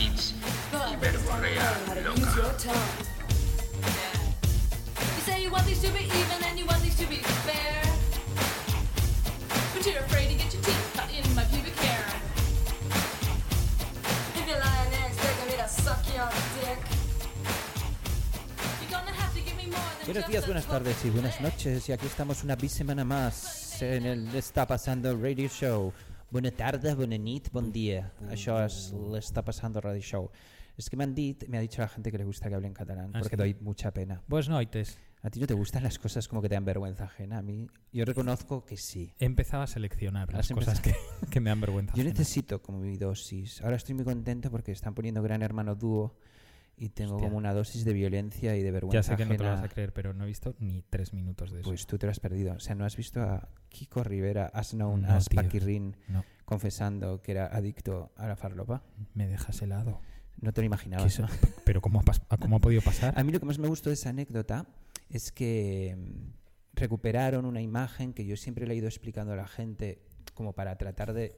infrahits 0.00 0.34
y 0.72 0.96
verborrea 0.96 1.78
loca. 2.04 2.72
You 5.16 5.22
say 5.24 5.42
you 5.42 5.50
want 5.50 5.66
these 5.66 5.80
to 5.82 5.92
be 5.92 6.04
even 6.04 6.44
and 6.44 6.58
you 6.58 6.66
want 6.66 6.82
these 6.82 6.96
to 6.96 7.06
be 7.06 7.16
fair. 7.46 7.82
But 9.74 9.86
you're 9.86 9.98
afraid 9.98 10.28
to 10.28 10.34
get 10.34 10.52
your 10.52 10.62
teeth 10.62 10.92
cut 10.94 11.10
in 11.10 11.34
my 11.34 11.44
pubic 11.44 11.76
hair. 11.78 12.04
If 14.36 14.48
you're 14.48 14.58
lying 14.58 14.90
next, 14.90 15.16
they're 15.22 15.34
gonna 15.38 15.50
need 15.50 15.62
to 15.62 15.68
suck 15.68 16.02
your 16.14 16.28
dick. 16.60 16.78
You're 18.80 18.90
gonna 18.90 19.12
have 19.12 19.34
to 19.34 19.40
give 19.40 19.56
me 19.56 19.66
more 19.66 19.80
than 19.98 20.06
Buenos 20.06 20.28
días, 20.28 20.44
a 20.44 20.46
buenas 20.46 20.66
tardes 20.66 21.04
y 21.04 21.10
buenas 21.10 21.36
the 21.38 21.42
noches. 21.44 21.88
Y 21.88 21.92
aquí 21.92 22.06
estamos 22.06 22.42
una 22.42 22.56
vez 22.56 22.72
semana 22.72 23.04
más 23.04 23.82
en 23.82 24.06
el 24.06 24.34
Està 24.34 24.66
Passando 24.66 25.16
Radio 25.16 25.48
Show. 25.48 25.92
Bona 26.30 26.52
tarda, 26.54 26.92
bona 26.94 27.16
nit, 27.18 27.48
bon 27.50 27.72
dia. 27.74 28.04
Això 28.30 28.60
és 28.62 28.92
l'Està 29.10 29.42
Passando 29.42 29.80
Radio 29.82 30.00
Show. 30.00 30.28
Es 30.78 30.86
que 30.88 30.96
me 30.96 31.02
han 31.02 31.14
dit, 31.14 31.42
me 31.48 31.58
ha 31.58 31.60
dicho 31.60 31.82
la 31.82 31.88
gente 31.88 32.12
que 32.12 32.18
le 32.18 32.24
gusta 32.24 32.48
que 32.48 32.54
hable 32.54 32.68
en 32.68 32.74
catalán, 32.74 33.10
¿Ah, 33.14 33.18
porque 33.18 33.36
doy 33.36 33.56
mucha 33.60 33.90
pena. 33.90 34.22
Buenas 34.28 34.48
noites. 34.48 34.96
¿A 35.22 35.28
ti 35.28 35.40
no 35.40 35.48
te 35.48 35.54
gustan 35.54 35.82
las 35.82 35.98
cosas 35.98 36.28
como 36.28 36.40
que 36.40 36.48
te 36.48 36.54
dan 36.54 36.64
vergüenza 36.64 37.04
ajena? 37.04 37.38
A 37.38 37.42
mí, 37.42 37.66
yo 37.92 38.04
reconozco 38.04 38.64
que 38.64 38.76
sí. 38.76 39.12
He 39.18 39.24
empezado 39.24 39.64
a 39.64 39.66
seleccionar 39.66 40.32
las 40.32 40.48
Has 40.50 40.56
cosas 40.56 40.80
que, 40.80 40.94
que 41.30 41.40
me 41.40 41.50
dan 41.50 41.60
vergüenza. 41.60 41.94
Yo 41.94 42.02
ajena. 42.02 42.10
necesito 42.10 42.62
como 42.62 42.78
mi 42.78 42.96
dosis. 42.96 43.60
Ahora 43.62 43.74
estoy 43.74 43.96
muy 43.96 44.04
contento 44.04 44.52
porque 44.52 44.70
están 44.70 44.94
poniendo 44.94 45.22
Gran 45.22 45.42
Hermano 45.42 45.74
Dúo 45.74 46.14
y 46.82 46.88
tengo 46.88 47.16
Hostia. 47.16 47.28
como 47.28 47.36
una 47.36 47.52
dosis 47.52 47.84
de 47.84 47.92
violencia 47.92 48.56
y 48.56 48.62
de 48.62 48.70
vergüenza 48.70 48.96
Ya 48.98 49.02
sé 49.02 49.16
que 49.16 49.26
no 49.28 49.36
te 49.36 49.44
lo 49.44 49.50
vas 49.50 49.62
a 49.62 49.68
creer, 49.68 49.92
pero 49.92 50.14
no 50.14 50.24
he 50.24 50.26
visto 50.26 50.54
ni 50.58 50.80
tres 50.88 51.12
minutos 51.12 51.52
de 51.52 51.60
eso. 51.60 51.68
Pues 51.68 51.86
tú 51.86 51.98
te 51.98 52.06
lo 52.06 52.10
has 52.10 52.20
perdido. 52.20 52.54
O 52.54 52.58
sea, 52.58 52.74
¿no 52.74 52.86
has 52.86 52.96
visto 52.96 53.20
a 53.20 53.50
Kiko 53.68 54.02
Rivera, 54.02 54.46
as 54.46 54.70
known 54.70 55.02
No, 55.02 55.08
as 55.12 55.28
tío. 55.28 55.36
Paquirrin, 55.42 55.94
No, 56.08 56.24
confesando 56.46 57.20
que 57.20 57.32
era 57.32 57.46
adicto 57.46 58.12
a 58.16 58.26
la 58.26 58.34
farlopa? 58.34 58.82
me 59.14 59.28
dejas 59.28 59.60
helado. 59.60 60.00
No 60.40 60.52
te 60.54 60.62
lo 60.62 60.62
¿Qué 60.62 60.66
imaginabas, 60.66 61.20
¿no? 61.20 61.28
Pero 61.66 61.82
¿cómo 61.82 62.00
ha, 62.00 62.36
¿cómo 62.38 62.56
ha 62.56 62.60
podido 62.60 62.80
pasar? 62.80 63.12
A 63.14 63.22
mí 63.24 63.30
lo 63.30 63.40
que 63.40 63.46
más 63.46 63.58
me 63.58 63.68
gustó 63.68 63.90
de 63.90 63.94
esa 63.94 64.08
anécdota 64.08 64.64
es 65.10 65.32
que 65.32 65.94
mm, 65.98 66.32
recuperaron 66.72 67.44
una 67.44 67.60
imagen 67.60 68.14
que 68.14 68.24
yo 68.24 68.36
siempre 68.38 68.66
le 68.66 68.72
he 68.72 68.76
ido 68.78 68.86
explicando 68.88 69.34
a 69.34 69.36
la 69.36 69.46
gente 69.46 70.00
como 70.40 70.54
para 70.54 70.74
tratar 70.78 71.12
de, 71.12 71.36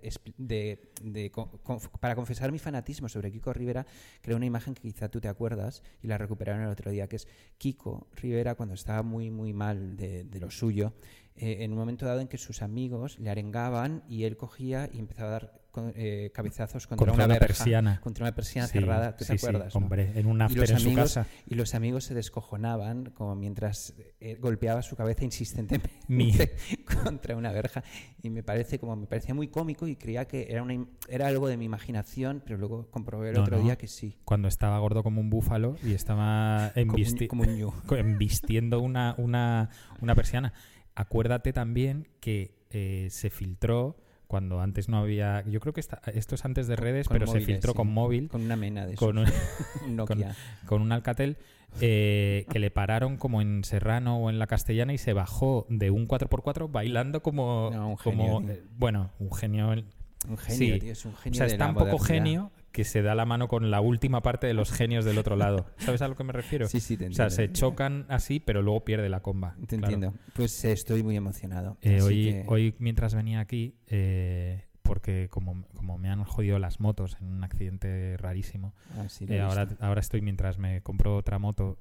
para 1.98 2.14
confesar 2.14 2.53
mi 2.53 2.61
fanatismo 2.61 3.09
sobre 3.09 3.33
Kiko 3.33 3.53
Rivera, 3.53 3.84
era 4.22 4.36
una 4.36 4.47
imagen 4.47 4.75
que 4.75 4.83
quizá 4.83 5.09
tú 5.09 5.20
te 5.20 5.27
acuerdas 5.27 5.83
y 6.03 6.06
la 6.06 6.19
recuperaron 6.19 6.62
el 6.62 6.69
otro 6.69 6.92
día, 6.92 7.09
que 7.09 7.17
es 7.17 7.27
Kiko 7.59 8.06
Rivera 8.14 8.55
cuando 8.55 8.77
estaba 8.77 9.03
muy 9.03 9.28
muy 9.28 9.53
mal 9.53 9.97
de, 9.97 10.22
de 10.22 10.39
lo 10.39 10.53
suyo, 10.53 10.92
eh, 11.34 11.64
en 11.64 11.72
un 11.72 11.78
momento 11.78 12.06
dado 12.06 12.20
en 12.20 12.28
que 12.28 12.39
sus 12.39 12.62
amigos 12.62 13.19
le 13.19 13.28
arengaban 13.28 14.05
y 14.09 14.22
él 14.22 14.36
cogía 14.36 14.89
y 14.92 15.00
empezaba 15.00 15.31
a 15.31 15.33
dar 15.33 15.61
co- 15.73 15.91
eh, 15.97 16.31
cabezazos 16.33 16.87
contra, 16.87 17.06
Contra 17.06 17.15
una, 17.15 17.25
una 17.25 17.34
verja, 17.41 17.47
persiana. 17.47 18.01
contra 18.01 18.25
una 18.25 18.34
persiana 18.34 18.69
Sí, 18.69 18.78
cerrada, 18.78 19.17
¿tú 19.17 19.25
sí, 19.25 19.33
te 19.33 19.39
sí, 19.39 19.45
acuerdas? 19.47 19.75
no? 19.75 19.78
hombre, 19.81 20.12
en 20.15 20.27
un 20.27 20.41
after 20.42 20.70
en 20.70 20.78
su 20.78 20.95
casa. 20.95 21.27
y 21.47 21.56
los 21.56 21.75
amigos 21.75 22.05
se 22.05 22.15
descojonaban 22.15 23.06
como 23.15 23.34
mientras 23.34 23.95
eh, 24.20 24.37
golpeaba 24.41 24.82
su 24.82 24.94
cabeza 24.94 25.25
insistentemente 25.25 25.91
Mi- 26.06 26.32
contra 27.03 27.37
una 27.37 27.50
verja 27.50 27.82
y 28.22 28.31
me 28.31 28.43
parece 28.43 28.78
como 28.78 28.94
me 28.94 29.06
parecía 29.06 29.34
muy 29.34 29.49
cómico 29.49 29.88
y 29.88 29.97
creía 29.97 30.27
que 30.27 30.47
era 30.50 30.62
una 30.62 30.87
era 31.09 31.27
algo 31.27 31.49
de 31.49 31.56
mi 31.56 31.65
imaginación 31.65 32.43
pero 32.44 32.59
luego 32.59 32.91
comprobé 32.91 33.31
el 33.31 33.34
No, 33.37 33.43
otro 33.43 33.56
no. 33.56 33.62
día 33.65 33.77
que 33.77 33.88
sí 33.88 34.19
Cuando 34.25 34.49
estaba 34.49 34.78
gordo 34.78 35.03
como 35.03 35.21
un 35.21 35.31
búfalo 35.31 35.77
y 35.82 35.94
estaba 35.94 36.71
como 36.75 36.93
un, 36.94 36.99
embisti- 37.00 37.27
como 37.27 37.43
un 37.43 37.72
embistiendo 37.99 38.81
una, 38.81 39.15
una, 39.19 39.71
una 40.00 40.15
persiana. 40.15 40.53
Acuérdate 40.94 41.53
también 41.55 42.06
que 42.21 42.55
eh, 42.71 43.09
se 43.11 43.31
filtró 43.31 43.97
cuando 44.32 44.62
antes 44.62 44.88
no 44.88 44.97
había. 44.97 45.44
Yo 45.47 45.60
creo 45.60 45.75
que 45.75 45.81
esta- 45.81 46.00
esto 46.15 46.34
es 46.34 46.44
antes 46.47 46.66
de 46.66 46.75
redes, 46.75 47.06
Con 47.06 47.19
pero 47.19 47.26
se 47.31 47.41
filtró 47.43 47.72
sí. 47.72 47.76
con 47.76 47.93
móvil, 47.93 48.31
con 48.31 48.41
una 48.41 48.56
mena 48.56 48.87
de 48.87 48.94
con 48.94 49.19
un, 49.19 49.26
Nokia 49.88 50.34
con 50.65 50.81
un 50.81 50.91
Alcatel, 50.91 51.37
eh, 51.82 52.47
que 52.50 52.59
le 52.59 52.70
pararon 52.70 53.19
como 53.19 53.43
en 53.43 53.62
Serrano 53.62 54.16
o 54.16 54.31
en 54.31 54.38
la 54.38 54.47
Castellana 54.47 54.94
y 54.94 54.98
se 54.98 55.12
bajó 55.12 55.66
de 55.69 55.91
un 55.91 56.09
4x4 56.09 56.70
bailando 56.72 57.22
como. 57.22 57.69
No, 57.75 57.88
un 57.91 57.97
como, 57.97 58.38
genio, 58.41 58.53
eh, 58.54 58.62
bueno, 58.78 59.10
un 59.19 59.32
genio. 59.34 59.72
el- 59.75 59.84
un 60.28 60.38
genio 60.38 60.75
sí. 60.75 60.81
tío, 60.81 60.93
es 60.93 61.04
un 61.04 61.12
O 61.12 61.16
genio 61.16 61.37
sea, 61.37 61.47
de 61.47 61.53
es 61.53 61.59
tan 61.59 61.75
poco 61.75 61.99
genio 61.99 62.50
que 62.72 62.84
se 62.84 63.03
da 63.03 63.15
la 63.15 63.25
mano 63.27 63.49
con 63.49 63.71
la 63.71 63.81
última 63.81 64.22
parte 64.22 64.47
de 64.47 64.55
los 64.55 64.72
genios 64.72 65.05
del 65.05 65.19
otro 65.19 65.37
lado. 65.37 65.66
¿Sabes 65.78 66.03
a 66.03 66.09
lo 66.09 66.16
que 66.16 66.25
me 66.25 66.33
refiero? 66.33 66.66
sí 66.66 66.81
sí 66.81 66.97
te 66.97 67.06
O 67.09 67.12
sea, 67.12 67.27
entiendo 67.27 67.53
se 67.55 67.60
chocan 67.60 68.06
así, 68.09 68.41
pero 68.41 68.62
luego 68.62 68.84
pierde 68.84 69.09
la 69.09 69.21
comba. 69.21 69.55
te 69.66 69.77
Claro. 69.78 69.94
entiendo 69.94 70.15
pues 70.33 70.65
eh, 70.65 70.72
estoy 70.72 71.03
muy 71.03 71.16
emocionado 71.16 71.77
Eh, 71.82 72.00
hoy, 72.03 72.22
que- 72.25 72.44
hoy, 72.49 72.75
mientras 72.78 73.15
venía 73.15 73.41
aquí, 73.41 73.77
eh, 73.88 74.65
porque 74.82 75.28
como, 75.31 75.65
como 75.75 75.97
me 75.99 76.09
han 76.11 76.25
jodido 76.25 76.59
las 76.59 76.81
motos 76.81 77.16
en 77.21 77.28
un 77.28 77.44
accidente 77.44 78.16
rarísimo, 78.16 78.75
Ah, 78.99 79.09
sí, 79.09 79.27
eh, 79.28 79.41
ahora, 79.41 79.69
ahora 79.81 80.00
estoy 80.00 80.21
mientras 80.22 80.59
me 80.59 80.81
compro 80.82 81.16
otra 81.16 81.38
moto, 81.38 81.78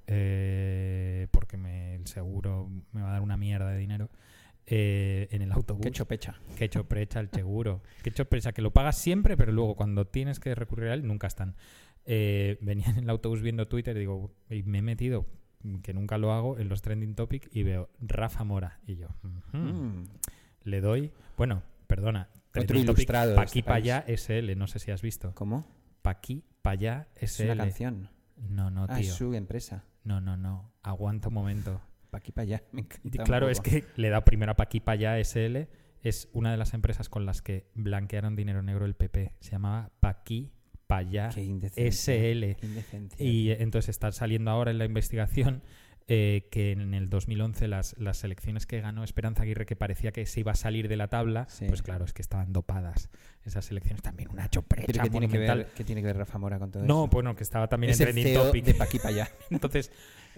porque 1.32 1.58
me- 1.58 1.96
el 1.96 2.08
seguro 2.08 2.70
me 2.92 3.02
va 3.02 3.10
a 3.10 3.12
dar 3.14 3.22
una 3.22 3.38
mierda 3.38 3.70
de 3.72 3.78
dinero, 3.80 4.10
eh, 4.68 5.28
en 5.32 5.42
el 5.42 5.52
autobús. 5.52 5.82
qué 5.84 5.92
chopecha 5.92 6.40
Que 6.56 6.66
hecho 6.66 6.88
precha 6.88 7.20
el 7.20 7.30
seguro. 7.30 7.82
Que 8.04 8.10
hecho 8.10 8.26
precha, 8.26 8.52
que 8.52 8.62
lo 8.62 8.72
pagas 8.72 8.98
siempre, 8.98 9.36
pero 9.38 9.52
luego 9.52 9.76
cuando 9.76 10.06
tienes 10.06 10.40
que 10.40 10.54
recurrir 10.56 10.90
a 10.90 10.94
él, 10.94 11.06
nunca 11.06 11.28
están. 11.28 11.56
Eh, 12.06 12.58
venía 12.62 12.88
en 12.88 13.00
el 13.00 13.10
autobús 13.10 13.42
viendo 13.42 13.68
Twitter 13.68 13.96
y 13.98 14.00
digo, 14.02 14.34
y 14.50 14.64
me 14.64 14.80
he 14.80 14.82
metido, 14.82 15.26
que 15.84 15.94
nunca 15.94 16.18
lo 16.18 16.32
hago, 16.34 16.58
en 16.58 16.70
los 16.70 16.82
trending 16.82 17.16
topic 17.16 17.50
y 17.52 17.64
veo 17.64 17.90
Rafa 18.00 18.44
Mora. 18.44 18.80
Y 18.88 18.96
yo. 18.96 19.08
Mm. 19.52 20.04
le 20.64 20.82
doy, 20.82 21.12
bueno, 21.38 21.64
perdona, 21.88 22.30
Otro 22.50 22.64
topic, 22.64 22.84
ilustrado 22.84 23.40
aquí 23.40 23.60
este 23.60 23.70
pa' 23.70 23.76
allá 23.76 24.06
SL, 24.08 24.56
no 24.58 24.68
sé 24.68 24.80
si 24.80 24.92
has 24.92 25.02
visto. 25.02 25.34
¿cómo? 25.36 25.66
Pa' 26.02 26.12
aquí, 26.12 26.44
pa' 26.62 26.72
allá 26.72 27.08
es 27.16 27.34
SL. 27.34 27.44
una 27.52 27.58
canción 27.58 28.10
No, 28.50 28.72
no, 28.72 28.86
ah 28.90 29.00
es 29.00 29.08
tío. 29.08 29.16
su 29.16 29.34
empresa 29.34 29.84
No, 30.04 30.20
no, 30.22 30.38
no. 30.38 30.72
Aguanta 30.84 31.28
un 31.28 31.36
momento. 31.36 31.82
Pa' 32.12 32.20
aquí 32.20 32.32
para 32.32 32.44
allá 32.44 32.64
me 32.72 32.86
claro, 33.24 33.50
es 33.50 33.60
que 33.62 33.86
le 33.96 34.10
da 34.10 34.24
primero 34.24 34.52
a 34.52 34.56
Pa' 34.56 34.64
aquí, 34.64 34.80
pa' 34.80 34.92
allá 34.94 35.18
SL. 35.24 35.68
Es 36.04 36.30
una 36.34 36.52
de 36.52 36.58
las 36.58 36.74
empresas 36.74 37.10
con 37.10 37.26
las 37.26 37.42
que 37.42 37.66
blanquearon 37.76 38.36
dinero 38.36 38.62
negro 38.64 38.86
el 38.86 38.96
PP. 38.96 39.34
Se 39.40 39.52
llamaba 39.52 39.92
Pa' 40.00 40.10
aquí, 40.10 40.52
pa' 40.88 40.98
allá. 40.98 41.30
SL. 41.32 42.56
Y 43.18 43.52
entonces 43.52 43.90
está 43.90 44.12
saliendo 44.12 44.52
ahora 44.52 44.72
en 44.72 44.78
la 44.78 44.86
investigación 44.86 45.62
eh, 46.08 46.48
que 46.52 46.72
en 46.72 46.94
el 46.94 47.10
2011 47.10 47.68
las, 47.70 47.96
las 47.98 48.24
elecciones 48.24 48.66
que 48.66 48.82
ganó 48.82 49.04
Esperanza 49.04 49.44
Aguirre, 49.44 49.66
que 49.66 49.76
parecía 49.78 50.12
que 50.12 50.26
se 50.26 50.40
iba 50.42 50.52
a 50.52 50.56
salir 50.56 50.88
de 50.90 50.98
la 50.98 51.08
tabla, 51.08 51.46
Sí. 51.48 51.66
pues 51.68 51.82
claro, 51.84 52.04
es 52.04 52.12
que 52.14 52.22
estaban 52.22 52.52
dopadas 52.52 53.10
esas 53.46 53.70
elecciones. 53.72 54.02
También 54.02 54.30
una 54.32 54.50
choprecha 54.50 54.88
¿Pero 54.88 55.04
qué 55.04 55.10
tiene, 55.10 55.30
que 55.30 55.38
ver, 55.38 55.68
qué 55.76 55.84
tiene 55.86 56.02
que 56.02 56.08
ver 56.08 56.18
Rafa 56.18 56.38
Mora 56.40 56.60
con 56.60 56.72
todo 56.72 56.84
No, 56.84 57.04
eso? 57.06 57.12
bueno, 57.12 57.36
que 57.36 57.44
estaba 57.44 57.68
también 57.70 57.92
es 57.92 58.02
en 58.02 58.10
el 58.10 58.24
CEO 58.24 58.46
Topic. 58.48 58.66
de 58.66 58.74
pa' 58.74 58.84
aquí 58.86 58.98
para 58.98 59.10
allá. 59.10 59.30
Entonces 59.52 59.92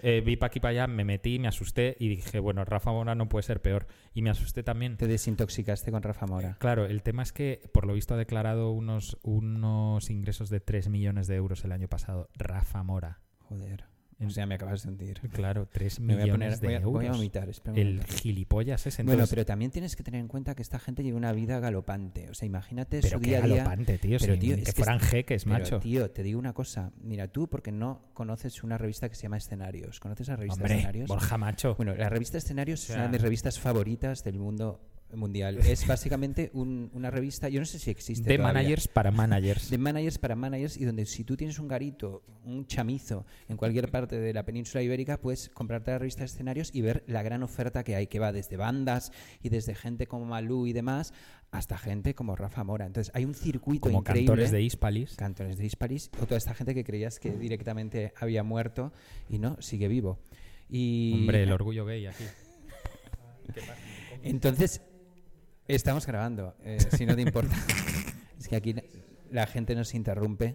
eh, 0.06 0.20
vi 0.20 0.36
pa' 0.36 0.46
aquí 0.46 0.60
para 0.60 0.70
allá, 0.70 0.86
me 0.86 1.02
metí, 1.02 1.38
me 1.38 1.48
asusté 1.48 1.96
y 1.98 2.08
dije, 2.08 2.38
bueno, 2.38 2.62
Rafa 2.66 2.92
Mora 2.92 3.14
no 3.14 3.26
puede 3.26 3.42
ser 3.42 3.62
peor. 3.62 3.86
Y 4.12 4.20
me 4.20 4.28
asusté 4.28 4.62
también. 4.62 4.98
Te 4.98 5.06
desintoxicaste 5.06 5.90
con 5.90 6.02
Rafa 6.02 6.26
Mora. 6.26 6.56
Claro, 6.60 6.84
el 6.84 7.02
tema 7.02 7.22
es 7.22 7.32
que 7.32 7.62
por 7.72 7.86
lo 7.86 7.94
visto 7.94 8.12
ha 8.12 8.18
declarado 8.18 8.70
unos, 8.72 9.16
unos 9.22 10.10
ingresos 10.10 10.50
de 10.50 10.60
3 10.60 10.90
millones 10.90 11.26
de 11.26 11.36
euros 11.36 11.64
el 11.64 11.72
año 11.72 11.88
pasado. 11.88 12.28
Rafa 12.36 12.82
Mora. 12.82 13.20
Joder. 13.48 13.93
O 14.24 14.30
sea, 14.30 14.46
me 14.46 14.54
acabas 14.54 14.82
de 14.82 14.88
hundir. 14.90 15.20
Claro, 15.32 15.66
3 15.70 16.00
Me 16.00 16.14
voy 16.14 16.22
a, 16.22 16.24
millones 16.26 16.58
poner, 16.58 16.60
de 16.60 16.66
voy, 16.66 16.74
a, 16.74 16.76
euros. 16.78 16.92
voy 16.92 17.06
a 17.06 17.12
vomitar. 17.12 17.48
el 17.74 18.04
gilipollas. 18.04 18.84
Bueno, 18.84 19.12
Entonces, 19.12 19.30
pero 19.30 19.44
también 19.46 19.70
tienes 19.70 19.96
que 19.96 20.02
tener 20.02 20.20
en 20.20 20.28
cuenta 20.28 20.54
que 20.54 20.62
esta 20.62 20.78
gente 20.78 21.02
lleva 21.02 21.16
una 21.18 21.32
vida 21.32 21.58
galopante. 21.60 22.30
O 22.30 22.34
sea, 22.34 22.46
imagínate 22.46 23.00
pero 23.00 23.16
su 23.16 23.20
qué 23.20 23.30
día 23.30 23.38
a 23.38 23.46
día. 23.46 23.56
galopante, 23.56 23.98
tío. 23.98 24.18
Pero, 24.20 24.38
tío, 24.38 24.54
es 24.54 24.60
que 24.60 24.64
que 24.66 24.72
fueran 24.72 24.96
es- 24.98 25.08
jeques, 25.08 25.44
Pero, 25.44 25.58
macho. 25.58 25.80
tío, 25.80 26.10
te 26.10 26.22
digo 26.22 26.38
una 26.38 26.52
cosa. 26.52 26.92
Mira, 27.02 27.28
tú 27.28 27.48
porque 27.48 27.72
no 27.72 28.02
conoces 28.14 28.62
una 28.62 28.78
revista 28.78 29.08
que 29.08 29.14
se 29.14 29.22
llama 29.24 29.36
Escenarios. 29.38 30.00
¿Conoces 30.00 30.28
la 30.28 30.36
revista 30.36 30.54
Hombre, 30.62 30.74
Escenarios? 30.74 31.08
Borja 31.08 31.38
Macho. 31.38 31.74
Bueno, 31.76 31.94
la 31.94 32.08
revista 32.08 32.38
Escenarios 32.38 32.82
O 32.82 32.86
sea- 32.86 32.94
es 32.94 32.98
una 33.00 33.06
de 33.08 33.12
mis 33.12 33.22
revistas 33.22 33.58
favoritas 33.58 34.22
del 34.24 34.38
mundo 34.38 34.80
mundial. 35.16 35.58
Es 35.58 35.86
básicamente 35.86 36.50
un- 36.54 36.90
una 36.92 37.10
revista, 37.10 37.48
yo 37.48 37.60
no 37.60 37.66
sé 37.66 37.78
si 37.78 37.90
existe. 37.90 38.28
De 38.28 38.36
todavía. 38.36 38.54
managers 38.60 38.88
para 38.88 39.10
managers. 39.10 39.70
De 39.70 39.78
managers 39.78 40.18
para 40.18 40.34
managers 40.36 40.76
y 40.76 40.84
donde 40.84 41.06
si 41.06 41.24
tú 41.24 41.36
tienes 41.36 41.58
un 41.58 41.68
garito, 41.68 42.22
un 42.44 42.66
chamizo 42.66 43.24
en 43.48 43.56
cualquier 43.56 43.90
parte 43.90 44.18
de 44.18 44.32
la 44.32 44.44
península 44.44 44.82
ibérica, 44.82 45.20
puedes 45.20 45.48
comprarte 45.50 45.90
la 45.92 45.98
revista 45.98 46.20
de 46.20 46.26
escenarios 46.26 46.70
y 46.72 46.80
ver 46.82 47.04
la 47.06 47.22
gran 47.22 47.42
oferta 47.42 47.84
que 47.84 47.94
hay, 47.96 48.06
que 48.06 48.18
va 48.18 48.32
desde 48.32 48.56
bandas 48.56 49.12
y 49.42 49.48
desde 49.48 49.74
gente 49.74 50.06
como 50.06 50.24
Malú 50.26 50.66
y 50.66 50.72
demás, 50.72 51.12
hasta 51.50 51.78
gente 51.78 52.14
como 52.14 52.34
Rafa 52.36 52.64
Mora. 52.64 52.86
Entonces 52.86 53.12
hay 53.14 53.24
un 53.24 53.34
circuito 53.34 53.80
como 53.88 53.98
increíble. 54.00 54.26
cantores 54.26 54.50
de 54.50 54.62
Hispalis. 54.62 55.14
Cantores 55.16 55.56
de 55.56 55.64
Hispalis, 55.66 56.10
o 56.20 56.26
toda 56.26 56.36
esta 56.38 56.54
gente 56.54 56.74
que 56.74 56.82
creías 56.84 57.18
que 57.20 57.30
directamente 57.30 58.12
había 58.16 58.42
muerto 58.42 58.92
y 59.28 59.38
no, 59.38 59.56
sigue 59.62 59.88
vivo. 59.88 60.18
Y 60.68 61.12
Hombre, 61.14 61.42
el 61.44 61.52
orgullo 61.52 61.84
gay 61.84 62.06
aquí. 62.06 62.24
entonces, 64.22 64.80
estamos 65.68 66.06
grabando, 66.06 66.54
eh, 66.64 66.78
si 66.96 67.06
no 67.06 67.14
te 67.14 67.22
importa. 67.22 67.54
es 68.38 68.48
que 68.48 68.56
aquí 68.56 68.72
la- 68.72 68.82
la 69.30 69.46
gente 69.46 69.74
nos 69.74 69.94
interrumpe. 69.94 70.54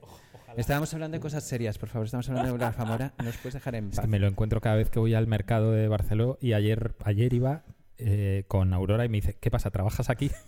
Estábamos 0.58 0.94
hablando 0.94 1.16
de 1.18 1.22
cosas 1.22 1.44
serias, 1.44 1.78
por 1.78 1.90
favor. 1.90 2.06
Estamos 2.06 2.28
hablando 2.30 2.54
de 2.54 2.58
Rafa 2.58 2.86
Mora. 2.86 3.14
¿Nos 3.24 3.38
puedes 3.38 3.54
dejar 3.56 3.76
en 3.76 3.90
Es 3.90 3.96
paz? 3.98 4.06
que 4.06 4.08
me 4.10 4.20
lo 4.20 4.28
encuentro 4.28 4.62
cada 4.62 4.76
vez 4.76 4.90
que 4.90 5.00
voy 5.00 5.14
al 5.14 5.28
mercado 5.28 5.72
de 5.72 5.88
Barcelona 5.88 6.36
y 6.42 6.54
ayer, 6.54 6.96
ayer 7.04 7.34
iba 7.34 7.64
eh, 7.98 8.46
con 8.48 8.74
Aurora 8.74 9.06
y 9.06 9.10
me 9.10 9.18
dice, 9.18 9.36
¿qué 9.40 9.52
pasa? 9.52 9.70
¿Trabajas 9.70 10.10
aquí? 10.10 10.32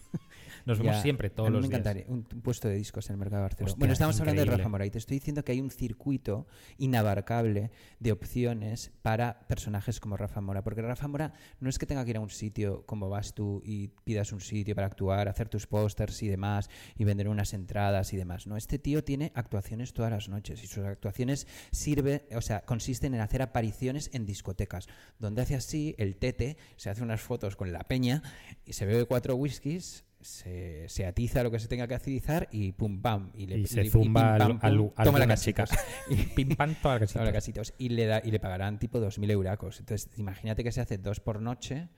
Nos 0.66 0.80
vemos 0.80 0.96
Ya, 0.96 1.02
siempre, 1.02 1.30
todos 1.30 1.48
a 1.48 1.50
mí 1.50 1.56
los 1.56 1.64
me 1.64 1.70
días. 1.70 1.80
encantaría 1.80 2.06
un, 2.08 2.24
puesto 2.24 2.68
de 2.68 2.76
discos 2.76 3.10
en 3.10 3.14
el 3.14 3.20
mercado 3.20 3.42
de 3.42 3.44
Barcelona. 3.44 3.72
Hostia, 3.72 3.80
bueno, 3.80 3.94
estamos 3.94 4.20
hablando 4.20 4.42
de. 4.42 4.52
Rafa 4.52 4.70
Mora 4.70 4.86
y 4.86 4.92
te 4.92 4.98
estoy 4.98 5.18
diciendo 5.18 5.44
que 5.44 5.52
hay 5.52 5.62
un 5.62 5.72
circuito 5.72 6.48
inabarcable 6.78 7.72
de 8.00 8.12
opciones 8.12 8.92
para 9.02 9.48
personajes 9.48 10.00
como 10.00 10.18
Rafa 10.18 10.42
Mora. 10.42 10.64
Porque 10.64 10.82
Rafa 10.82 11.08
Mora 11.08 11.34
no 11.60 11.70
es 11.70 11.80
que 11.80 11.86
tenga 11.86 12.04
que 12.04 12.12
ir 12.12 12.18
a 12.18 12.22
un 12.22 12.30
sitio 12.30 12.86
como 12.86 13.10
vas 13.10 13.34
tú 13.34 13.62
y 13.66 13.90
pidas 14.04 14.32
un 14.32 14.42
sitio 14.42 14.76
para 14.76 14.88
actuar, 14.88 15.28
hacer 15.28 15.50
tus 15.50 15.68
pósters 15.68 16.22
y 16.24 16.28
demás 16.28 16.70
y 16.98 17.04
vender 17.04 17.28
unas 17.28 17.54
entradas 17.54 18.14
y 18.14 18.18
demás. 18.18 18.48
No, 18.48 18.58
este 18.58 18.80
tío 18.80 19.04
tiene 19.04 19.32
actuaciones 19.36 19.94
todas 19.94 20.12
las 20.12 20.30
noches 20.30 20.64
y 20.64 20.68
sus 20.68 20.84
actuaciones 20.86 21.48
sirve, 21.72 22.28
o 22.36 22.42
sea, 22.42 22.62
consisten 22.66 23.14
en 23.14 23.22
hacer 23.22 23.42
apariciones 23.42 24.10
en 24.14 24.26
discotecas, 24.26 24.88
donde 25.20 25.42
hace 25.42 25.56
así 25.56 25.96
el 25.98 26.18
tete, 26.18 26.58
se 26.76 26.90
hace 26.90 27.04
unas 27.04 27.22
fotos 27.22 27.56
con 27.56 27.72
la 27.72 27.84
peña 27.84 28.22
y 28.66 28.74
se 28.74 28.86
bebe 28.86 29.06
cuatro 29.06 29.36
whiskies 29.36 30.06
se, 30.22 30.88
se 30.90 31.06
atiza 31.06 31.44
lo 31.44 31.52
que 31.52 31.60
se 31.60 31.68
tenga 31.68 31.88
que 31.88 31.96
atizar 31.96 32.48
y 32.52 32.72
pum 32.72 33.02
pam 33.02 33.32
y, 33.34 33.48
le, 33.48 33.60
Y 33.60 33.66
se 33.68 33.90
zumba 33.90 34.22
pim, 34.22 34.28
al, 34.32 34.38
pam, 34.40 34.60
al, 34.62 34.78
pum, 34.78 34.92
al- 34.96 35.06
toma 35.06 35.20
la 35.26 35.38
chicas. 35.38 35.70
Y 36.10 36.16
pim 36.36 36.56
pam, 36.56 36.76
todas 36.82 37.02
las 37.02 37.14
Toma 37.14 37.26
la 37.26 37.40
y 37.78 37.90
le 37.90 38.06
da 38.06 38.22
y 38.24 38.32
le 38.32 38.40
pagarán 38.40 38.80
tipo 38.80 39.00
2.000 39.00 39.30
euracos 39.32 39.80
entonces 39.80 40.10
imagínate 40.18 40.64
que 40.64 40.72
se 40.72 40.82
hace 40.82 40.98
dos 40.98 41.20
por 41.20 41.42
noche 41.42 41.90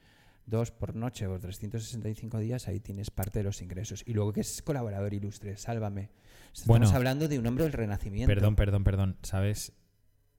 dos 0.46 0.72
por 0.72 0.96
noche 0.96 1.28
por 1.28 1.40
365 1.40 2.38
días 2.40 2.68
ahí 2.68 2.80
tienes 2.80 3.10
parte 3.12 3.40
de 3.40 3.44
los 3.44 3.62
ingresos 3.62 4.04
y 4.06 4.14
luego 4.14 4.34
que 4.34 4.42
es 4.42 4.62
colaborador 4.62 5.14
ilustre 5.14 5.56
sálvame 5.58 6.10
estamos 6.54 6.68
Bueno. 6.68 6.90
hablando 6.90 7.28
de 7.28 7.40
un 7.40 7.48
hombre 7.48 7.64
del 7.64 7.74
renacimiento 7.74 8.28
Perdón, 8.28 8.56
perdón, 8.56 8.84
perdón. 8.84 9.18
¿Sabes? 9.22 9.74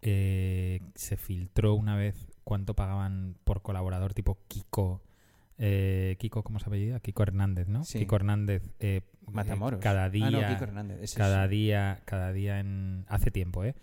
Eh, 0.03 0.81
se 0.95 1.17
filtró 1.17 1.75
una 1.75 1.97
vez 1.97 2.29
cuánto 2.45 2.75
pagaban 2.75 3.39
por 3.45 3.63
colaborador 3.63 4.13
tipo 4.13 4.39
Kiko. 4.49 5.03
Eh, 5.59 6.17
Kiko, 6.19 6.43
¿cómo 6.43 6.59
se 6.59 6.67
apellida? 6.67 7.01
Kiko 7.01 7.23
Hernández, 7.23 7.69
¿no? 7.69 7.85
Sí. 7.85 7.99
Kiko 8.01 8.17
Hernández. 8.17 8.63
eh, 8.81 9.03
Matamoros 9.31 9.81
cada 9.81 10.11
día. 10.11 10.27
ah 10.27 10.31
no 10.31 10.49
Kiko 10.49 10.65
Hernández 10.65 11.15
cada 11.15 11.49
día, 11.49 12.03
cada 12.05 12.33
día 12.33 12.61
en. 12.61 13.05
Hace 13.09 13.31
tiempo, 13.31 13.65
¿eh? 13.65 13.75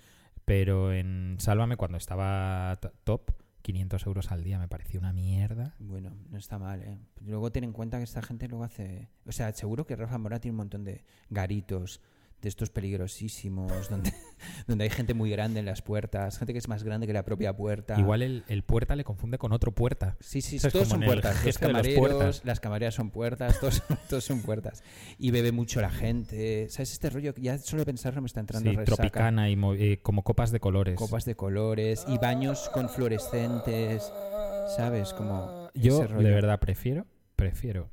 Pero 0.46 0.92
en 0.94 1.36
Sálvame, 1.40 1.78
cuando 1.78 1.98
estaba 1.98 2.80
top, 3.04 3.32
500 3.62 4.06
euros 4.08 4.32
al 4.32 4.44
día 4.44 4.60
me 4.60 4.68
pareció 4.68 5.00
una 5.00 5.14
mierda. 5.14 5.76
Bueno, 5.80 6.12
no 6.30 6.38
está 6.38 6.58
mal, 6.60 6.82
¿eh? 6.82 6.98
Luego 7.26 7.52
ten 7.52 7.64
en 7.64 7.74
cuenta 7.74 7.98
que 7.98 8.04
esta 8.04 8.22
gente 8.22 8.48
luego 8.48 8.64
hace... 8.64 9.08
O 9.26 9.32
sea, 9.32 9.52
seguro 9.54 9.86
que 9.86 9.96
Rafa 9.96 10.18
Mora 10.18 10.40
tiene 10.40 10.54
un 10.54 10.58
montón 10.58 10.84
de 10.84 11.04
garitos, 11.30 12.02
de 12.42 12.50
estos 12.50 12.70
peligrosísimos, 12.70 13.90
donde, 13.90 14.14
donde 14.68 14.84
hay 14.86 14.90
gente 14.90 15.14
muy 15.14 15.30
grande 15.30 15.60
en 15.60 15.66
las 15.66 15.82
puertas, 15.82 16.38
gente 16.38 16.54
que 16.54 16.60
es 16.60 16.68
más 16.68 16.84
grande 16.84 17.08
que 17.08 17.14
la 17.14 17.24
propia 17.24 17.56
puerta. 17.56 18.00
Igual 18.00 18.22
el, 18.22 18.44
el 18.48 18.64
puerta 18.64 18.96
le 18.96 19.04
confunde 19.04 19.38
con 19.38 19.52
otro 19.52 19.72
puerta. 19.74 20.18
Sí, 20.20 20.42
sí, 20.42 20.60
todos 20.60 20.88
son 20.88 21.02
puertas. 21.02 21.46
Los 21.46 21.58
camareros, 21.58 22.00
puertas. 22.00 22.42
las 22.46 22.60
camareras 22.60 22.96
son 22.96 23.12
puertas, 23.12 23.60
todos, 23.60 23.84
todos 24.10 24.24
son 24.24 24.42
puertas. 24.42 24.84
Y 25.18 25.32
bebe 25.32 25.52
mucho 25.52 25.82
la 25.82 25.90
gente. 25.92 26.68
¿Sabes 26.70 26.94
este 26.94 27.10
rollo? 27.10 27.34
que 27.34 27.42
Ya 27.42 27.58
solo 27.58 27.86
pensarlo 27.86 28.22
me 28.22 28.28
está 28.28 28.40
entrando 28.40 28.70
Sí, 28.70 28.76
resaca. 28.76 28.96
tropicana 28.96 29.50
y 29.50 29.58
eh, 29.78 30.00
como 30.02 30.24
copas 30.24 30.52
de 30.52 30.60
colores. 30.60 30.96
Copas 30.96 31.26
de 31.26 31.36
colores 31.36 32.06
y 32.08 32.18
baños 32.18 32.70
con 32.74 32.90
fluorescentes. 32.90 34.12
¿Sabes? 34.76 35.14
Como 35.14 35.70
Yo, 35.74 35.98
ese 36.04 36.08
rollo. 36.08 36.28
de 36.28 36.34
verdad, 36.34 36.60
prefiero, 36.60 37.06
prefiero, 37.36 37.90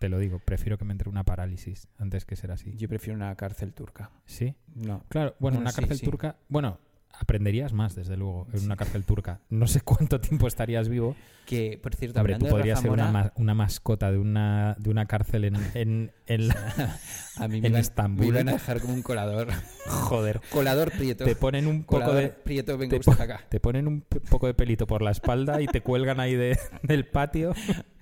te 0.00 0.08
lo 0.08 0.18
digo, 0.18 0.40
prefiero 0.40 0.78
que 0.78 0.84
me 0.84 0.92
entre 0.92 1.08
una 1.10 1.22
parálisis 1.24 1.86
antes 1.98 2.24
que 2.24 2.34
ser 2.34 2.50
así. 2.50 2.74
Yo 2.76 2.88
prefiero 2.88 3.14
una 3.16 3.34
cárcel 3.36 3.72
turca. 3.74 4.10
¿Sí? 4.26 4.56
No. 4.74 5.04
Claro, 5.10 5.36
bueno, 5.38 5.58
una 5.58 5.70
sí, 5.70 5.76
cárcel 5.76 5.98
sí. 5.98 6.04
turca, 6.06 6.36
bueno, 6.48 6.78
aprenderías 7.12 7.72
más, 7.74 7.94
desde 7.94 8.16
luego, 8.16 8.46
en 8.54 8.64
una 8.64 8.76
cárcel 8.76 9.04
turca. 9.04 9.40
No 9.50 9.66
sé 9.66 9.82
cuánto 9.82 10.18
tiempo 10.20 10.48
estarías 10.48 10.88
vivo. 10.88 11.14
Que, 11.44 11.78
por 11.82 11.94
cierto, 11.96 12.18
Hombre, 12.20 12.36
tú 12.38 12.46
podrías 12.46 12.80
ser 12.80 12.90
una, 12.92 13.10
ma- 13.10 13.32
una 13.36 13.54
mascota 13.54 14.10
de 14.12 14.16
una, 14.18 14.74
de 14.78 14.88
una 14.88 15.04
cárcel 15.06 15.44
en, 15.44 15.56
en, 15.74 16.12
en 16.26 16.48
la- 16.48 16.54
a 17.36 17.48
mí 17.48 17.60
me 17.60 17.66
en 17.66 17.72
iban, 17.72 17.80
Estambul. 17.80 18.24
me 18.26 18.28
iban 18.32 18.48
a 18.48 18.52
dejar 18.52 18.80
como 18.80 18.94
un 18.94 19.02
colador. 19.02 19.48
Joder. 19.86 20.40
colador 20.50 20.92
prieto. 20.92 21.24
Te 21.24 21.34
ponen 21.36 21.66
un 21.66 21.82
poco 21.82 21.96
colador 22.04 22.22
de... 22.22 22.28
prieto, 22.30 22.78
venga 22.78 22.96
te 22.98 23.04
po- 23.04 23.12
acá. 23.12 23.40
Te 23.50 23.58
ponen 23.60 23.86
un 23.88 24.00
poco 24.02 24.46
de 24.46 24.54
pelito 24.54 24.86
por 24.86 25.02
la 25.02 25.10
espalda 25.10 25.60
y 25.60 25.66
te 25.66 25.82
cuelgan 25.82 26.20
ahí 26.20 26.36
de, 26.36 26.56
del 26.84 27.04
patio. 27.06 27.52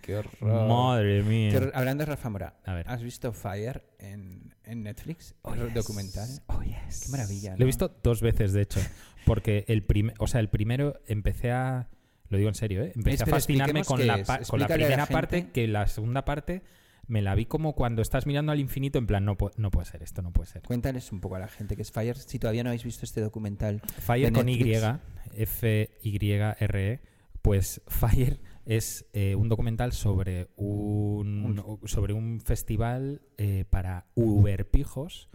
Qué 0.08 0.16
horror. 0.16 0.69
Madre 0.69 1.22
mía. 1.22 1.70
Hablando 1.75 2.00
de 2.00 2.06
Rafa 2.06 2.31
Mora, 2.31 2.55
A 2.64 2.72
ver. 2.72 2.88
¿has 2.88 3.02
visto 3.02 3.31
Fire 3.34 3.82
en, 3.99 4.55
en 4.64 4.82
Netflix? 4.82 5.34
el 5.55 5.66
yes. 5.66 5.75
documental. 5.75 6.28
Oh, 6.46 6.62
yes. 6.62 7.02
Qué 7.05 7.10
maravilla. 7.12 7.50
Lo 7.50 7.56
he 7.56 7.58
¿no? 7.60 7.66
visto 7.66 7.94
dos 8.02 8.22
veces, 8.22 8.55
de 8.55 8.62
hecho. 8.62 8.81
Porque 9.26 9.66
el, 9.69 9.84
prim 9.84 10.12
o 10.19 10.26
sea, 10.26 10.40
el 10.40 10.49
primero 10.49 10.99
empecé 11.08 11.50
a. 11.52 11.90
Lo 12.31 12.38
digo 12.38 12.49
en 12.49 12.55
serio, 12.55 12.82
¿eh? 12.84 12.93
Empecé 12.96 13.25
a 13.25 13.26
fascinarme 13.26 13.81
expliquemos 13.81 13.87
con 13.87 14.06
la, 14.06 14.14
es. 14.22 14.26
pa- 14.26 14.38
con 14.49 14.60
la 14.60 14.64
Explícale 14.64 14.87
a 14.94 14.96
la 14.96 15.05
primera 15.05 15.06
parte, 15.06 15.50
que 15.52 15.69
la 15.69 15.87
segunda 15.88 16.25
parte 16.25 16.62
me 17.06 17.20
la 17.20 17.34
vi 17.34 17.44
como 17.44 17.75
cuando 17.75 18.00
estás 18.00 18.26
mirando 18.26 18.50
al 18.52 18.60
infinito, 18.60 18.99
en 18.99 19.06
plan, 19.06 19.26
no, 19.26 19.37
pu- 19.37 19.52
no 19.58 19.70
puede 19.70 19.84
ser, 19.90 20.02
esto 20.02 20.22
no 20.22 20.32
puede 20.32 20.49
ser. 20.49 20.62
Cuéntales 20.62 21.12
un 21.12 21.20
poco 21.20 21.37
a 21.37 21.38
la 21.38 21.49
gente 21.49 21.76
que 21.76 21.82
es 21.82 21.93
Fire. 21.93 22.16
Si 22.16 22.38
todavía 22.38 22.62
no 22.64 22.70
habéis 22.70 22.84
visto 22.84 23.05
este 23.05 23.20
documental, 23.20 23.82
Fire 23.99 24.28
de 24.28 24.32
con 24.32 24.49
Y, 24.49 24.56
Netflix. 24.58 25.00
F-Y-R-E, 25.34 26.93
E, 26.93 27.00
pues 27.43 27.82
Fire 27.88 28.40
es 28.69 29.06
eh, 29.15 29.35
un 29.35 29.49
documental 29.49 29.93
sobre 29.93 30.49
un, 30.56 31.81
sobre 31.87 32.12
un 32.12 32.41
festival 32.41 33.23
eh, 33.38 33.65
para 33.70 34.05
uberpijos, 34.15 35.31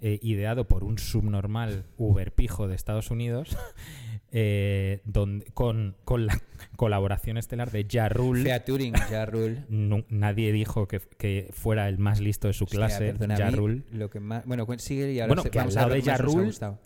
eh, 0.00 0.18
ideado 0.22 0.66
por 0.66 0.84
un 0.84 0.96
subnormal 0.98 1.84
uberpijo 1.98 2.66
de 2.66 2.74
Estados 2.74 3.10
Unidos, 3.10 3.56
eh, 4.32 5.02
donde, 5.04 5.44
con, 5.52 5.96
con 6.04 6.24
la 6.26 6.40
colaboración 6.76 7.36
estelar 7.36 7.70
de 7.72 7.86
Ja 7.90 8.08
Rule. 8.08 8.42
Fea 8.42 8.64
Turing, 8.64 8.94
Ja 8.94 9.26
Rule. 9.26 9.64
Nu- 9.68 10.04
nadie 10.08 10.50
dijo 10.52 10.88
que, 10.88 11.00
que 11.18 11.50
fuera 11.52 11.88
el 11.90 11.98
más 11.98 12.20
listo 12.20 12.48
de 12.48 12.54
su 12.54 12.64
O 12.64 12.68
sea, 12.68 12.78
clase, 12.78 13.12
Rule. 13.50 13.82
Lo 13.92 14.08
que 14.08 14.20
más, 14.20 14.46
bueno, 14.46 14.66
sigue 14.78 15.12
y 15.12 15.20
ahora 15.20 15.28
Bueno, 15.28 15.42
se- 15.42 15.50
que 15.50 15.58
al 15.60 15.74
lado 15.74 15.90
de 15.90 15.98
lo 15.98 16.04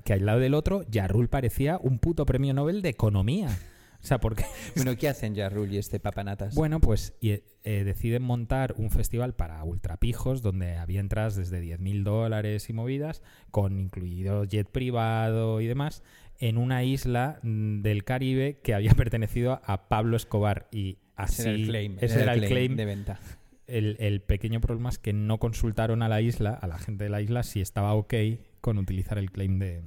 que 0.05 0.13
al 0.15 0.27
lado 0.27 0.41
del 0.41 0.55
otro, 0.55 0.83
Yarrul 0.91 1.29
parecía 1.29 1.79
un 1.81 1.99
puto 2.01 2.27
premio 2.27 2.55
Nobel 2.55 2.83
de 2.83 2.89
economía. 2.89 3.57
O 4.03 4.05
sea, 4.05 4.19
porque 4.19 4.45
Bueno, 4.77 4.97
¿qué 4.97 5.09
hacen 5.09 5.37
Ja 5.37 5.49
Rule 5.49 5.75
y 5.75 5.79
este 5.79 6.01
papanatas? 6.01 6.55
Bueno, 6.55 6.81
pues 6.81 7.15
y, 7.21 7.31
eh, 7.31 7.85
deciden 7.85 8.23
montar 8.23 8.75
un 8.77 8.91
festival 8.91 9.35
para 9.35 9.63
ultrapijos 9.63 10.43
donde 10.43 10.77
había 10.77 11.01
entradas 11.01 11.37
desde 11.37 11.63
10.000 11.63 12.03
dólares 12.03 12.69
y 12.69 12.73
movidas, 12.73 13.23
con 13.51 13.79
incluido 13.79 14.45
jet 14.45 14.69
privado 14.69 15.61
y 15.61 15.67
demás, 15.67 16.03
en 16.39 16.59
una 16.59 16.83
isla 16.83 17.39
mm, 17.43 17.83
del 17.83 18.05
Caribe 18.05 18.59
que 18.63 18.75
había 18.75 18.93
pertenecido 18.95 19.61
a 19.65 19.89
Pablo 19.89 20.17
Escobar. 20.17 20.69
Y 20.73 20.99
así, 21.15 21.43
ese 21.43 21.51
era 21.51 21.55
el 21.55 21.67
claim. 21.67 21.97
ese 22.01 22.23
era 22.23 22.35
el 22.35 22.47
claim. 22.47 22.77
de 22.77 22.85
venta. 22.85 23.21
El, 23.69 23.97
el 24.01 24.21
pequeño 24.21 24.61
problema 24.61 24.91
es 24.91 24.99
que 24.99 25.15
no 25.15 25.39
consultaron 25.39 26.03
a 26.03 26.09
la 26.09 26.21
isla, 26.21 26.51
a 26.51 26.67
la 26.67 26.79
gente 26.79 27.05
de 27.05 27.11
la 27.11 27.23
isla, 27.23 27.43
si 27.43 27.61
estaba 27.63 27.95
ok 27.95 28.13
con 28.61 28.77
utilizar 28.77 29.17
el 29.17 29.31
claim 29.31 29.59
de, 29.61 29.83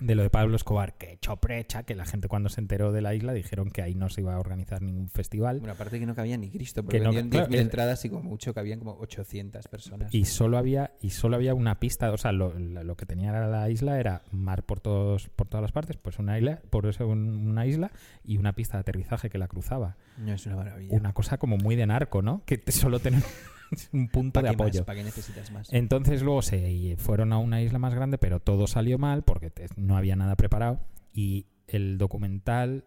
de 0.00 0.14
lo 0.14 0.22
de 0.22 0.30
Pablo 0.30 0.56
Escobar, 0.56 0.96
que 0.98 1.12
echó 1.12 1.36
precha, 1.38 1.82
que 1.82 1.94
la 1.94 2.04
gente 2.06 2.28
cuando 2.28 2.48
se 2.48 2.60
enteró 2.60 2.92
de 2.92 3.00
la 3.02 3.14
isla 3.14 3.32
dijeron 3.32 3.70
que 3.70 3.82
ahí 3.82 3.94
no 3.94 4.08
se 4.08 4.20
iba 4.20 4.34
a 4.34 4.38
organizar 4.38 4.80
ningún 4.82 5.08
festival. 5.08 5.58
Bueno, 5.60 5.74
aparte 5.74 5.98
que 5.98 6.06
no 6.06 6.14
cabía 6.14 6.36
ni 6.36 6.50
Cristo, 6.50 6.82
porque 6.82 6.98
Que 6.98 7.04
no- 7.04 7.10
vendían 7.10 7.30
claro, 7.30 7.46
10.000 7.48 7.54
es- 7.58 7.60
entradas 7.64 8.04
y 8.04 8.10
como 8.10 8.22
mucho 8.22 8.54
cabían 8.54 8.78
como 8.78 8.92
800 8.98 9.66
personas. 9.68 10.14
y 10.14 10.24
solo 10.24 10.58
había 10.58 10.92
y 11.00 11.10
solo 11.10 11.36
había 11.36 11.54
una 11.54 11.80
pista 11.80 12.12
o 12.12 12.16
sea 12.16 12.32
lo, 12.32 12.52
que 12.96 13.06
tenía 13.06 13.32
la 13.32 13.68
isla 13.70 13.98
era 14.00 14.22
mar 14.30 14.64
por 14.64 14.80
todos 14.80 15.28
por 15.28 15.48
todas 15.48 15.62
las 15.62 15.72
partes 15.72 15.96
pues 15.96 16.18
una 16.18 16.38
isla 16.38 16.60
por 16.70 16.86
eso 16.86 17.06
un- 17.06 17.48
una 17.48 17.66
isla 17.66 17.90
y 18.24 18.36
una 18.38 18.52
pista 18.54 18.76
de 18.76 18.80
aterrizaje 18.82 19.30
que 19.30 19.38
la 19.38 19.48
cruzaba 19.48 19.96
No 20.16 20.32
es 20.32 20.46
una 20.46 20.56
maravilla. 20.56 20.96
una 20.96 21.12
cosa 21.12 21.38
como 21.38 21.56
muy 21.56 21.76
de 21.76 21.86
narco 21.86 22.22
no 22.22 22.42
que 22.46 22.60
solo 22.72 22.98
tener 23.00 23.22
un 23.92 24.08
punto 24.08 24.40
de 24.42 24.48
apoyo 24.48 24.84
¿Para 24.84 24.98
qué 24.98 25.04
necesitas 25.04 25.50
más? 25.50 25.72
entonces 25.72 26.22
luego 26.22 26.42
se 26.42 26.96
fueron 26.98 27.32
a 27.32 27.38
una 27.38 27.60
isla 27.62 27.78
más 27.78 27.94
grande 27.94 28.18
pero 28.18 28.40
todo 28.40 28.66
salió 28.66 28.98
mal 28.98 29.22
porque 29.22 29.50
te- 29.50 29.68
no 29.76 29.96
había 29.96 30.16
nada 30.16 30.36
preparado 30.36 30.80
y 31.12 31.46
el 31.66 31.98
documental 31.98 32.84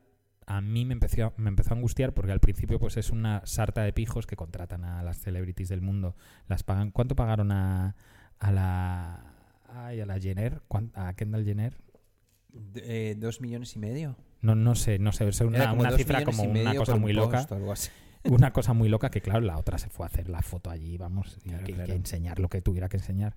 a 0.47 0.59
mí 0.59 0.85
me 0.85 0.93
empezó, 0.93 1.33
me 1.37 1.49
empezó 1.49 1.73
a 1.73 1.77
angustiar 1.77 2.13
porque 2.13 2.31
al 2.31 2.39
principio 2.39 2.79
pues 2.79 2.97
es 2.97 3.09
una 3.11 3.41
sarta 3.45 3.83
de 3.83 3.93
pijos 3.93 4.25
que 4.25 4.35
contratan 4.35 4.83
a 4.83 5.01
las 5.03 5.17
celebrities 5.17 5.69
del 5.69 5.81
mundo. 5.81 6.15
Las 6.47 6.63
pagan. 6.63 6.91
¿Cuánto 6.91 7.15
pagaron 7.15 7.51
a, 7.53 7.95
a 8.39 8.51
la 8.51 9.33
ay, 9.69 10.01
a 10.01 10.05
la 10.05 10.19
Jenner? 10.19 10.61
¿Cuán- 10.67 10.91
¿A 10.95 11.13
Kendall 11.13 11.45
Jenner? 11.45 11.77
Eh, 12.75 13.15
¿Dos 13.17 13.39
millones 13.39 13.75
y 13.75 13.79
medio? 13.79 14.17
No, 14.41 14.55
no 14.55 14.75
sé, 14.75 14.99
no 14.99 15.11
sé, 15.13 15.27
es 15.29 15.39
una, 15.41 15.73
cifra 15.95 16.23
como 16.25 16.43
una 16.43 16.75
cosa 16.75 16.95
muy 16.95 17.13
loca. 17.13 17.47
o 17.49 17.53
algo 17.55 17.71
así. 17.71 17.89
Una 18.25 18.53
cosa 18.53 18.73
muy 18.73 18.89
loca 18.89 19.09
que, 19.09 19.21
claro, 19.21 19.41
la 19.41 19.57
otra 19.57 19.77
se 19.77 19.89
fue 19.89 20.05
a 20.05 20.07
hacer 20.07 20.29
la 20.29 20.41
foto 20.41 20.69
allí, 20.69 20.97
vamos, 20.97 21.37
Claro, 21.43 21.63
que, 21.63 21.73
claro. 21.73 21.87
que 21.87 21.95
enseñar 21.95 22.39
lo 22.39 22.49
que 22.49 22.61
tuviera 22.61 22.87
que 22.89 22.97
enseñar. 22.97 23.35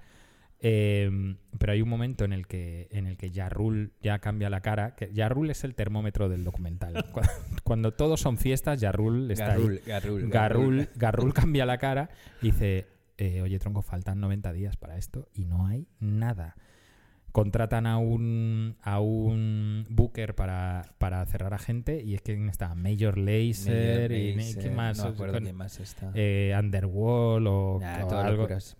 Eh, 0.67 1.37
pero 1.59 1.73
hay 1.73 1.83
un 1.83 1.89
momento 1.89 2.25
en 2.25 2.33
el 2.33 2.47
que 2.47 2.89
en 2.91 3.07
el 3.07 3.19
que 3.19 3.31
Yarrul 3.31 3.93
ya 4.01 4.19
cambia 4.21 4.49
la 4.49 4.61
cara. 4.61 4.95
Que 4.95 5.13
Yarrul 5.13 5.51
es 5.51 5.63
el 5.65 5.75
termómetro 5.75 6.29
del 6.29 6.45
documental. 6.45 7.05
Cuando, 7.13 7.33
cuando 7.63 7.93
todos 7.93 8.21
son 8.21 8.39
fiestas, 8.39 8.81
Yarrul 8.81 9.31
está 9.31 9.53
ahí. 9.53 9.61
Garrul, 9.61 9.81
Garrul, 9.87 10.29
Garrul, 10.29 10.89
Garrul 10.95 11.35
cambia 11.35 11.67
la 11.67 11.79
cara 11.79 12.09
y 12.41 12.47
dice, 12.47 12.87
eh, 13.19 13.43
oye 13.43 13.59
tronco, 13.59 13.83
faltan 13.83 14.21
90 14.21 14.53
días 14.53 14.77
para 14.77 14.97
esto 14.97 15.29
y 15.35 15.45
no 15.45 15.67
hay 15.67 15.87
nada. 16.01 16.57
Contratan 17.35 17.89
a 17.89 17.99
un, 17.99 18.77
a 18.81 19.01
un 19.01 19.87
booker 19.91 20.37
para, 20.37 20.83
para 20.99 21.27
cerrar 21.27 21.53
a 21.53 21.59
gente 21.59 22.01
y 22.01 22.15
es 22.15 22.23
que 22.23 22.33
está 22.47 22.77
Major 22.77 23.19
Lazer 23.19 24.13
y 24.13 24.37
¿qué 24.55 24.71
más? 24.71 24.99
No 24.99 25.09
acuerdo 25.09 25.41
quién 25.41 25.57
más 25.57 25.81
está. 25.81 26.13
eh, 26.15 26.55
Underworld 26.57 27.49
o, 27.49 27.79
Nah, 27.81 28.05
o 28.05 28.07
todo 28.07 28.21
algo 28.21 28.43
locuras. 28.43 28.77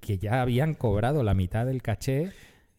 que 0.00 0.16
ya 0.16 0.40
habían 0.40 0.72
cobrado 0.72 1.22
la 1.22 1.34
mitad 1.34 1.66
del 1.66 1.82
caché 1.82 2.32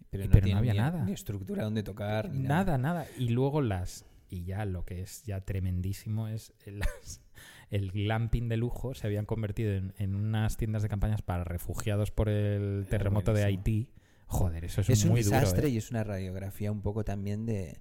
Pero 0.10 0.25
no, 0.25 0.32
pero 0.32 0.41
no 0.41 0.46
tiene 0.46 0.58
había 0.58 0.74
ni- 0.74 0.79
nada. 0.79 1.03
Ni 1.05 1.12
estructura 1.12 1.63
donde 1.63 1.84
tocar. 1.84 2.32
Ni 2.32 2.48
Nada, 2.48 2.79
nada. 2.79 3.05
Y 3.20 3.29
luego 3.29 3.62
las. 3.62 4.05
Y 4.32 4.46
ya 4.46 4.65
lo 4.65 4.84
que 4.84 5.01
es 5.01 5.22
ya 5.25 5.41
tremendísimo 5.41 6.27
es 6.27 6.53
el, 6.65 6.79
las- 6.79 7.22
el 7.70 7.91
glamping 7.91 8.50
de 8.50 8.58
lujo 8.58 8.96
se 8.96 9.05
habían 9.05 9.27
convertido 9.27 9.74
en, 9.74 9.93
en 10.00 10.15
unas 10.15 10.58
tiendas 10.58 10.82
de 10.82 10.89
campañas 10.89 11.22
para 11.22 11.43
refugiados 11.43 12.10
por 12.10 12.29
el 12.29 12.88
terremoto 12.89 13.32
de. 13.36 13.43
Haití. 13.43 13.89
Joder, 14.34 14.66
eso 14.66 14.82
es, 14.82 14.90
Es 14.90 15.04
un 15.04 15.12
duro. 15.12 15.18
desastre 15.24 15.68
¿eh? 15.68 15.72
y 15.72 15.78
es 15.78 15.90
una 15.92 16.04
radiografía 16.04 16.72
un 16.72 16.82
poco 16.82 17.04
también 17.06 17.46
de, 17.46 17.80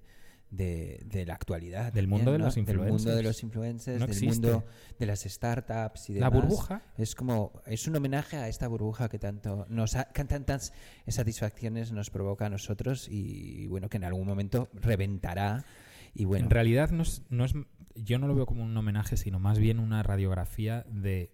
de, 0.51 1.01
de 1.05 1.25
la 1.25 1.33
actualidad. 1.33 1.85
Del 1.91 2.05
también, 2.05 2.09
mundo 2.09 2.31
de 2.31 2.37
¿no? 2.37 2.45
los 2.45 2.55
Del 2.55 2.63
mundo 2.65 2.83
de 2.83 2.89
influencers. 2.91 3.23
los 3.25 3.43
influencers, 3.43 3.99
No 3.99 4.05
del 4.07 4.15
existe. 4.15 4.47
mundo 4.51 4.65
de 4.99 5.05
las 5.05 5.21
startups 5.21 6.09
y 6.09 6.13
La 6.13 6.29
demás. 6.29 6.41
burbuja. 6.43 6.81
Es 6.97 7.15
como, 7.15 7.61
es 7.65 7.87
un 7.87 7.95
homenaje 7.95 8.37
a 8.37 8.47
esta 8.47 8.67
burbuja 8.67 9.09
que 9.09 9.17
tanto 9.19 9.65
nos 9.69 9.95
ha- 9.95 10.05
que 10.13 10.23
tantas 10.25 10.73
satisfacciones 11.07 11.91
nos 11.91 12.09
provoca 12.11 12.45
a 12.45 12.49
nosotros 12.49 13.07
y 13.09 13.65
bueno, 13.67 13.89
que 13.89 13.97
en 13.97 14.03
algún 14.03 14.27
momento 14.27 14.69
reventará. 14.73 15.65
Y 16.13 16.25
bueno, 16.25 16.45
En 16.45 16.51
realidad 16.51 16.91
no 16.91 17.01
es, 17.03 17.23
no 17.29 17.45
es. 17.45 17.53
Yo 17.95 18.19
no 18.19 18.27
lo 18.27 18.35
veo 18.35 18.45
como 18.45 18.63
un 18.63 18.75
homenaje, 18.77 19.17
sino 19.17 19.39
más 19.39 19.57
bien 19.59 19.79
una 19.79 20.03
radiografía 20.03 20.85
de 20.89 21.31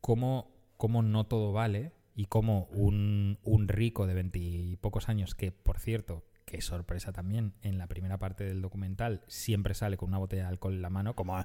cómo, 0.00 0.50
cómo 0.76 1.02
no 1.02 1.24
todo 1.26 1.52
vale 1.52 1.92
y 2.18 2.26
cómo 2.26 2.64
un, 2.72 3.38
un 3.44 3.68
rico 3.68 4.08
de 4.08 4.14
veintipocos 4.14 5.08
años, 5.08 5.36
que 5.36 5.52
por 5.52 5.78
cierto, 5.78 6.24
qué 6.46 6.60
sorpresa 6.60 7.12
también, 7.12 7.52
en 7.62 7.78
la 7.78 7.86
primera 7.86 8.18
parte 8.18 8.42
del 8.42 8.60
documental 8.60 9.22
siempre 9.28 9.72
sale 9.74 9.96
con 9.96 10.08
una 10.08 10.18
botella 10.18 10.42
de 10.42 10.48
alcohol 10.48 10.74
en 10.74 10.82
la 10.82 10.90
mano, 10.90 11.14
como, 11.14 11.36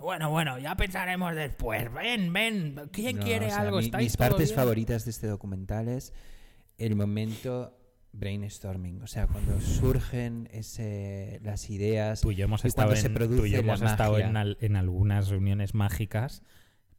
bueno, 0.00 0.28
bueno, 0.30 0.58
ya 0.58 0.74
pensaremos 0.76 1.32
después, 1.36 1.92
ven, 1.92 2.32
ven, 2.32 2.74
¿quién 2.90 3.18
No, 3.18 3.22
quiere 3.22 3.46
o 3.46 3.50
sea, 3.50 3.60
algo? 3.60 3.78
mi- 3.78 3.84
¿Estáis 3.84 4.04
mis 4.04 4.16
partes 4.16 4.48
bien?". 4.48 4.56
favoritas 4.56 5.04
de 5.04 5.12
este 5.12 5.28
documental 5.28 5.86
es 5.88 6.12
el 6.78 6.96
momento 6.96 7.78
brainstorming, 8.12 9.02
o 9.02 9.06
sea, 9.06 9.28
cuando 9.28 9.60
surgen 9.60 10.48
ese, 10.52 11.38
las 11.44 11.70
ideas. 11.70 12.20
Tú 12.22 12.32
y 12.32 12.36
yo 12.36 12.46
hemos 12.46 12.64
y 12.64 12.68
estado, 12.68 12.96
se 12.96 13.06
en, 13.06 13.14
produce 13.14 13.40
tú 13.40 13.46
y 13.46 13.50
yo 13.52 13.58
hemos 13.58 13.80
estado 13.82 14.18
en, 14.18 14.36
al- 14.36 14.56
en 14.60 14.74
algunas 14.74 15.28
reuniones 15.28 15.74
mágicas 15.74 16.42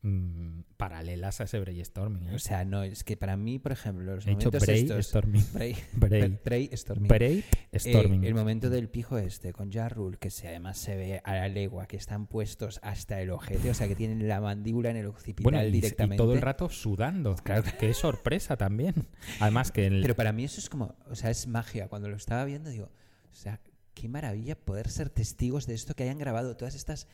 mm, 0.02 0.62
paralelas 0.78 1.42
a 1.42 1.46
ese 1.46 1.60
brainstorming. 1.60 2.28
¿eh? 2.30 2.36
O 2.36 2.40
sea, 2.40 2.64
no, 2.66 2.84
es 2.84 3.04
que 3.04 3.18
para 3.18 3.36
mí, 3.38 3.60
por 3.60 3.72
ejemplo, 3.72 4.16
los 4.16 4.26
He 4.28 4.32
momentos 4.32 4.54
estos... 4.68 4.68
brainstorming. 4.68 5.46
Brain- 5.54 5.76
Brain. 5.94 6.40
brainstorming. 6.44 7.08
Brave 7.08 7.44
Eh, 7.72 7.80
Storming. 7.80 8.24
el 8.24 8.34
momento 8.36 8.70
del 8.70 8.90
pijo 8.90 9.18
este 9.18 9.54
con 9.54 9.72
Jarrul, 9.72 10.18
que 10.20 10.30
se, 10.30 10.48
además 10.48 10.78
se 10.78 10.96
ve 10.96 11.22
a 11.24 11.36
la 11.36 11.48
legua, 11.50 11.88
que 11.88 11.98
están 11.98 12.28
puestos 12.28 12.80
hasta 12.84 13.22
el 13.22 13.30
ojete, 13.32 13.70
o 13.70 13.74
sea, 13.74 13.88
que 13.88 13.96
tienen 13.96 14.28
la 14.28 14.40
mandíbula 14.42 14.90
en 14.92 14.98
el 14.98 15.08
occipital 15.08 15.44
bueno, 15.44 15.64
y, 15.64 15.68
y 15.68 15.72
directamente. 15.72 16.18
todo 16.18 16.34
el 16.34 16.42
rato 16.42 16.70
sudando. 16.70 17.36
Claro. 17.36 17.64
Qué 17.80 17.94
sorpresa 17.94 18.58
también. 18.58 19.08
Además 19.40 19.72
que 19.72 19.88
el, 19.88 20.02
Pero 20.02 20.16
para 20.16 20.32
mí 20.32 20.44
eso 20.44 20.60
es 20.60 20.70
como, 20.70 20.96
o 21.10 21.16
sea, 21.16 21.30
es 21.30 21.48
magia. 21.48 21.88
Cuando 21.88 22.10
lo 22.10 22.16
estaba 22.16 22.46
viendo, 22.46 22.70
digo, 22.70 22.90
o 23.32 23.36
sea, 23.36 23.60
qué 23.94 24.08
maravilla 24.08 24.56
poder 24.56 24.90
ser 24.90 25.10
testigos 25.10 25.66
de 25.66 25.74
esto, 25.74 25.96
que 25.96 26.04
hayan 26.04 26.20
grabado 26.20 26.56
todas 26.56 26.76
estas 26.76 27.08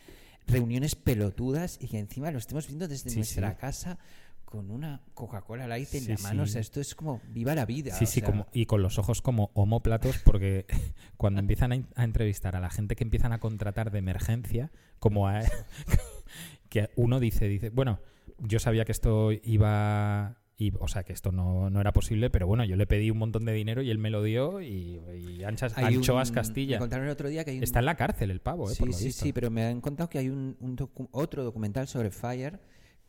reuniones 0.48 0.96
pelotudas 0.96 1.78
y 1.82 1.88
que 1.88 2.00
encima 2.00 2.32
lo 2.32 2.38
estemos 2.40 2.68
viendo 2.68 2.88
desde 2.88 3.10
Sí, 3.10 3.18
nuestra 3.18 3.52
sí. 3.52 3.58
casa 3.60 3.98
con 4.46 4.70
una 4.70 5.02
Coca-Cola 5.16 5.68
Light 5.68 5.94
en 5.96 6.02
Sí, 6.04 6.08
la 6.14 6.18
mano. 6.20 6.44
O 6.44 6.46
sea, 6.48 6.62
esto 6.62 6.80
es 6.80 6.94
como, 6.94 7.22
viva 7.30 7.56
la 7.56 7.66
vida. 7.66 7.96
Sí, 7.96 8.04
o 8.04 8.08
sí, 8.08 8.20
sea, 8.20 8.30
como, 8.30 8.46
y 8.54 8.68
con 8.68 8.84
los 8.84 9.00
ojos 9.00 9.22
como 9.24 9.50
homóplatos, 9.56 10.20
porque 10.20 10.68
cuando 11.18 11.40
empiezan 11.40 11.74
a, 11.74 11.82
a 11.96 12.04
entrevistar 12.04 12.56
a 12.56 12.60
la 12.60 12.70
gente 12.70 12.96
que 12.96 13.04
empiezan 13.04 13.34
a 13.34 13.40
contratar 13.40 13.90
de 13.92 13.98
emergencia, 14.00 14.72
como 15.00 15.28
a, 15.28 15.42
que 16.70 16.90
uno 16.96 17.20
dice, 17.20 17.48
dice, 17.48 17.70
bueno, 17.72 18.00
yo 18.38 18.60
sabía 18.60 18.86
que 18.86 18.92
esto 18.92 19.32
iba, 19.32 20.38
y, 20.68 20.74
o 20.80 20.88
sea, 20.88 21.04
que 21.04 21.14
esto 21.14 21.32
no, 21.32 21.70
no 21.70 21.82
era 21.82 21.92
posible, 21.94 22.30
pero 22.30 22.48
bueno, 22.48 22.64
yo 22.64 22.76
le 22.76 22.86
pedí 22.88 23.12
un 23.12 23.18
montón 23.18 23.46
de 23.46 23.54
dinero 23.54 23.82
y 23.82 23.90
él 23.92 23.98
me 23.98 24.10
lo 24.10 24.24
dio 24.24 24.62
y, 24.62 25.00
y 25.38 25.44
anchas, 25.44 25.78
anchoas 25.78 26.30
un- 26.30 26.36
Castilla. 26.36 26.76
Me 26.78 26.80
contaron 26.80 27.06
el 27.06 27.12
otro 27.12 27.30
día 27.30 27.44
que 27.44 27.52
hay 27.52 27.58
un, 27.58 27.64
Está 27.64 27.80
en 27.80 27.86
la 27.86 27.96
cárcel 27.96 28.32
el 28.32 28.40
pavo, 28.40 28.70
¿eh? 28.70 28.74
Sí, 28.76 28.80
por 28.80 28.88
lo 28.90 28.94
sí, 28.94 29.06
visto. 29.06 29.24
sí, 29.26 29.34
pero 29.34 29.50
me 29.52 29.64
han 29.66 29.82
contado 29.82 30.10
que 30.10 30.20
hay 30.20 30.30
un, 30.30 30.56
un 30.60 30.78
docu- 30.78 31.10
otro 31.12 31.44
documental 31.44 31.88
sobre 31.88 32.12
Fire 32.12 32.60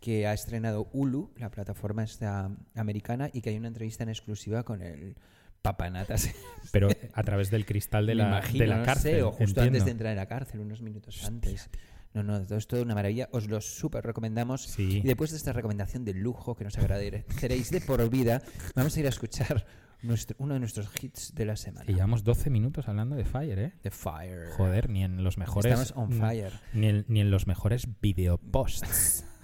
que 0.00 0.26
ha 0.26 0.32
estrenado 0.34 0.88
Hulu, 0.92 1.32
la 1.38 1.50
plataforma 1.50 2.04
esta 2.04 2.50
americana, 2.75 3.30
y 3.32 3.40
que 3.40 3.50
hay 3.50 3.56
una 3.56 3.68
entrevista 3.68 4.02
en 4.02 4.11
exclusiva 4.11 4.62
con 4.62 4.82
el 4.82 5.14
papanatas. 5.62 6.28
Pero 6.73 6.88
a 7.14 7.23
través 7.23 7.50
del 7.50 7.64
cristal 7.64 8.04
de 8.06 8.14
la, 8.14 8.28
imagino, 8.28 8.62
de 8.64 8.66
la 8.68 8.78
no 8.78 8.84
cárcel. 8.84 9.12
sé, 9.14 9.23
o 9.23 9.30
justo 9.30 9.44
entiendo. 9.44 9.62
antes 9.68 9.84
de 9.87 9.90
entrar 9.92 10.11
en 10.12 10.16
la 10.18 10.26
cárcel, 10.26 10.61
unos 10.61 10.82
minutos 10.82 11.25
antes. 11.25 11.70
No, 12.14 12.23
no, 12.23 12.47
todo 12.47 12.59
es 12.59 12.66
toda 12.68 12.83
una 12.83 12.94
maravilla. 12.94 13.28
Os 13.33 13.49
lo 13.49 13.61
súper 13.61 14.04
recomendamos. 14.04 14.62
Sí. 14.62 14.99
Y 14.99 15.02
después 15.02 15.33
de 15.33 15.37
esta 15.37 15.52
recomendación 15.52 16.04
de 16.04 16.14
lujo 16.14 16.54
que 16.54 16.62
nos 16.62 16.78
agradeceréis 16.78 17.71
de 17.71 17.80
por 17.80 18.09
vida, 18.09 18.40
vamos 18.76 18.97
a 18.97 19.00
ir 19.00 19.06
a 19.06 19.09
escuchar 19.09 19.66
nuestro, 20.00 20.37
uno 20.38 20.54
de 20.54 20.61
nuestros 20.61 20.88
hits 21.02 21.35
de 21.35 21.44
la 21.44 21.56
semana. 21.56 21.90
Y 21.90 21.94
llevamos 21.94 22.23
12 22.23 22.50
minutos 22.50 22.87
hablando 22.87 23.16
de 23.16 23.25
Fire, 23.25 23.59
¿eh? 23.59 23.73
The 23.83 23.90
Fire. 23.90 24.50
Joder, 24.56 24.88
ni 24.90 25.02
en 25.02 25.25
los 25.25 25.38
mejores. 25.38 25.73
Estamos 25.73 25.92
on 25.97 26.16
fire. 26.16 26.52
Ni 26.73 26.87
en, 26.87 27.04
ni 27.09 27.21
en 27.21 27.30
los 27.30 27.47
mejores 27.47 27.88
videoposts. 28.00 29.26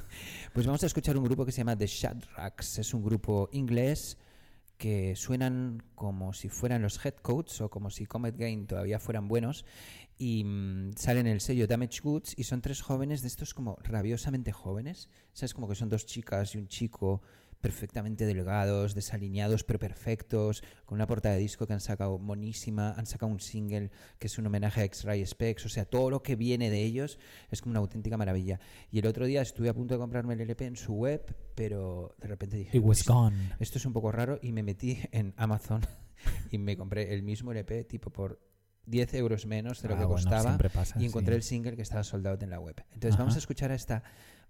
Pues 0.52 0.66
vamos 0.66 0.82
a 0.82 0.86
escuchar 0.86 1.16
un 1.16 1.22
grupo 1.22 1.46
que 1.46 1.52
se 1.52 1.58
llama 1.58 1.76
The 1.76 1.86
Shadracks. 1.86 2.80
Es 2.80 2.92
un 2.92 3.04
grupo 3.04 3.48
inglés 3.52 4.18
que 4.78 5.14
suenan 5.14 5.80
como 5.94 6.32
si 6.32 6.48
fueran 6.48 6.82
los 6.82 7.04
Headcoats 7.04 7.60
o 7.60 7.70
como 7.70 7.88
si 7.90 8.04
Comet 8.04 8.36
Gain 8.36 8.66
todavía 8.66 8.98
fueran 8.98 9.28
buenos 9.28 9.64
y 10.20 10.44
mm, 10.44 10.92
salen 10.96 11.26
en 11.26 11.32
el 11.32 11.40
sello 11.40 11.66
Damage 11.66 12.00
Goods 12.02 12.34
y 12.36 12.44
son 12.44 12.60
tres 12.60 12.82
jóvenes 12.82 13.22
de 13.22 13.28
estos 13.28 13.54
como 13.54 13.76
rabiosamente 13.82 14.52
jóvenes. 14.52 15.08
¿Sabes? 15.32 15.54
Como 15.54 15.66
que 15.66 15.74
son 15.74 15.88
dos 15.88 16.04
chicas 16.04 16.54
y 16.54 16.58
un 16.58 16.68
chico 16.68 17.22
perfectamente 17.60 18.24
delgados, 18.26 18.94
desalineados 18.94 19.64
pero 19.64 19.78
perfectos, 19.78 20.62
con 20.86 20.96
una 20.96 21.06
portada 21.06 21.34
de 21.34 21.40
disco 21.42 21.66
que 21.66 21.72
han 21.74 21.80
sacado 21.80 22.18
monísima, 22.18 22.92
han 22.92 23.04
sacado 23.06 23.30
un 23.32 23.40
single 23.40 23.90
que 24.18 24.28
es 24.28 24.38
un 24.38 24.46
homenaje 24.46 24.80
a 24.80 24.84
X-Ray 24.84 25.26
Specs, 25.26 25.66
o 25.66 25.68
sea, 25.68 25.84
todo 25.84 26.08
lo 26.08 26.22
que 26.22 26.36
viene 26.36 26.70
de 26.70 26.82
ellos 26.82 27.18
es 27.50 27.60
como 27.60 27.72
una 27.72 27.80
auténtica 27.80 28.16
maravilla. 28.16 28.60
Y 28.90 28.98
el 29.00 29.06
otro 29.06 29.26
día 29.26 29.42
estuve 29.42 29.68
a 29.68 29.74
punto 29.74 29.92
de 29.94 29.98
comprarme 30.00 30.34
el 30.34 30.40
LP 30.40 30.64
en 30.66 30.76
su 30.76 30.94
web, 30.94 31.22
pero 31.54 32.14
de 32.18 32.28
repente 32.28 32.56
dije, 32.56 32.76
It 32.78 32.82
was 32.82 33.00
"Esto- 33.00 33.12
gone. 33.14 33.36
esto 33.58 33.76
es 33.76 33.84
un 33.84 33.92
poco 33.92 34.10
raro 34.10 34.38
y 34.42 34.52
me 34.52 34.62
metí 34.62 34.98
en 35.12 35.34
Amazon 35.36 35.82
y 36.50 36.56
me 36.56 36.78
compré 36.78 37.12
el 37.12 37.22
mismo 37.22 37.52
LP 37.52 37.84
tipo 37.84 38.10
por 38.10 38.40
10 38.90 39.14
euros 39.14 39.46
menos 39.46 39.80
de 39.82 39.88
lo 39.88 39.94
Ah, 39.94 39.98
que 39.98 40.04
bueno, 40.04 40.22
costaba 40.22 40.58
pasa, 40.74 41.00
y 41.00 41.06
encontré 41.06 41.34
sí. 41.34 41.36
el 41.36 41.42
single 41.42 41.76
que 41.76 41.82
estaba 41.82 42.02
soldado 42.04 42.38
en 42.42 42.50
la 42.50 42.60
web. 42.60 42.76
Entonces 42.92 43.16
vamos 43.18 43.36
a 43.36 43.38
escuchar 43.38 43.70
a 43.70 43.74
esta 43.74 44.02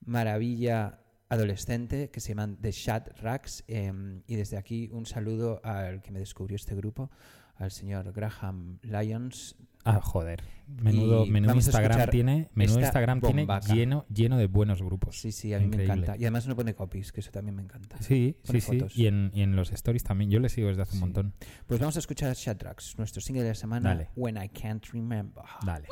maravilla 0.04 0.98
adolescente 1.28 2.10
que 2.10 2.20
se 2.20 2.30
llaman 2.30 2.56
The 2.60 2.72
Shad 2.72 3.02
Racks 3.22 3.62
em, 3.68 4.22
y 4.26 4.34
desde 4.36 4.56
aquí 4.56 4.88
un 4.92 5.06
saludo 5.06 5.60
al 5.62 6.02
que 6.02 6.10
me 6.10 6.18
descubrió 6.18 6.56
este 6.56 6.74
grupo, 6.74 7.10
al 7.56 7.70
señor 7.70 8.12
Graham 8.12 8.78
Lyons. 8.82 9.56
Ah, 9.84 10.00
joder. 10.02 10.42
Menudo, 10.68 11.26
menudo 11.26 11.54
Instagram 11.56 12.10
tiene, 12.10 12.48
menudo 12.54 12.78
Instagram 12.78 13.20
tiene 13.20 13.42
bombaca. 13.42 13.74
lleno, 13.74 14.06
lleno 14.08 14.38
de 14.38 14.46
buenos 14.46 14.80
grupos. 14.82 15.18
Sí, 15.20 15.32
sí, 15.32 15.52
a 15.52 15.58
mí 15.58 15.66
me 15.66 15.82
encanta. 15.82 16.16
Y 16.16 16.20
además 16.22 16.46
no 16.46 16.54
pone 16.54 16.74
copies, 16.74 17.10
que 17.10 17.20
eso 17.20 17.32
también 17.32 17.56
me 17.56 17.62
encanta. 17.62 17.96
Sí, 18.00 18.36
Pone 18.46 18.60
sí, 18.60 18.78
sí. 18.80 18.86
Y 19.02 19.06
en, 19.06 19.32
y 19.34 19.42
en 19.42 19.56
los 19.56 19.72
stories 19.72 20.04
también. 20.04 20.30
Yo 20.30 20.38
le 20.38 20.48
sigo 20.48 20.68
desde 20.68 20.82
hace 20.82 20.92
Sí. 20.92 20.98
un 20.98 21.00
montón. 21.00 21.34
Pues 21.66 21.80
vamos 21.80 21.96
a 21.96 21.98
escuchar 21.98 22.36
Racks, 22.60 22.96
nuestro 22.98 23.20
single 23.20 23.42
de 23.42 23.48
la 23.50 23.54
semana, 23.56 23.88
Dale. 23.88 24.10
When 24.14 24.36
I 24.40 24.48
Can't 24.48 24.86
Remember. 24.92 25.44
Dale. 25.64 25.88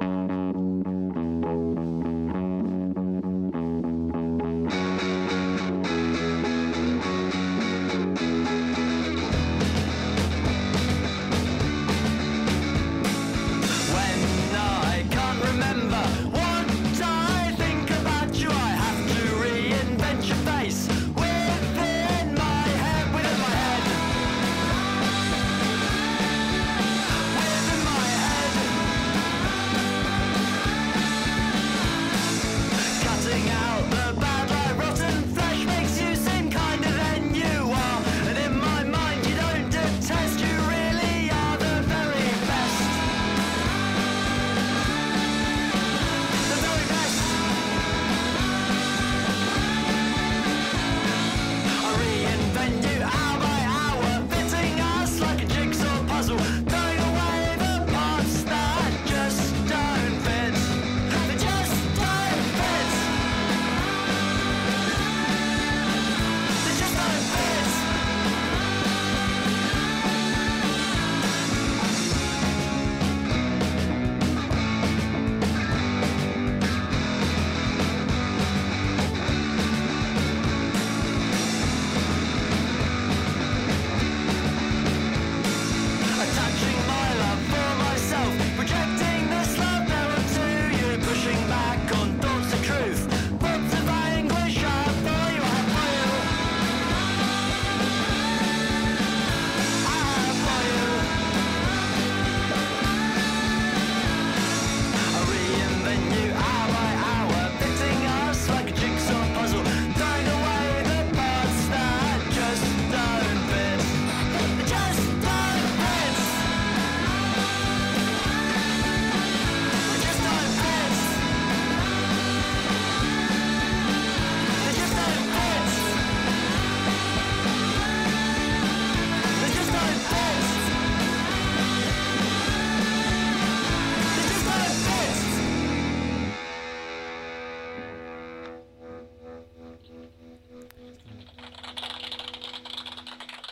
When 0.00 0.26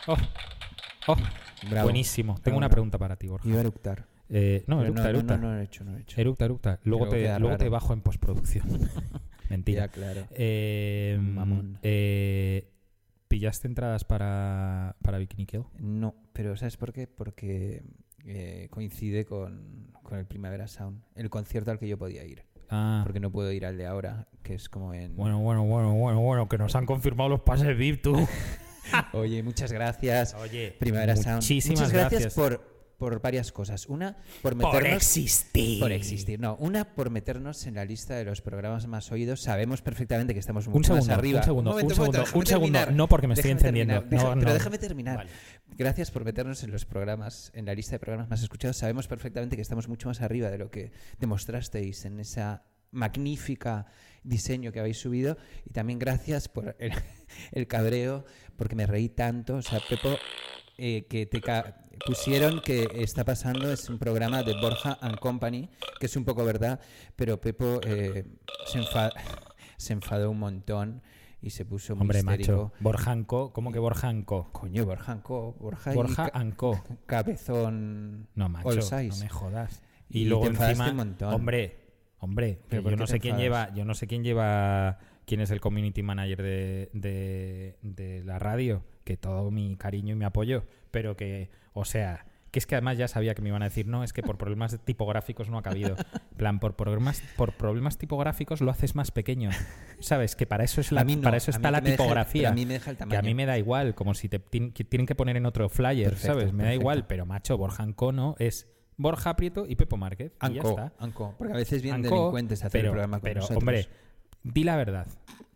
Oh, 0.07 0.17
oh, 1.07 1.15
buenísimo. 1.83 2.35
Tengo 2.43 2.57
una 2.57 2.69
pregunta 2.69 2.97
para 2.97 3.15
ti, 3.15 3.27
Borja. 3.27 3.47
Iba 3.47 3.57
a 3.57 3.61
eructar. 3.61 4.05
Eh, 4.29 4.63
no, 4.67 4.77
Pero 4.79 4.87
eructa, 4.87 5.03
no, 5.03 5.09
eructa. 5.09 5.37
No, 5.37 5.41
no, 5.41 5.47
no, 5.49 5.55
lo 5.55 5.61
he 5.61 5.63
hecho, 5.65 5.83
no 5.83 5.91
lo 5.91 5.97
he 5.97 6.01
hecho. 6.01 6.21
Eructa, 6.21 6.45
eructa. 6.45 6.79
Luego, 6.83 7.09
te, 7.09 7.39
luego 7.39 7.69
bajo 7.69 7.93
en 7.93 8.01
postproducción. 8.01 8.67
Mentira. 9.49 9.85
Ya, 9.85 9.91
claro. 9.91 10.27
Eh, 10.31 11.17
Mamón. 11.21 11.77
eh, 11.83 12.71
¿Pillaste 13.27 13.67
entradas 13.67 14.03
para, 14.03 14.95
para 15.01 15.17
Bikini 15.17 15.45
Kill? 15.45 15.63
No, 15.79 16.15
pero 16.33 16.55
¿sabes 16.57 16.77
por 16.77 16.93
qué? 16.93 17.07
Porque 17.07 17.83
eh, 18.25 18.67
coincide 18.71 19.25
con, 19.25 19.91
con 20.03 20.17
el 20.17 20.25
Primavera 20.25 20.67
Sound, 20.67 21.01
el 21.15 21.29
concierto 21.29 21.71
al 21.71 21.79
que 21.79 21.87
yo 21.87 21.97
podía 21.97 22.23
ir. 22.23 22.43
Ah, 22.69 23.01
Porque 23.03 23.19
no 23.19 23.31
puedo 23.31 23.51
ir 23.51 23.65
al 23.65 23.77
de 23.77 23.85
ahora, 23.85 24.27
que 24.41 24.55
es 24.55 24.69
como 24.69 24.93
en... 24.93 25.15
bueno, 25.15 25.39
bueno, 25.39 25.63
bueno, 25.65 25.93
bueno, 25.93 26.19
bueno, 26.21 26.49
que 26.49 26.57
nos 26.57 26.75
han 26.75 26.87
confirmado 26.87 27.29
los 27.29 27.41
pases 27.41 27.77
VIP, 27.77 28.01
tú. 28.01 28.15
Oye, 29.13 29.43
muchas 29.43 29.71
gracias. 29.71 30.33
Oye, 30.35 30.75
Primavera 30.79 31.15
Sound. 31.15 31.35
muchísimas 31.37 31.79
Muchas 31.79 31.93
gracias, 31.93 32.21
gracias. 32.21 32.33
por, 32.33 32.75
por 32.97 33.21
varias 33.21 33.51
cosas. 33.51 33.87
Una, 33.87 34.17
por 34.41 34.55
meternos... 34.55 34.79
por 34.81 34.87
existir. 34.87 35.79
Por 35.79 35.91
existir. 35.91 36.39
No, 36.39 36.55
una 36.57 36.95
por 36.95 37.09
meternos 37.09 37.65
en 37.67 37.75
la 37.75 37.83
lista 37.85 38.15
de 38.15 38.23
los 38.25 38.41
programas 38.41 38.87
más 38.87 39.11
oídos. 39.11 39.41
Sabemos 39.41 39.81
perfectamente 39.81 40.33
que 40.33 40.39
estamos 40.39 40.67
mucho 40.67 40.77
Un 40.77 40.83
segundo, 40.83 41.05
más 41.07 41.17
arriba. 41.17 41.39
un 41.39 41.45
segundo, 41.45 41.69
momento, 41.71 41.89
un 41.93 41.95
segundo, 41.95 42.23
un 42.33 42.45
segundo. 42.45 42.85
No, 42.91 43.07
porque 43.09 43.27
me 43.27 43.33
estoy 43.33 43.51
encendiendo. 43.51 43.95
terminar, 43.95 44.09
deja- 44.23 44.35
No, 44.35 44.39
pero 44.39 44.53
déjame 44.53 44.77
terminar. 44.77 45.17
Vale. 45.17 45.29
Gracias 45.77 46.09
por 46.11 46.23
meternos 46.23 46.63
en 46.63 46.71
los 46.71 46.85
programas, 46.85 47.51
en 47.53 47.65
la 47.65 47.73
lista 47.73 47.91
de 47.93 47.99
programas 47.99 48.29
más 48.29 48.41
escuchados. 48.41 48.77
Sabemos 48.77 49.07
perfectamente 49.07 49.55
que 49.57 49.61
estamos 49.61 49.89
mucho 49.89 50.07
más 50.07 50.21
arriba 50.21 50.49
de 50.49 50.57
lo 50.57 50.71
que 50.71 50.91
demostrasteis 51.19 52.05
en 52.05 52.19
esa 52.21 52.63
magnífica 52.95 53.85
diseño 54.23 54.71
que 54.71 54.79
habéis 54.79 54.97
subido. 54.99 55.37
Y 55.65 55.71
también 55.71 55.99
gracias 55.99 56.47
por 56.49 56.75
el, 56.79 56.91
el 57.51 57.67
cabreo, 57.67 58.25
porque 58.57 58.75
me 58.75 58.87
reí 58.87 59.09
tanto. 59.09 59.55
O 59.57 59.61
sea, 59.61 59.79
Pepo, 59.87 60.09
eh, 60.77 61.05
que 61.09 61.25
te 61.25 61.41
pusieron 62.05 62.59
que 62.61 62.87
está 62.95 63.23
pasando 63.23 63.71
es 63.71 63.87
un 63.89 63.99
programa 63.99 64.43
de 64.43 64.53
Borja 64.59 64.97
and 65.01 65.19
Company, 65.19 65.69
que 65.99 66.07
es 66.07 66.15
un 66.15 66.25
poco 66.25 66.43
verdad, 66.43 66.79
pero 67.15 67.39
Pepo 67.39 67.79
eh, 67.85 68.25
se, 68.67 68.81
se 69.77 69.93
enfadó 69.93 70.31
un 70.31 70.39
montón 70.39 71.01
y 71.41 71.51
se 71.51 71.63
puso 71.63 71.95
muy 71.95 72.01
Hombre, 72.01 72.19
histérico. 72.19 72.51
macho. 72.51 72.73
Borjanco, 72.79 73.53
¿cómo 73.53 73.71
que 73.71 73.77
Borjanco? 73.79 74.49
Coño, 74.51 74.83
Borja 74.85 75.11
and 75.11 75.21
Co. 75.21 75.55
Borja, 75.59 75.93
y 75.93 75.95
Borja 75.95 76.31
ca- 76.31 76.39
Anco. 76.39 76.83
cabezón 77.05 78.27
No, 78.35 78.49
macho, 78.49 78.69
no 78.69 79.15
me 79.17 79.29
jodas. 79.29 79.81
Y 80.09 80.21
Y, 80.21 80.23
te 80.23 80.29
luego 80.29 80.47
enfadaste 80.47 80.71
encima, 80.83 80.91
un 80.91 80.97
montón. 80.97 81.33
hombre, 81.33 81.84
hombre, 82.25 82.59
¿Pero 82.69 82.89
yo 82.89 82.97
no 82.97 83.07
sé 83.07 83.19
quién 83.19 83.37
lleva, 83.37 83.73
yo 83.73 83.85
no 83.85 83.93
sé 83.93 84.07
quién 84.07 84.23
lleva, 84.23 84.99
quién 85.25 85.41
es 85.41 85.51
el 85.51 85.61
community 85.61 86.03
manager 86.03 86.41
de, 86.41 86.89
de, 86.93 87.77
de 87.81 88.23
la 88.23 88.39
radio, 88.39 88.83
que 89.03 89.17
todo 89.17 89.49
mi 89.51 89.75
cariño 89.77 90.13
y 90.13 90.17
mi 90.17 90.25
apoyo, 90.25 90.65
pero 90.91 91.15
que, 91.15 91.49
o 91.73 91.85
sea, 91.85 92.25
que 92.55 92.59
es 92.59 92.67
que 92.67 92.75
además 92.75 92.97
ya 92.97 93.09
sabía 93.09 93.35
que 93.35 93.41
me 93.41 93.49
iban 93.49 93.63
a 93.63 93.65
decir, 93.65 93.85
no, 93.85 94.05
es 94.05 94.13
que 94.13 94.23
por 94.23 94.37
problemas 94.37 94.79
tipográficos 94.85 95.49
no 95.49 95.57
ha 95.57 95.61
cabido. 95.61 95.97
En 96.31 96.37
plan, 96.37 96.59
por 96.59 96.77
problemas, 96.77 97.21
por 97.35 97.51
problemas 97.51 97.97
tipográficos 97.97 98.61
lo 98.61 98.71
haces 98.71 98.95
más 98.95 99.11
pequeño. 99.11 99.49
¿Sabes? 99.99 100.37
Que 100.37 100.45
para 100.45 100.63
eso 100.63 100.79
es 100.79 100.93
la, 100.93 101.03
no, 101.03 101.19
para 101.19 101.35
eso 101.35 101.51
está 101.51 101.69
la 101.69 101.81
deja 101.81 101.97
tipografía. 101.97 102.43
pero 102.43 102.51
a 102.51 102.55
mí 102.55 102.65
me 102.65 102.73
deja 102.75 102.91
el 102.91 102.97
Que 102.97 103.17
a 103.17 103.21
mí 103.21 103.33
me 103.33 103.45
da 103.45 103.57
igual, 103.57 103.93
como 103.93 104.13
si 104.13 104.29
te 104.29 104.39
tienen 104.39 104.71
que 105.05 105.15
poner 105.15 105.35
en 105.35 105.45
otro 105.45 105.67
flyer, 105.67 106.11
Perfecto, 106.11 106.39
¿sabes? 106.39 106.53
Me 106.53 106.63
da 106.63 106.73
igual, 106.73 107.07
pero 107.07 107.25
macho, 107.25 107.57
Borja 107.57 107.83
Ancono 107.83 108.37
es 108.39 108.73
Borja 108.97 109.35
Prieto 109.35 109.65
y 109.67 109.75
Pepo 109.75 109.97
Márquez. 109.97 110.33
y 110.41 110.53
ya 110.53 110.61
Anco, 110.61 110.69
está. 110.69 110.93
Anco, 110.99 111.35
porque 111.37 111.53
a 111.53 111.57
veces 111.57 111.81
vienen 111.81 112.05
Anco, 112.05 112.15
delincuentes 112.15 112.63
a 112.63 112.67
hacer 112.67 112.79
pero, 112.81 112.87
el 112.89 112.91
programa 112.93 113.17
con 113.19 113.23
pero, 113.23 113.41
nosotros. 113.41 113.57
hombre, 113.61 113.87
di 114.43 114.63
la 114.63 114.75
verdad. 114.77 115.07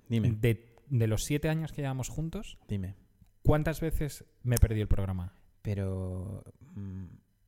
dime, 0.10 0.32
De, 0.32 0.76
de 0.90 1.08
los 1.08 1.24
siete 1.24 1.50
años 1.50 1.72
que 1.72 1.82
llevamos 1.82 2.10
juntos, 2.10 2.58
dime. 2.68 2.96
¿cuántas 3.44 3.80
veces 3.82 4.26
me 4.44 4.58
perdí 4.58 4.82
el 4.82 4.88
programa? 4.88 5.34
Pero 5.62 6.44
mm, 6.76 7.06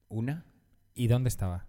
una 0.09 0.45
¿Y 0.93 1.07
dónde 1.07 1.29
estaba? 1.29 1.67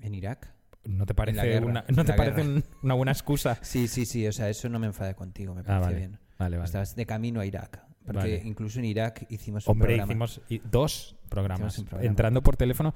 en 0.00 0.14
Irak. 0.14 0.52
¿No 0.84 1.06
te 1.06 1.14
parece, 1.14 1.40
guerra, 1.46 1.66
una, 1.66 1.84
en 1.88 1.94
¿no 1.96 2.04
te 2.04 2.10
la 2.12 2.16
parece 2.16 2.42
guerra. 2.42 2.54
un- 2.56 2.64
una 2.82 2.94
buena 2.94 3.12
excusa? 3.12 3.58
Sí, 3.62 3.88
sí, 3.88 4.04
sí. 4.04 4.26
O 4.26 4.32
sea, 4.32 4.50
eso 4.50 4.68
no 4.68 4.78
me 4.78 4.86
enfada 4.86 5.14
contigo. 5.14 5.54
Me 5.54 5.60
Ah, 5.62 5.64
parece 5.64 5.84
vale, 5.86 5.96
bien. 5.96 6.18
vale, 6.38 6.56
vale. 6.58 6.66
Estabas 6.66 6.94
de 6.96 7.06
camino 7.06 7.40
a 7.40 7.46
Irak, 7.46 7.82
porque 8.04 8.18
Vale. 8.18 8.42
incluso 8.44 8.78
en 8.78 8.84
Irak 8.86 9.26
hicimos 9.30 9.66
un 9.66 9.72
Hombre, 9.72 9.96
programa. 9.96 10.12
hicimos 10.12 10.40
dos 10.70 11.16
programas. 11.28 11.72
Hicimos 11.72 11.78
un 11.78 11.84
programa. 11.86 12.10
Entrando 12.10 12.42
por 12.42 12.56
teléfono, 12.56 12.94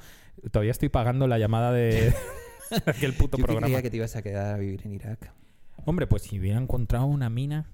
todavía 0.50 0.70
estoy 0.72 0.88
pagando 0.90 1.26
la 1.26 1.38
llamada 1.38 1.72
de 1.72 2.12
aquel 2.86 3.14
puto 3.14 3.38
Yo 3.38 3.44
programa. 3.44 3.66
creía 3.66 3.82
que 3.82 3.90
te 3.90 3.96
ibas 3.96 4.16
a 4.16 4.22
quedar 4.22 4.54
a 4.54 4.58
vivir 4.58 4.82
en 4.84 4.92
Irak. 4.92 5.32
Hombre, 5.84 6.06
pues 6.06 6.22
si 6.22 6.38
hubiera 6.38 6.58
encontrado 6.58 7.06
una 7.06 7.30
mina. 7.30 7.66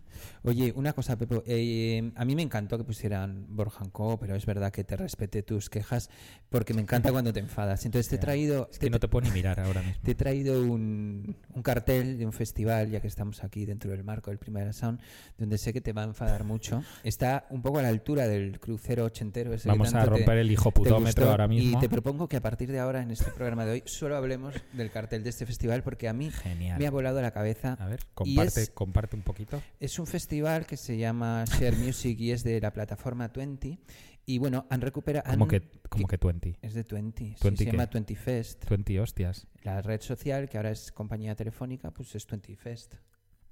Oye, 0.42 0.72
una 0.76 0.92
cosa, 0.92 1.16
Pepo. 1.16 1.42
eh, 1.46 2.12
a 2.16 2.24
mí 2.24 2.34
me 2.34 2.42
encantó 2.42 2.76
que 2.78 2.84
pusieran 2.84 3.46
Borjanco, 3.48 4.18
pero 4.18 4.34
es 4.34 4.44
verdad 4.46 4.72
que 4.72 4.84
te 4.84 4.96
respete 4.96 5.42
tus 5.42 5.68
quejas, 5.70 6.10
porque 6.50 6.74
me 6.74 6.82
encanta 6.82 7.10
cuando 7.12 7.32
te 7.32 7.40
enfadas. 7.40 7.84
Entonces 7.84 8.08
te 8.10 8.16
he 8.16 8.18
traído, 8.18 8.68
Es 8.70 8.78
te, 8.78 8.86
que 8.86 8.90
no 8.90 9.00
te 9.00 9.08
puedo 9.08 9.26
ni 9.26 9.32
mirar 9.32 9.60
ahora 9.60 9.82
mismo. 9.82 10.00
te 10.02 10.10
he 10.12 10.14
traído 10.14 10.62
un, 10.62 11.36
un 11.54 11.62
cartel 11.62 12.18
de 12.18 12.26
un 12.26 12.32
festival, 12.32 12.90
ya 12.90 13.00
que 13.00 13.08
estamos 13.08 13.42
aquí 13.44 13.64
dentro 13.64 13.90
del 13.90 14.04
marco 14.04 14.30
del 14.30 14.38
Primera 14.38 14.72
Sound, 14.72 15.00
donde 15.38 15.58
sé 15.58 15.72
que 15.72 15.80
te 15.80 15.92
va 15.92 16.02
a 16.02 16.06
enfadar 16.06 16.44
mucho. 16.44 16.82
Está 17.02 17.46
un 17.50 17.62
poco 17.62 17.78
a 17.78 17.82
la 17.82 17.88
altura 17.88 18.28
del 18.28 18.60
crucero 18.60 19.04
ochentero. 19.04 19.52
Ese 19.54 19.64
que 19.64 19.68
Vamos 19.70 19.94
a 19.94 20.00
te- 20.04 20.10
romper 20.10 20.38
el 20.38 20.50
hijo 20.50 20.70
putómetro 20.70 21.30
ahora 21.30 21.48
mismo. 21.48 21.78
Y 21.78 21.80
te 21.80 21.88
propongo 21.88 22.28
que 22.28 22.36
a 22.36 22.40
partir 22.40 22.70
de 22.70 22.78
ahora, 22.78 23.02
en 23.02 23.10
este 23.10 23.30
programa 23.30 23.64
de 23.64 23.72
hoy, 23.72 23.82
solo 23.86 24.16
hablemos 24.16 24.54
del 24.72 24.90
cartel 24.90 25.22
de 25.22 25.30
este 25.30 25.46
festival, 25.46 25.82
porque 25.82 26.08
a 26.08 26.12
mí 26.12 26.30
Genial. 26.30 26.78
me 26.78 26.86
ha 26.86 26.90
volado 26.90 27.20
la 27.22 27.30
cabeza. 27.30 27.76
A 27.80 27.86
ver, 27.86 28.00
comparte, 28.14 28.62
es- 28.62 28.70
comparte 28.70 29.16
un 29.16 29.22
poquito. 29.22 29.62
Es 29.80 29.98
un 29.98 30.03
festival 30.06 30.66
que 30.66 30.76
se 30.76 30.96
llama 30.96 31.44
Share 31.46 31.76
Music 31.76 32.18
y 32.20 32.32
es 32.32 32.44
de 32.44 32.60
la 32.60 32.72
plataforma 32.72 33.28
20. 33.28 33.78
Y 34.26 34.38
bueno, 34.38 34.66
han 34.70 34.80
recuperado. 34.80 35.30
Han- 35.30 35.46
que, 35.48 35.60
como 35.90 36.06
que 36.08 36.16
20. 36.16 36.58
Es 36.62 36.74
de 36.74 36.82
20. 36.82 37.24
sí, 37.24 37.36
20 37.42 37.58
se 37.58 37.64
qué? 37.64 37.70
llama 37.76 37.86
20 37.92 38.16
Fest. 38.16 38.68
20 38.68 39.00
hostias. 39.00 39.46
La 39.62 39.82
red 39.82 40.00
social, 40.00 40.48
que 40.48 40.56
ahora 40.56 40.70
es 40.70 40.90
compañía 40.92 41.34
telefónica, 41.34 41.90
pues 41.90 42.14
es 42.14 42.26
20 42.26 42.56
Fest. 42.56 42.94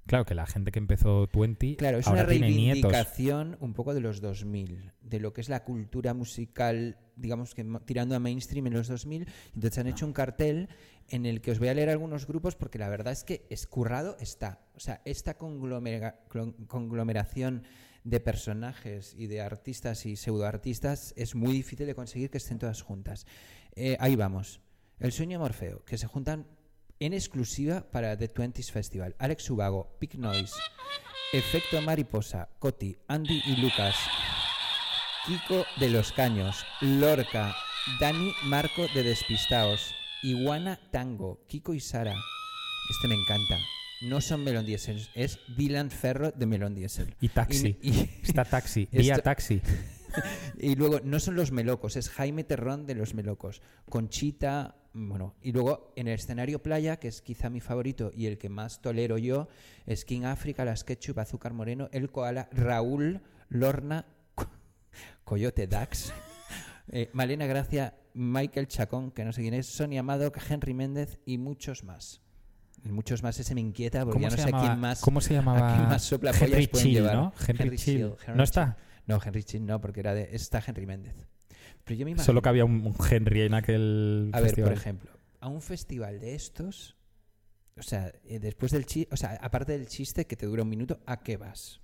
Claro 0.05 0.25
que 0.25 0.35
la 0.35 0.45
gente 0.45 0.71
que 0.71 0.79
empezó 0.79 1.29
20 1.33 1.77
Claro, 1.77 1.97
es 1.97 2.07
ahora 2.07 2.21
una 2.23 2.29
reivindicación 2.29 3.57
un 3.61 3.73
poco 3.73 3.93
de 3.93 4.01
los 4.01 4.19
2000, 4.21 4.91
de 5.01 5.19
lo 5.19 5.33
que 5.33 5.41
es 5.41 5.49
la 5.49 5.63
cultura 5.63 6.13
musical, 6.13 6.97
digamos 7.15 7.55
que 7.55 7.63
tirando 7.85 8.15
a 8.15 8.19
mainstream 8.19 8.67
en 8.67 8.73
los 8.73 8.87
2000. 8.87 9.27
Entonces 9.55 9.77
han 9.79 9.87
hecho 9.87 10.05
un 10.05 10.13
cartel 10.13 10.67
en 11.09 11.25
el 11.25 11.41
que 11.41 11.51
os 11.51 11.59
voy 11.59 11.69
a 11.69 11.73
leer 11.73 11.89
algunos 11.89 12.27
grupos 12.27 12.55
porque 12.55 12.77
la 12.79 12.89
verdad 12.89 13.13
es 13.13 13.23
que 13.23 13.45
escurrado 13.49 14.17
está. 14.19 14.61
O 14.75 14.79
sea, 14.79 15.01
esta 15.05 15.37
conglomera- 15.37 16.19
conglomeración 16.67 17.63
de 18.03 18.19
personajes 18.19 19.15
y 19.17 19.27
de 19.27 19.39
artistas 19.41 20.05
y 20.05 20.17
pseudoartistas 20.17 21.13
es 21.15 21.35
muy 21.35 21.53
difícil 21.53 21.87
de 21.87 21.95
conseguir 21.95 22.29
que 22.29 22.37
estén 22.37 22.59
todas 22.59 22.81
juntas. 22.81 23.25
Eh, 23.75 23.95
ahí 23.99 24.15
vamos. 24.17 24.59
El 24.99 25.11
sueño 25.13 25.37
de 25.37 25.43
Morfeo, 25.43 25.83
que 25.85 25.97
se 25.97 26.07
juntan 26.07 26.45
en 27.05 27.13
exclusiva 27.13 27.81
para 27.91 28.17
The 28.17 28.27
Twenties 28.27 28.71
Festival. 28.71 29.15
Alex 29.19 29.49
Ubago, 29.49 29.95
Big 29.99 30.15
Noise, 30.17 30.55
Efecto 31.33 31.81
Mariposa, 31.81 32.49
Coti, 32.59 32.95
Andy 33.07 33.41
y 33.45 33.55
Lucas, 33.57 33.95
Kiko 35.25 35.65
de 35.79 35.89
los 35.89 36.11
Caños, 36.11 36.65
Lorca, 36.81 37.55
Dani 37.99 38.33
Marco 38.45 38.85
de 38.93 39.03
Despistaos, 39.03 39.93
Iguana 40.21 40.79
Tango, 40.91 41.43
Kiko 41.47 41.73
y 41.73 41.79
Sara. 41.79 42.13
Este 42.89 43.07
me 43.07 43.15
encanta. 43.15 43.57
No 44.01 44.19
son 44.19 44.43
Melon 44.43 44.65
Diesel, 44.65 45.07
es 45.15 45.39
Dylan 45.55 45.89
Ferro 45.89 46.31
de 46.31 46.45
Melon 46.45 46.75
Diesel. 46.75 47.15
Y 47.21 47.29
taxi. 47.29 47.77
Y- 47.81 47.89
y- 47.91 48.09
Está 48.23 48.43
taxi. 48.43 48.83
Esto- 48.91 48.97
Vía 48.99 49.17
taxi. 49.19 49.61
y 50.59 50.75
luego, 50.75 50.99
no 51.03 51.19
son 51.21 51.35
los 51.35 51.51
melocos, 51.51 51.95
es 51.95 52.09
Jaime 52.09 52.43
Terrón 52.43 52.85
de 52.85 52.95
los 52.95 53.13
melocos. 53.13 53.61
Conchita, 53.89 54.75
bueno. 54.93 55.35
Y 55.41 55.51
luego, 55.51 55.91
en 55.95 56.07
el 56.07 56.13
escenario 56.15 56.61
playa, 56.61 56.97
que 56.97 57.07
es 57.07 57.21
quizá 57.21 57.49
mi 57.49 57.59
favorito 57.59 58.11
y 58.13 58.27
el 58.27 58.37
que 58.37 58.49
más 58.49 58.81
tolero 58.81 59.17
yo, 59.17 59.47
es 59.85 60.05
King 60.05 60.23
África, 60.23 60.65
Las 60.65 60.83
Ketchup, 60.83 61.19
Azúcar 61.19 61.53
Moreno, 61.53 61.89
El 61.91 62.11
Koala, 62.11 62.47
Raúl, 62.51 63.21
Lorna, 63.49 64.05
Co- 64.35 64.49
Coyote 65.23 65.67
Dax, 65.67 66.13
eh, 66.89 67.09
Malena 67.13 67.45
Gracia, 67.47 67.95
Michael 68.13 68.67
Chacón, 68.67 69.11
que 69.11 69.25
no 69.25 69.33
sé 69.33 69.41
quién 69.41 69.53
es, 69.55 69.65
Sonia 69.67 70.03
Madoc, 70.03 70.37
Henry 70.49 70.73
Méndez 70.73 71.19
y 71.25 71.37
muchos 71.37 71.83
más. 71.83 72.21
Y 72.85 72.91
muchos 72.91 73.23
más, 73.23 73.39
ese 73.39 73.55
me 73.55 73.61
inquieta 73.61 74.03
porque 74.03 74.19
¿Cómo 74.19 74.29
ya 74.29 74.35
no 74.35 74.43
sé 74.43 74.49
a 74.55 74.59
quién 74.59 74.79
más. 74.79 74.99
¿Cómo 75.01 75.21
se 75.21 75.33
a 75.33 75.39
llamaba? 75.39 75.73
quién 75.75 75.87
más 75.87 76.11
Henry 76.11 76.67
Chill. 76.67 77.03
¿no? 77.03 77.33
Henry, 77.47 77.63
Henry 77.63 77.77
Chill. 77.77 78.13
Chill, 78.25 78.35
¿No 78.35 78.43
está? 78.43 78.77
No, 79.07 79.19
Henry 79.23 79.43
Chin 79.43 79.65
no, 79.65 79.79
porque 79.81 80.01
era 80.01 80.13
de, 80.13 80.35
está 80.35 80.61
Henry 80.65 80.85
Méndez. 80.85 81.15
Pero 81.83 81.99
yo 81.99 82.05
me 82.05 82.11
imagino, 82.11 82.25
Solo 82.25 82.41
que 82.41 82.49
había 82.49 82.65
un, 82.65 82.95
Henry 83.09 83.41
en 83.41 83.53
aquel 83.53 84.29
a 84.33 84.39
ver, 84.39 84.49
festival. 84.49 84.69
por 84.69 84.77
ejemplo, 84.77 85.11
a 85.39 85.47
un 85.47 85.61
festival 85.61 86.19
de 86.19 86.35
estos, 86.35 86.95
o 87.77 87.81
sea, 87.81 88.13
eh, 88.25 88.39
después 88.39 88.71
del 88.71 88.85
chiste, 88.85 89.13
o 89.13 89.17
sea, 89.17 89.37
aparte 89.41 89.73
del 89.73 89.87
chiste 89.87 90.25
que 90.25 90.35
te 90.35 90.45
dura 90.45 90.63
un 90.63 90.69
minuto, 90.69 91.01
¿a 91.05 91.21
qué 91.21 91.37
vas? 91.37 91.81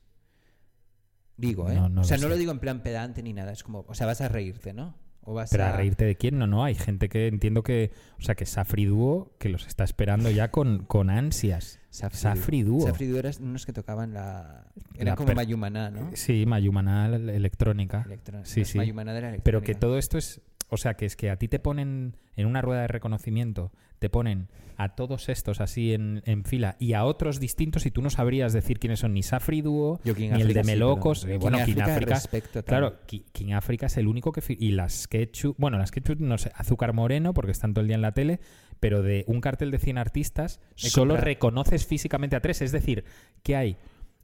Digo, 1.35 1.69
¿eh? 1.69 1.75
No, 1.75 1.89
no 1.89 2.01
o 2.01 2.03
sea, 2.03 2.17
lo 2.17 2.23
no 2.23 2.27
sé. 2.27 2.29
lo 2.29 2.37
digo 2.37 2.51
en 2.51 2.59
plan 2.59 2.83
pedante 2.83 3.23
ni 3.23 3.33
nada, 3.33 3.51
es 3.51 3.63
como, 3.63 3.85
o 3.87 3.93
sea, 3.93 4.07
vas 4.07 4.21
a 4.21 4.27
reírte, 4.27 4.73
¿no? 4.73 4.95
O 5.21 5.33
vas 5.33 5.49
Pero 5.51 5.63
a 5.65 5.69
a... 5.69 5.77
reírte 5.77 6.05
de 6.05 6.15
quién, 6.15 6.37
no, 6.39 6.47
no. 6.47 6.63
Hay 6.63 6.75
gente 6.75 7.09
que 7.09 7.27
entiendo 7.27 7.61
que. 7.63 7.91
O 8.19 8.21
sea, 8.21 8.35
que 8.35 8.45
Safri 8.45 8.85
Duo, 8.85 9.31
que 9.39 9.49
los 9.49 9.67
está 9.67 9.83
esperando 9.83 10.29
ya 10.31 10.49
con, 10.51 10.79
con 10.85 11.09
ansias. 11.09 11.79
Safri, 11.89 12.17
Safri 12.19 12.61
Duo. 12.63 12.85
Safri 12.87 13.07
Duo 13.07 13.19
eran 13.19 13.33
unos 13.41 13.65
que 13.65 13.73
tocaban 13.73 14.13
la... 14.13 14.65
Eran 14.95 15.05
La 15.07 15.15
como 15.15 15.27
per- 15.27 15.35
Mayumaná, 15.35 15.89
¿no? 15.89 16.11
Sí, 16.13 16.45
Mayumaná 16.45 17.07
electrónica. 17.07 18.03
Electro- 18.07 18.41
Sí, 18.45 18.63
sí. 18.65 18.77
Mayumaná 18.77 19.13
de 19.13 19.21
la 19.21 19.27
Pero 19.43 19.61
que 19.61 19.71
electrónica. 19.71 19.79
todo 19.79 19.97
esto 19.97 20.17
es. 20.17 20.41
O 20.69 20.77
sea, 20.77 20.93
que 20.95 21.05
es 21.05 21.15
que 21.15 21.29
a 21.29 21.35
ti 21.37 21.47
te 21.47 21.59
ponen 21.59 22.15
en 22.35 22.45
una 22.47 22.61
rueda 22.61 22.81
de 22.81 22.87
reconocimiento, 22.87 23.71
te 23.99 24.09
ponen 24.09 24.47
a 24.77 24.95
todos 24.95 25.27
estos 25.27 25.59
así 25.59 25.93
en, 25.93 26.21
en 26.25 26.45
fila 26.45 26.77
y 26.79 26.93
a 26.93 27.03
otros 27.03 27.39
distintos 27.41 27.85
y 27.85 27.91
tú 27.91 28.01
no 28.01 28.09
sabrías 28.09 28.53
decir 28.53 28.79
quiénes 28.79 28.99
son 28.99 29.13
ni 29.13 29.23
Safri 29.23 29.61
Duo, 29.61 29.99
ni 30.05 30.41
el 30.41 30.47
de 30.53 30.63
Melocos. 30.63 31.25
eh, 31.25 31.37
bueno, 31.37 31.57
King 31.65 31.81
África, 31.81 32.13
respecto. 32.13 32.63
Claro, 32.63 32.99
Ki- 33.05 33.25
King 33.33 33.51
África 33.53 33.87
es 33.87 33.97
el 33.97 34.07
único 34.07 34.31
que... 34.31 34.41
Y 34.57 34.71
las 34.71 35.07
Ketchup... 35.09 35.55
Bueno, 35.57 35.77
las 35.77 35.91
Ketchup, 35.91 36.21
no 36.21 36.37
sé, 36.37 36.51
Azúcar 36.55 36.93
Moreno, 36.93 37.33
porque 37.33 37.51
están 37.51 37.73
todo 37.73 37.81
el 37.81 37.87
día 37.87 37.95
en 37.95 38.01
la 38.01 38.13
tele, 38.13 38.39
pero 38.79 39.01
de 39.01 39.25
un 39.27 39.41
cartel 39.41 39.69
de 39.71 39.79
100 39.79 39.97
artistas, 39.97 40.61
solo 40.75 41.15
reconoces 41.25 41.85
físicamente 41.85 42.37
a 42.37 42.39
tres. 42.41 42.61
Es 42.61 42.71
decir, 42.71 43.03
que 43.43 43.57
hay 43.57 43.75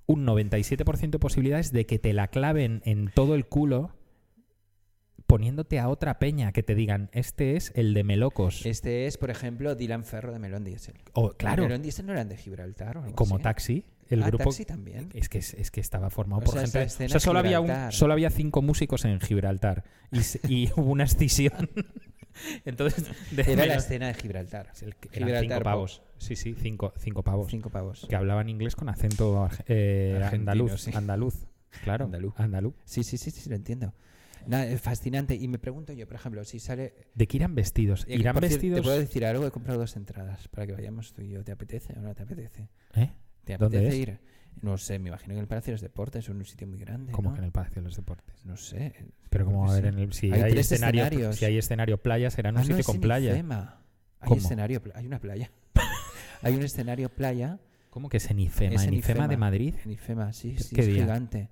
un 0.06 0.26
97% 0.26 1.10
de 1.10 1.20
posibilidades 1.20 1.74
de 1.74 1.86
que 1.86 2.00
te 2.00 2.14
la 2.14 2.28
claven 2.30 2.82
en 2.86 3.12
todo 3.14 3.36
el 3.36 3.46
culo 3.48 3.92
poniéndote 5.28 5.80
a 5.80 5.90
otra 5.90 6.20
peña 6.20 6.52
que 6.52 6.64
te 6.64 6.76
digan, 6.76 7.10
este 7.12 7.56
es 7.56 7.72
el 7.76 7.94
de 7.94 8.04
Melocos. 8.04 8.66
Este 8.66 9.08
es, 9.08 9.18
por 9.18 9.30
ejemplo, 9.32 9.76
Dylan 9.76 10.04
Ferro 10.06 10.32
de 10.34 10.40
Melón 10.40 10.64
Diesel. 10.64 10.96
o, 11.14 11.32
claro, 11.32 11.64
Melón 11.64 11.82
Diesel 11.82 12.06
no 12.06 12.12
eran 12.14 12.30
de 12.30 12.38
Gibraltar 12.38 12.98
o 12.98 13.12
como 13.14 13.36
así? 13.36 13.44
Taxi, 13.44 13.86
el 14.10 14.24
Ah, 14.24 14.28
grupo... 14.28 14.46
Taxi 14.46 14.66
también. 14.66 15.10
Es 15.14 15.30
que, 15.30 15.40
es, 15.40 15.72
que 15.72 15.82
estaba 15.82 16.10
formado 16.10 16.42
O 16.42 16.46
por 16.46 16.54
sea, 16.68 16.68
gente. 16.88 17.06
O 17.06 17.10
sea, 17.10 17.20
solo 17.20 17.40
había, 17.40 17.60
un- 17.60 17.92
solo 17.92 18.14
había 18.14 18.30
cinco 18.30 18.62
músicos 18.62 19.04
en 19.06 19.20
Gibraltar 19.20 19.84
y, 20.48 20.70
hubo 20.76 20.92
una 20.92 21.06
escisión. 21.06 21.70
Entonces, 22.66 23.06
de 23.32 23.44
Era 23.52 23.66
la 23.66 23.76
escena 23.76 24.08
de 24.08 24.14
Gibraltar. 24.14 24.72
el- 24.82 24.94
Gibraltar 25.12 25.42
cinco 25.42 25.64
pavos. 25.64 26.02
Sí, 26.18 26.36
sí, 26.36 26.54
cinco, 26.54 26.94
cinco 27.00 27.24
pavos. 27.24 27.50
Cinco 27.50 27.70
pavos. 27.70 28.06
Que 28.10 28.16
hablaban 28.16 28.50
inglés 28.50 28.76
con 28.76 28.90
acento 28.90 29.50
eh, 29.68 30.22
andaluz. 30.32 30.82
sí. 30.82 30.92
Andaluz. 30.94 31.46
Claro. 31.84 32.06
Andaluz. 32.06 32.34
Andaluz. 32.38 32.74
Sí, 32.86 33.04
sí, 33.04 33.18
sí, 33.18 33.32
sí, 33.32 33.50
lo 33.50 33.56
entiendo. 33.56 33.94
Nada, 34.48 34.66
es 34.68 34.82
fascinante. 34.82 35.36
Y 35.36 35.48
me 35.48 35.60
pregunto 35.60 35.94
yo, 35.94 36.06
por 36.08 36.16
ejemplo, 36.16 36.44
si 36.44 36.60
sale... 36.60 36.94
¿De 37.14 37.28
qué 37.28 37.38
irán 37.38 37.56
vestidos? 37.56 38.06
eh, 38.08 38.16
¿Irán 38.16 38.36
vestidos? 38.40 38.80
Te 38.80 38.84
puedo 38.84 38.98
decir 39.00 39.26
algo, 39.26 39.46
he 39.48 39.52
comprado 39.52 39.80
dos 39.80 39.96
entradas 39.96 40.48
para 40.50 40.66
que 40.68 40.74
vayamos 40.74 41.14
tú 41.14 41.22
y 41.22 41.30
yo. 41.30 41.44
¿Te 41.44 41.52
apetece 41.52 41.94
o 41.98 42.02
no 42.02 42.14
te 42.16 42.24
apetece? 42.24 42.70
¿Eh? 42.96 43.12
¿Te 43.44 43.58
¿Dónde 43.58 43.78
apetece 43.80 44.02
es? 44.02 44.08
ir? 44.08 44.20
No 44.62 44.78
sé, 44.78 45.00
me 45.00 45.10
imagino 45.10 45.34
que 45.34 45.42
el 45.42 45.48
Palacio 45.48 45.72
de 45.72 45.74
los 45.74 45.82
Deportes 45.82 46.24
es 46.26 46.30
un 46.30 46.44
sitio 46.46 46.66
muy 46.68 46.80
grande. 46.80 47.12
Como 47.12 47.30
¿no? 47.30 47.36
que 47.36 47.40
en 47.40 47.46
el 47.46 47.52
Palacio 47.52 47.82
de 47.82 47.88
los 47.90 47.96
Deportes. 47.98 48.46
No 48.46 48.56
sé. 48.56 48.94
Pero 49.30 49.46
como 49.46 49.70
a 49.70 49.74
ver, 49.76 49.88
en 49.88 50.00
el, 50.00 50.14
si 50.14 50.32
Hay 50.32 50.54
escenario, 50.58 51.04
escenarios. 51.04 51.36
si 51.36 51.46
hay 51.46 51.58
escenario 51.58 51.98
playa, 52.02 52.30
será 52.32 52.50
en 52.50 52.56
un 52.56 52.62
Ah, 52.62 52.64
sitio 52.64 52.78
es 52.80 52.86
con 52.86 52.96
en 52.96 53.02
playa. 53.02 53.34
Hay 53.34 54.30
¿Cómo? 54.30 54.38
escenario, 54.42 54.82
hay 54.96 55.06
una 55.08 55.20
playa. 55.20 55.52
hay 56.42 56.56
un 56.56 56.64
escenario 56.64 57.10
playa 57.10 57.60
¿Cómo 57.90 58.10
que 58.10 58.18
es 58.18 58.30
en 58.32 58.40
IFEMA? 58.40 58.76
Es 58.76 58.84
¿En 58.84 58.90
en 58.90 58.94
IFEMA 58.96 59.28
de. 59.28 59.38
Madrid? 59.38 59.76
en 59.86 59.92
Ifema, 59.92 60.32
sí, 60.34 60.58
sí, 60.58 60.74
¿Qué 60.76 60.82
es 60.82 60.88
día? 60.88 61.04
gigante. 61.04 61.50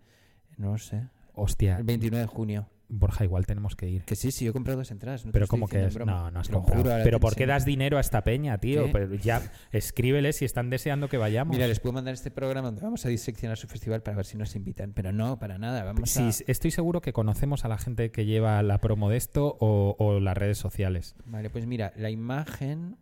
No 0.58 0.78
sé. 0.78 1.04
Hostia, 1.34 1.78
El 1.78 1.84
29 1.84 2.22
de 2.22 2.28
junio. 2.28 2.70
Borja, 2.96 3.24
igual 3.24 3.46
tenemos 3.46 3.76
que 3.76 3.90
ir. 3.90 4.04
Que 4.06 4.16
sí, 4.16 4.32
sí, 4.32 4.46
yo 4.46 4.52
he 4.52 4.54
comprado 4.54 4.80
dos 4.80 4.92
entradas. 4.92 5.26
No 5.26 5.32
Pero 5.32 5.48
como 5.48 5.68
que 5.68 5.86
es, 5.86 5.98
no, 5.98 6.30
no 6.30 6.40
has 6.40 6.48
comprado. 6.50 6.84
juro, 6.84 6.96
Pero 7.04 7.20
¿por 7.20 7.36
qué 7.36 7.46
das 7.48 7.66
dinero 7.66 7.98
a 7.98 8.02
esta 8.02 8.24
peña, 8.24 8.58
tío? 8.60 8.86
¿Qué? 8.86 8.92
Pero 8.92 9.16
ya, 9.16 9.42
escríbeles 9.72 10.38
si 10.38 10.46
están 10.46 10.70
deseando 10.70 11.10
que 11.10 11.18
vayamos. 11.18 11.56
Mira, 11.56 11.68
les 11.68 11.80
puedo 11.80 11.94
mandar 11.94 12.14
este 12.14 12.32
programa 12.32 12.68
donde 12.68 12.82
vamos 12.82 13.06
a 13.06 13.10
diseccionar 13.10 13.58
su 13.58 13.68
festival 13.68 14.04
para 14.04 14.18
ver 14.18 14.26
si 14.26 14.38
nos 14.38 14.56
invitan. 14.56 14.94
Pero 14.94 15.12
no, 15.12 15.40
para 15.40 15.58
nada. 15.58 15.84
Vamos 15.84 16.10
Sí, 16.10 16.22
a... 16.22 16.30
estoy 16.52 16.72
seguro 16.72 17.02
que 17.02 17.14
conocemos 17.14 17.66
a 17.66 17.68
la 17.68 17.78
gente 17.78 18.12
que 18.12 18.26
lleva 18.26 18.62
la 18.64 18.78
promo 18.80 19.10
de 19.10 19.18
esto 19.18 19.58
o, 19.60 19.96
o 19.98 20.20
las 20.20 20.38
redes 20.38 20.58
sociales. 20.58 21.16
Vale, 21.26 21.50
pues 21.50 21.66
mira, 21.66 21.94
la 21.96 22.10
imagen 22.10 22.98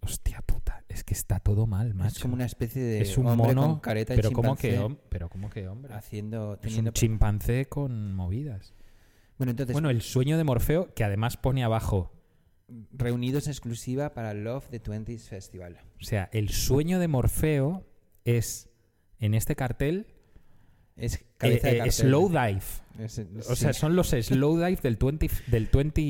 Hostia 0.00 0.42
puta, 0.44 0.84
es 0.90 1.02
que 1.02 1.14
está 1.14 1.40
todo 1.40 1.66
mal, 1.66 1.94
macho. 1.94 2.16
es 2.16 2.18
como 2.22 2.34
una 2.34 2.44
especie 2.44 2.82
de 2.82 3.00
Es 3.00 3.16
un 3.16 3.26
hombre 3.26 3.54
mono, 3.54 3.62
con 3.68 3.80
careta 3.80 4.12
de 4.12 4.18
pero 4.18 4.32
como 4.32 4.54
que, 4.54 4.72
chimpancé 4.72 5.00
pero 5.08 5.28
como 5.30 5.48
que 5.48 5.66
hombre. 5.66 5.94
haciendo... 5.94 6.54
Es 6.56 6.60
Teniendo... 6.60 6.90
un 6.90 6.92
chimpancé 6.94 7.64
con 7.64 8.14
movidas. 8.14 8.74
Bueno, 9.38 9.50
entonces, 9.50 9.72
Bueno, 9.72 9.90
el 9.90 10.02
sueño 10.02 10.36
de 10.36 10.44
Morfeo, 10.44 10.94
que 10.94 11.04
además 11.04 11.36
pone 11.36 11.64
abajo, 11.64 12.12
reunidos 12.92 13.46
en 13.46 13.50
exclusiva 13.52 14.14
para 14.14 14.34
Love 14.34 14.68
the 14.68 14.82
20s 14.82 15.28
Festival. 15.28 15.78
o 16.00 16.04
sea, 16.04 16.28
el 16.32 16.50
sueño 16.50 16.98
de 16.98 17.08
Morfeo 17.08 17.86
es 18.24 18.70
en 19.18 19.34
este 19.34 19.56
cartel 19.56 20.06
Es 20.96 21.16
eh, 21.16 21.26
cabeza 21.38 21.68
de 21.68 21.78
eh, 21.78 21.90
slow 21.90 22.28
dive. 22.28 22.60
Es- 23.00 23.18
O 23.48 23.56
sea, 23.56 23.72
sí. 23.72 23.80
son 23.80 23.96
los 23.96 24.10
slow 24.10 24.56
dive 24.56 24.78
del 24.80 24.94
20 24.94 25.28
del 25.48 25.66
20 25.66 26.00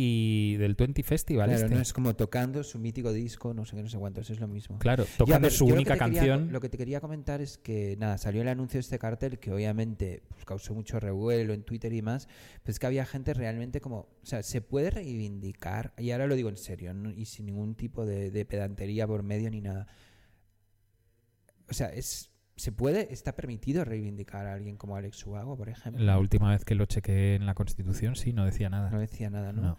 del 0.58 0.74
20 0.74 1.02
festival 1.02 1.48
Claro, 1.48 1.64
este. 1.64 1.74
no 1.74 1.80
es 1.80 1.94
como 1.94 2.14
tocando 2.14 2.62
su 2.62 2.78
mítico 2.78 3.10
disco, 3.10 3.54
no 3.54 3.64
sé 3.64 3.74
qué, 3.76 3.82
no 3.82 3.88
sé 3.88 3.96
cuántos, 3.96 4.28
es 4.28 4.38
lo 4.40 4.46
mismo. 4.46 4.78
Claro, 4.80 5.06
tocando 5.16 5.46
ver, 5.46 5.52
su 5.52 5.66
lo 5.66 5.74
única 5.76 5.94
quería- 5.94 5.98
canción. 6.20 6.52
lo 6.52 6.60
que 6.60 6.68
te 6.68 6.76
quería 6.76 7.00
comentar 7.00 7.40
es 7.40 7.56
que, 7.56 7.96
nada, 7.98 8.18
salió 8.18 8.42
el 8.42 8.48
anuncio 8.48 8.76
de 8.76 8.80
este 8.82 8.98
cartel 8.98 9.38
que 9.38 9.50
obviamente 9.50 10.22
pues, 10.28 10.44
causó 10.44 10.74
mucho 10.74 11.00
revuelo 11.00 11.54
en 11.54 11.62
Twitter 11.62 11.90
y 11.94 12.02
más, 12.02 12.28
pues 12.62 12.78
que 12.78 12.84
había 12.86 13.06
gente 13.06 13.32
realmente 13.32 13.80
como, 13.80 14.00
o 14.00 14.26
sea, 14.26 14.42
se 14.42 14.60
puede 14.60 14.90
reivindicar, 14.90 15.94
y 15.96 16.10
ahora 16.10 16.26
lo 16.26 16.34
digo 16.36 16.50
en 16.50 16.58
serio, 16.58 16.92
¿no? 16.92 17.10
y 17.10 17.24
sin 17.24 17.46
ningún 17.46 17.74
tipo 17.74 18.04
de, 18.04 18.30
de 18.30 18.44
pedantería 18.44 19.06
por 19.06 19.22
medio 19.22 19.50
ni 19.50 19.62
nada. 19.62 19.86
O 21.70 21.72
sea, 21.72 21.86
es 21.88 22.30
se 22.56 22.72
puede, 22.72 23.12
está 23.12 23.34
permitido 23.34 23.84
reivindicar 23.84 24.46
a 24.46 24.54
alguien 24.54 24.76
como 24.76 24.96
Alex 24.96 25.26
Ubago, 25.26 25.56
por 25.56 25.68
ejemplo. 25.68 26.02
La 26.04 26.18
última 26.18 26.50
vez 26.50 26.64
que 26.64 26.74
lo 26.74 26.86
chequeé 26.86 27.34
en 27.34 27.46
la 27.46 27.54
Constitución, 27.54 28.16
sí, 28.16 28.32
no 28.32 28.44
decía 28.44 28.70
nada. 28.70 28.90
No 28.90 29.00
decía 29.00 29.30
nada, 29.30 29.52
¿no? 29.52 29.62
No. 29.62 29.78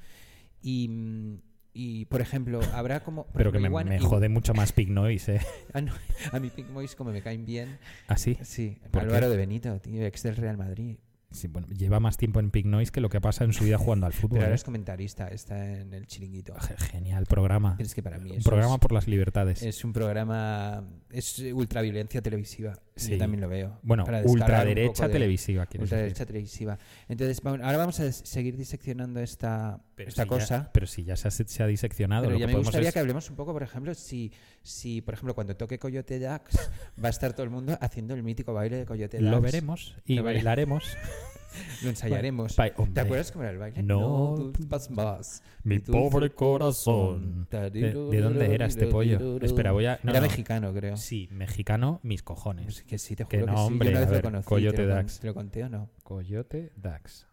Y, 0.62 0.88
mm, 0.90 1.38
y, 1.78 2.06
por 2.06 2.22
ejemplo, 2.22 2.62
habrá 2.74 3.04
como... 3.04 3.28
Pero 3.34 3.52
que 3.52 3.60
me, 3.60 3.70
me 3.70 4.00
jode 4.00 4.30
mucho 4.30 4.54
más 4.54 4.72
Pig 4.72 4.90
Noise, 4.90 5.36
¿eh? 5.36 5.42
Ah, 5.74 5.82
no, 5.82 5.94
a 6.32 6.40
mí 6.40 6.50
Pink 6.50 6.72
Boys 6.72 6.96
como 6.96 7.12
me 7.12 7.22
caen 7.22 7.46
bien. 7.46 7.78
Así. 8.08 8.38
Sí, 8.44 8.78
¿Por 8.92 9.02
qué? 9.02 9.08
Álvaro 9.08 9.30
de 9.30 9.36
Benito, 9.36 9.78
tío, 9.82 10.06
ex 10.06 10.24
del 10.24 10.38
Real 10.38 10.58
Madrid. 10.58 10.98
Sí, 11.36 11.48
bueno, 11.48 11.68
lleva 11.68 12.00
más 12.00 12.18
tiempo 12.18 12.40
en 12.40 12.50
Pig 12.50 12.66
Noise 12.66 12.92
que 12.92 13.02
lo 13.02 13.10
que 13.10 13.20
pasa 13.22 13.44
en 13.44 13.54
su 13.54 13.64
vida 13.66 13.78
jugando 13.78 14.06
al 14.08 14.14
fútbol. 14.14 14.38
Pero 14.38 14.44
ahora 14.46 14.54
¿eh? 14.54 14.56
es 14.56 14.64
comentarista, 14.64 15.28
está 15.28 15.80
en 15.80 15.94
el 15.94 16.08
chiringuito. 16.08 16.56
Ge- 16.60 16.78
Genial 16.78 17.26
programa. 17.26 17.76
Pero 17.78 17.88
es 17.88 17.94
que 17.94 18.02
para 18.02 18.18
mí 18.18 18.32
Un 18.32 18.42
programa 18.44 18.76
es, 18.76 18.80
por 18.80 18.92
las 18.94 19.08
libertades. 19.08 19.62
es 19.62 19.84
un 19.84 19.94
programa... 19.94 20.84
Es 21.12 21.40
ultraviolencia 21.54 22.22
televisiva. 22.22 22.80
Sí. 22.98 23.12
Yo 23.12 23.18
también 23.18 23.42
lo 23.42 23.50
veo. 23.50 23.78
bueno, 23.84 24.06
para 24.06 24.22
ultraderecha 24.22 25.08
de- 25.08 25.14
televisiva, 25.14 25.66
quieres 25.66 25.90
decir. 25.90 25.96
Ultraderecha 25.98 26.26
televisiva. 26.26 26.80
Entonces, 27.10 27.42
bueno, 27.42 27.66
ahora 27.66 27.78
vamos 27.78 28.00
a 28.00 28.10
seguir 28.12 28.56
diseccionando 28.56 29.20
esta, 29.20 29.82
Pero 29.96 30.08
esta 30.08 30.24
si 30.24 30.30
cosa. 30.30 30.58
Ya, 30.64 30.72
pero 30.72 30.88
si 30.88 31.04
ya 31.04 31.18
se 31.18 31.28
ha, 31.28 31.32
se 31.32 31.64
ha 31.64 31.68
diseccionado. 31.68 32.24
Pero 32.24 32.36
lo 32.36 32.40
ya 32.40 32.48
que 32.48 32.54
me 32.54 32.60
gustaría 32.60 32.88
es- 32.88 32.94
que 32.94 33.00
hablemos 33.00 33.30
un 33.30 33.36
poco, 33.36 33.52
por 33.52 33.64
ejemplo, 33.64 33.94
si, 33.94 34.32
si 34.64 35.02
por 35.02 35.14
ejemplo, 35.16 35.36
cuando 35.36 35.58
toque 35.58 35.78
Coyote 35.78 36.20
Dax, 36.20 36.56
va 37.04 37.08
a 37.08 37.12
estar 37.12 37.34
todo 37.34 37.44
el 37.44 37.50
mundo 37.50 37.78
haciendo 37.82 38.14
el 38.14 38.24
mítico 38.24 38.54
baile 38.54 38.78
de 38.78 38.86
Coyote 38.86 39.18
Dax. 39.18 39.30
Lo 39.30 39.42
veremos 39.42 39.98
y 40.06 40.16
Lo 40.16 40.24
bailaremos. 40.24 40.86
Lo 41.84 41.90
ensayaremos. 41.90 42.56
¿Te 42.56 43.00
acuerdas 43.02 43.32
cómo 43.32 43.44
era 43.44 43.52
el 43.52 43.58
baile? 43.58 43.84
No. 43.84 44.52
tú 44.54 44.66
vas 44.68 44.90
más. 44.92 45.44
Mi 45.64 45.80
pobre 45.80 46.30
corazón. 46.32 47.48
¿De, 47.50 47.70
de 47.72 48.22
dónde 48.22 48.54
era 48.54 48.66
este 48.66 48.88
pollo? 48.88 49.38
Espera, 49.42 49.72
voy 49.72 49.86
a. 49.86 50.00
no, 50.04 50.12
era 50.12 50.22
no. 50.22 50.28
mexicano, 50.28 50.74
creo. 50.74 50.98
Sí, 50.98 51.28
mexicano, 51.32 52.00
mis 52.04 52.24
cojones. 52.24 52.66
Pues 52.66 52.84
que 52.84 52.98
sí, 52.98 53.16
te 53.16 53.24
juro 53.24 53.30
que, 53.46 53.46
no, 53.46 53.58
sí. 53.58 53.64
hombre, 53.64 53.88
Yo 53.88 53.92
una 53.92 54.00
vez 54.02 54.10
ver, 54.10 54.18
lo 54.24 54.32
conocí. 54.32 54.48
Coyote 54.48 54.78
¿te 54.78 54.84
lo, 54.84 54.90
con- 54.90 54.96
Dax. 54.98 55.20
¿Te 55.20 55.28
lo 55.28 55.34
conté 55.34 55.64
o 55.64 55.70
no? 55.70 55.90
Coyote 56.04 56.72
Dax. 56.76 57.28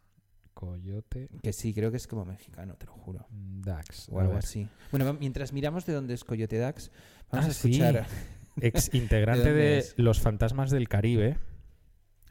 Coyote 0.55 1.29
Que 1.43 1.53
sí, 1.53 1.73
creo 1.75 1.91
que 1.91 1.97
es 1.97 2.07
como 2.07 2.25
mexicano, 2.25 2.75
te 2.77 2.87
lo 2.87 2.93
juro. 2.93 3.27
Dax. 3.31 4.09
O 4.11 4.21
algo 4.21 4.37
así. 4.37 4.69
Bueno, 4.91 5.13
mientras 5.19 5.53
miramos 5.53 5.87
de 5.87 5.93
dónde 5.95 6.15
es 6.15 6.25
Coyote 6.25 6.59
Dax, 6.59 6.91
vamos 7.31 7.47
Ah, 7.47 7.51
a 7.51 7.53
sí. 7.53 7.71
escuchar 7.71 8.07
Ex 8.61 8.95
integrante 8.95 9.53
¿De? 9.53 9.85
Los 9.97 10.21
Fantasmas 10.21 10.71
del 10.71 10.89
Caribe. 10.89 11.39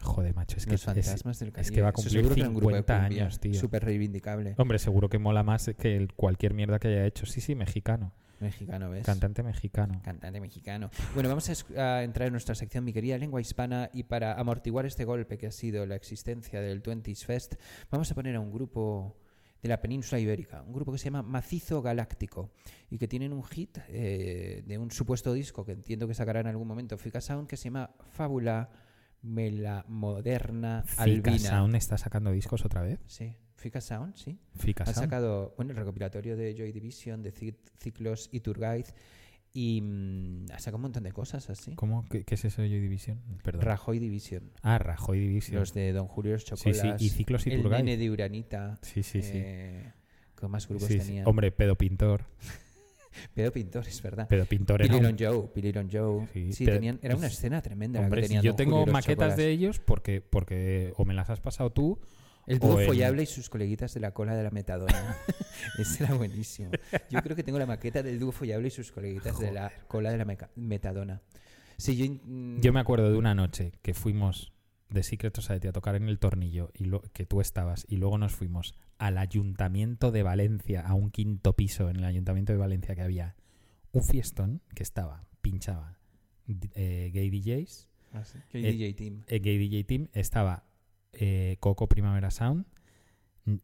Joder, 0.02 0.36
macho, 0.36 0.58
es 0.58 0.66
que 0.66 0.72
los 0.72 0.82
es- 0.82 0.86
fantasmas 0.86 1.40
del 1.40 1.54
es 1.56 1.72
que 1.72 1.82
va 1.82 1.90
a 1.90 1.94
cumplir 1.94 2.12
seguro 2.14 2.36
que 2.36 2.42
era 2.42 2.50
un 2.50 2.56
grupo 2.56 2.70
de 2.72 2.78
50 2.80 3.00
cumbia, 3.04 3.24
años, 3.24 3.40
tío. 3.40 3.54
Súper 3.54 3.86
reivindicable. 3.86 4.56
Hombre, 4.58 4.80
seguro 4.80 5.10
que 5.10 5.20
mola 5.20 5.44
más 5.44 5.72
que 5.78 5.96
el- 5.96 6.14
cualquier 6.14 6.54
mierda 6.54 6.80
que 6.80 6.88
haya 6.90 7.06
hecho. 7.06 7.26
Sí, 7.26 7.42
sí, 7.42 7.56
mexicano. 7.56 8.12
Mexicano, 8.40 8.90
¿ves? 8.90 9.06
Cantante 9.06 9.44
mexicano. 9.44 10.02
Cantante 10.04 10.42
mexicano. 10.42 10.90
Bueno, 11.14 11.30
vamos 11.30 11.48
a, 11.78 12.04
entrar 12.04 12.26
en 12.28 12.32
nuestra 12.34 12.56
sección, 12.56 12.84
mi 12.84 12.92
querida 12.92 13.16
lengua 13.20 13.40
hispana, 13.40 13.92
y 13.94 14.02
para 14.04 14.34
amortiguar 14.34 14.88
este 14.88 15.06
golpe 15.06 15.38
que 15.38 15.46
ha 15.46 15.52
sido 15.52 15.86
la 15.86 15.96
existencia 15.96 16.60
del 16.60 16.82
20s 16.82 17.24
Fest, 17.24 17.54
vamos 17.92 18.10
a 18.12 18.16
poner 18.16 18.36
a 18.36 18.40
un 18.40 18.52
grupo 18.52 19.16
de 19.62 19.70
la 19.70 19.80
península 19.80 20.20
ibérica, 20.20 20.64
un 20.64 20.74
grupo 20.74 20.92
que 20.92 20.98
se 20.98 21.06
llama 21.06 21.22
Macizo 21.22 21.84
Galáctico, 21.84 22.50
y 22.90 22.98
que 22.98 23.08
tienen 23.08 23.32
un 23.32 23.44
hit 23.44 23.78
eh, 23.90 24.64
de 24.66 24.78
un 24.80 24.90
supuesto 24.90 25.34
disco 25.34 25.64
que 25.64 25.74
entiendo 25.74 26.08
que 26.08 26.16
sacará 26.16 26.40
en 26.40 26.48
algún 26.48 26.68
momento 26.68 26.98
Fica 26.98 27.22
Sound, 27.22 27.48
que 27.48 27.58
se 27.58 27.66
llama 27.66 27.92
Fábula 28.10 28.72
Melamoderna 29.22 30.84
Fika 30.86 31.04
Albina. 31.04 31.38
Sound 31.38 31.76
está 31.76 31.98
sacando 31.98 32.32
discos 32.32 32.66
otra 32.66 32.82
vez. 32.82 33.00
Sí, 33.08 33.36
Fica 33.56 33.82
Sound, 33.82 34.16
sí. 34.16 34.40
Fika 34.56 34.86
Sound. 34.86 34.98
sacado 35.00 35.54
bueno, 35.56 35.72
el 35.72 35.78
recopilatorio 35.78 36.36
de 36.36 36.56
Joy 36.58 36.72
Division, 36.72 37.22
de 37.22 37.34
Ci- 37.34 37.56
Ciclos 37.80 38.30
y 38.32 38.40
Tour 38.40 38.58
Guide 38.60 38.94
y 39.54 39.82
mm, 39.82 40.46
ha 40.54 40.60
sacado 40.60 40.78
un 40.78 40.82
montón 40.84 41.04
de 41.04 41.12
cosas 41.12 41.50
así. 41.50 41.76
¿Cómo? 41.76 42.06
¿Qué, 42.10 42.24
qué 42.24 42.36
es 42.36 42.46
eso 42.46 42.62
de 42.62 42.70
Joy 42.70 42.80
Division? 42.80 43.22
Perdón. 43.44 43.62
Rajoy 43.64 44.00
Division, 44.00 44.52
ah, 44.64 44.78
Rajoy 44.80 45.20
Division. 45.20 45.60
los 45.60 45.74
de 45.74 45.92
Don 45.94 46.08
Julio 46.08 46.40
sí, 46.40 46.46
Chocolas, 46.46 46.80
sí. 47.00 47.06
Y 47.06 47.10
Ciclos 47.10 47.46
y 47.48 47.52
el 47.52 47.62
Turgay. 47.62 47.84
nene 47.84 47.98
de 47.98 48.10
Uranita. 48.10 48.80
Sí, 48.82 49.04
sí, 49.04 49.22
sí. 49.22 49.32
eh, 49.36 49.94
¿Qué 50.40 50.48
más 50.48 50.68
grupos 50.68 50.88
Sí, 50.88 51.00
sí. 51.00 51.06
tenían? 51.08 51.28
Hombre, 51.28 51.52
pedo 51.52 51.76
pintor. 51.78 52.26
Pedro 53.34 53.52
Pintor, 53.52 53.88
es 53.88 54.02
verdad. 54.02 54.28
Pedo 54.28 54.46
pintor 54.46 54.82
era 54.82 54.98
Long 55.00 55.16
Joe, 55.20 55.50
Billy 55.56 55.72
Long 55.72 55.90
Joe. 55.92 56.28
Sí, 56.52 56.66
tenían, 56.66 57.00
era 57.02 57.16
una 57.16 57.28
escena 57.28 57.62
tremenda 57.62 58.02
la 58.02 58.10
que 58.10 58.16
si 58.16 58.22
tenían 58.24 58.44
yo 58.44 58.52
Don 58.52 58.58
tengo 58.58 58.80
Julio 58.80 58.94
maquetas 58.94 59.16
Chocolas. 59.16 59.38
de 59.38 59.50
ellos 59.50 59.80
porque, 59.80 60.22
porque 60.22 60.94
o 60.98 61.06
me 61.06 61.14
las 61.14 61.30
has 61.30 61.40
pasado 61.40 61.72
tú 61.72 62.00
El 62.48 62.60
dúo 62.60 62.80
en- 62.80 62.88
follable 62.88 63.24
y 63.24 63.26
sus 63.26 63.50
coleguitas 63.50 63.94
de 63.94 64.00
la 64.00 64.12
cola 64.12 64.36
de 64.36 64.44
la 64.44 64.52
metadona. 64.52 65.18
Ese 65.78 66.04
era 66.04 66.14
buenísimo. 66.14 66.72
Yo 67.10 67.22
creo 67.22 67.36
que 67.36 67.44
tengo 67.44 67.60
la 67.60 67.66
maqueta 67.66 68.02
del 68.04 68.20
dúo 68.20 68.32
follable 68.32 68.68
y 68.68 68.72
sus 68.72 68.92
coleguitas 68.92 69.40
de 69.40 69.52
la 69.52 69.72
cola 69.88 70.12
de 70.12 70.18
la 70.18 70.38
metadona. 70.56 71.22
Sí, 71.78 71.96
yo, 71.98 72.06
mm, 72.26 72.60
Yo 72.62 72.74
me 72.74 72.80
acuerdo 72.80 73.12
de 73.12 73.18
una 73.18 73.34
noche 73.34 73.74
que 73.82 73.94
fuimos 73.94 74.52
de 74.90 75.04
Secret 75.04 75.36
Society 75.36 75.68
a 75.68 75.72
tocar 75.72 75.96
en 75.96 76.08
el 76.10 76.20
tornillo 76.20 76.70
y 76.74 76.86
lo, 76.86 77.02
que 77.14 77.26
tú 77.26 77.42
estabas 77.42 77.86
y 77.88 77.98
luego 77.98 78.18
nos 78.18 78.34
fuimos 78.34 78.76
al 79.02 79.18
ayuntamiento 79.18 80.12
de 80.12 80.22
Valencia, 80.22 80.82
a 80.82 80.94
un 80.94 81.10
quinto 81.10 81.54
piso 81.56 81.90
en 81.90 81.96
el 81.98 82.06
ayuntamiento 82.06 82.54
de 82.54 82.60
Valencia 82.60 82.94
que 82.96 83.02
había 83.02 83.36
un 83.92 84.04
fiestón 84.04 84.62
que 84.76 84.84
estaba, 84.84 85.26
pinchaba 85.42 85.98
eh, 86.76 87.10
gay 87.14 87.30
DJs, 87.30 87.88
Ah, 88.14 88.24
sí. 88.26 88.38
Eh, 88.54 88.72
DJ 88.74 88.94
Team. 88.94 89.24
eh, 89.28 89.40
gay 89.40 89.58
DJ 89.58 89.84
Team, 89.86 90.08
estaba 90.14 90.66
eh, 91.14 91.58
Coco 91.60 91.88
Primavera 91.88 92.30
Sound 92.30 92.66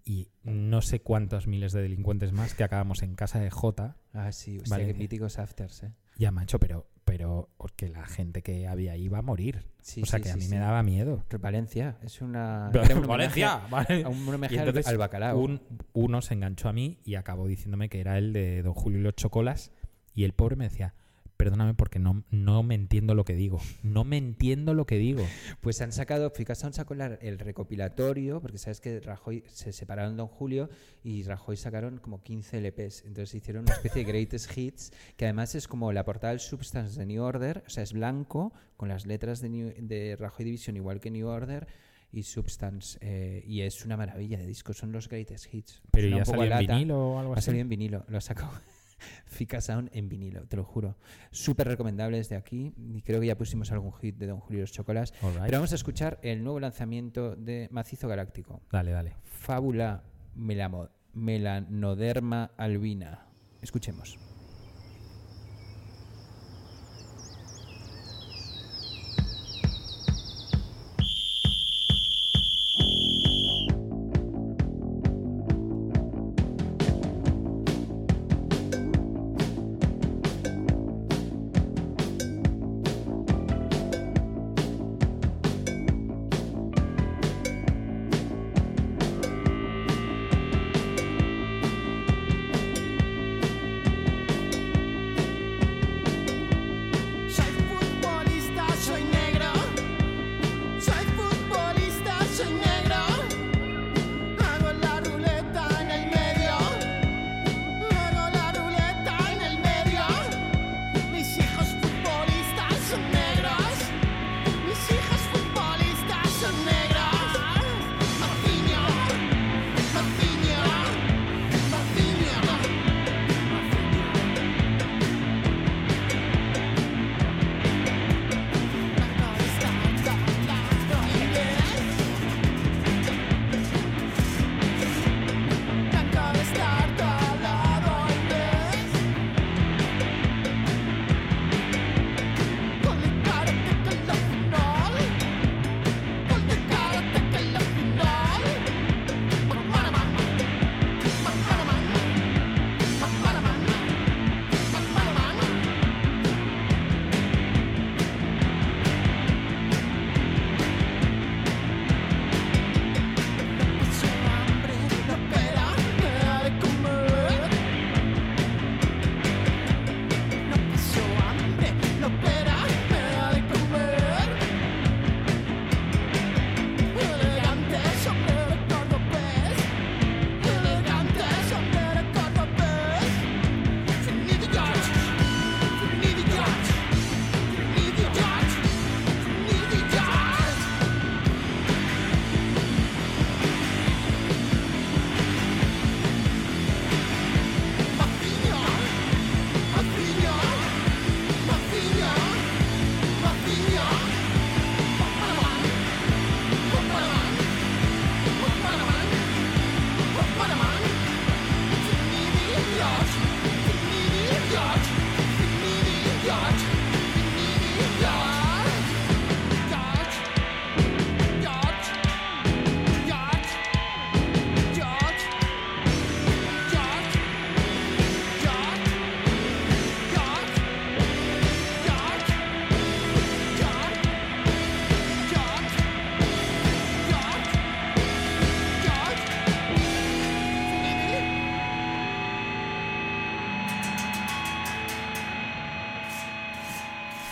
y 0.06 0.30
no 0.44 0.82
sé 0.82 1.02
cuántos 1.02 1.46
miles 1.48 1.72
de 1.72 1.82
delincuentes 1.84 2.32
más 2.34 2.56
que 2.56 2.64
acabamos 2.64 3.04
en 3.04 3.14
casa 3.16 3.40
de 3.40 3.52
Jota 3.52 3.98
Ah, 4.14 4.32
sí, 4.32 4.58
hostia, 4.58 4.64
qué 4.78 4.82
Valencia. 4.84 4.98
míticos 5.00 5.38
afters, 5.38 5.84
¿eh? 5.84 5.92
Ya, 6.18 6.32
macho, 6.32 6.58
pero, 6.60 6.88
pero 7.18 7.50
que 7.76 7.90
la 7.90 8.06
gente 8.06 8.44
que 8.44 8.68
había 8.68 8.92
ahí 8.92 9.06
iba 9.06 9.18
a 9.18 9.22
morir. 9.24 9.66
Sí, 9.82 10.04
o 10.04 10.06
sea, 10.06 10.20
sí, 10.20 10.24
que 10.26 10.32
a 10.32 10.36
mí 10.36 10.44
sí. 10.44 10.50
me 10.52 10.58
daba 10.60 10.84
miedo. 10.84 11.24
Valencia, 11.40 11.98
es 12.04 12.22
una... 12.22 12.70
Pero- 12.72 12.84
era 12.86 12.96
un 12.96 13.08
Valencia, 13.08 13.62
homenaje- 13.64 13.70
vale. 13.72 14.04
a 14.04 14.10
un 14.10 14.28
homenaje 14.30 14.60
al- 14.60 14.68
entonces 14.68 14.88
al, 14.92 14.98
bacalao. 15.00 15.40
Un, 15.40 15.62
uno 15.94 16.22
se 16.22 16.36
enganchó 16.36 16.70
a 16.70 16.74
mí 16.74 17.00
y 17.04 17.16
acabó 17.16 17.48
diciéndome 17.48 17.90
que 17.90 18.00
era 18.02 18.20
el 18.20 18.34
de 18.34 18.62
Don 18.62 18.74
Julio 18.76 19.00
y 19.00 19.02
los 19.02 19.16
Chocolas. 19.16 19.72
Y 20.14 20.26
el 20.26 20.34
pobre 20.34 20.56
me 20.56 20.66
decía, 20.66 20.94
perdóname 21.38 21.74
porque 21.76 22.00
no, 22.00 22.24
no 22.32 22.64
me 22.64 22.76
entiendo 22.76 23.14
lo 23.16 23.24
que 23.24 23.36
digo. 23.36 23.62
No 23.84 24.04
me 24.04 24.18
entiendo 24.18 24.74
lo 24.74 24.86
que 24.86 24.98
digo. 24.98 25.24
Pues 25.62 25.82
han 25.82 25.92
sacado, 25.92 26.30
Ficasound 26.32 26.74
sacó 26.74 26.96
la- 26.96 27.14
el 27.22 27.38
recopilatorio, 27.38 28.42
porque 28.42 28.58
sabes 28.58 28.82
que 28.82 29.00
Rajoy 29.00 29.44
se 29.48 29.72
separaron 29.72 30.18
Don 30.18 30.28
Julio 30.28 30.70
y 31.04 31.24
Rajoy 31.24 31.56
sacaron 31.56 32.00
como 32.00 32.22
15 32.24 32.58
LPs. 32.58 33.04
Entonces 33.06 33.36
hicieron 33.36 33.64
una 33.64 33.74
especie 33.74 34.04
de 34.04 34.12
greatest 34.12 34.58
hits, 34.58 34.92
que 35.16 35.26
además 35.26 35.54
es 35.56 35.68
como 35.68 35.94
la 35.94 36.04
portada 36.04 36.32
del 36.32 36.40
Substance 36.40 37.00
de 37.00 37.06
New 37.06 37.22
Order, 37.24 37.64
o 37.66 37.70
sea, 37.70 37.84
es 37.84 37.94
blanco, 37.94 38.52
con 38.76 38.90
las 38.90 39.06
letras 39.06 39.40
de, 39.42 39.50
New- 39.50 39.74
de 39.80 40.16
Rajoy 40.20 40.44
Division 40.46 40.76
igual 40.76 41.00
que 41.00 41.12
New 41.12 41.28
Order 41.28 41.68
y 42.12 42.24
Substance. 42.24 42.98
eh, 43.02 43.44
y 43.46 43.62
es 43.62 43.86
una 43.86 43.96
maravilla 43.98 44.38
de 44.40 44.48
disco, 44.48 44.74
son 44.74 44.92
los 44.92 45.08
greatest 45.08 45.54
hits. 45.54 45.82
Pero 45.92 46.08
Suena 46.08 46.18
ya 46.18 46.26
salió 46.26 46.44
en 46.60 46.68
vinilo 46.68 47.10
o 47.14 47.20
algo 47.20 47.34
Ha 47.34 47.38
así. 47.38 47.46
salido 47.46 47.62
en 47.62 47.70
vinilo, 47.70 48.06
lo 48.08 48.18
ha 48.18 48.22
sacado 48.22 48.52
Fica 49.26 49.62
Sound 49.62 49.90
en 49.94 50.10
vinilo, 50.10 50.46
te 50.48 50.56
lo 50.58 50.64
juro. 50.64 50.98
Súper 51.32 51.68
recomendable 51.68 52.18
desde 52.18 52.36
aquí. 52.36 52.74
Y 52.78 53.02
creo 53.02 53.20
que 53.20 53.28
ya 53.28 53.38
pusimos 53.38 53.72
algún 53.72 53.94
hit 53.94 54.18
de 54.18 54.28
Don 54.28 54.40
Julio 54.40 54.62
los 54.62 54.72
Chocolas. 54.72 55.14
Right. 55.22 55.42
Pero 55.46 55.58
vamos 55.58 55.72
a 55.72 55.76
escuchar 55.76 56.20
el 56.22 56.44
nuevo 56.44 56.60
lanzamiento 56.60 57.36
de 57.36 57.68
Macizo 57.72 58.08
Galáctico. 58.08 58.62
Dale, 58.72 58.92
dale. 58.92 59.14
Fábula 59.24 60.04
melamo- 60.36 60.90
melanoderma 61.14 62.52
albina. 62.58 63.26
Escuchemos. 63.62 64.18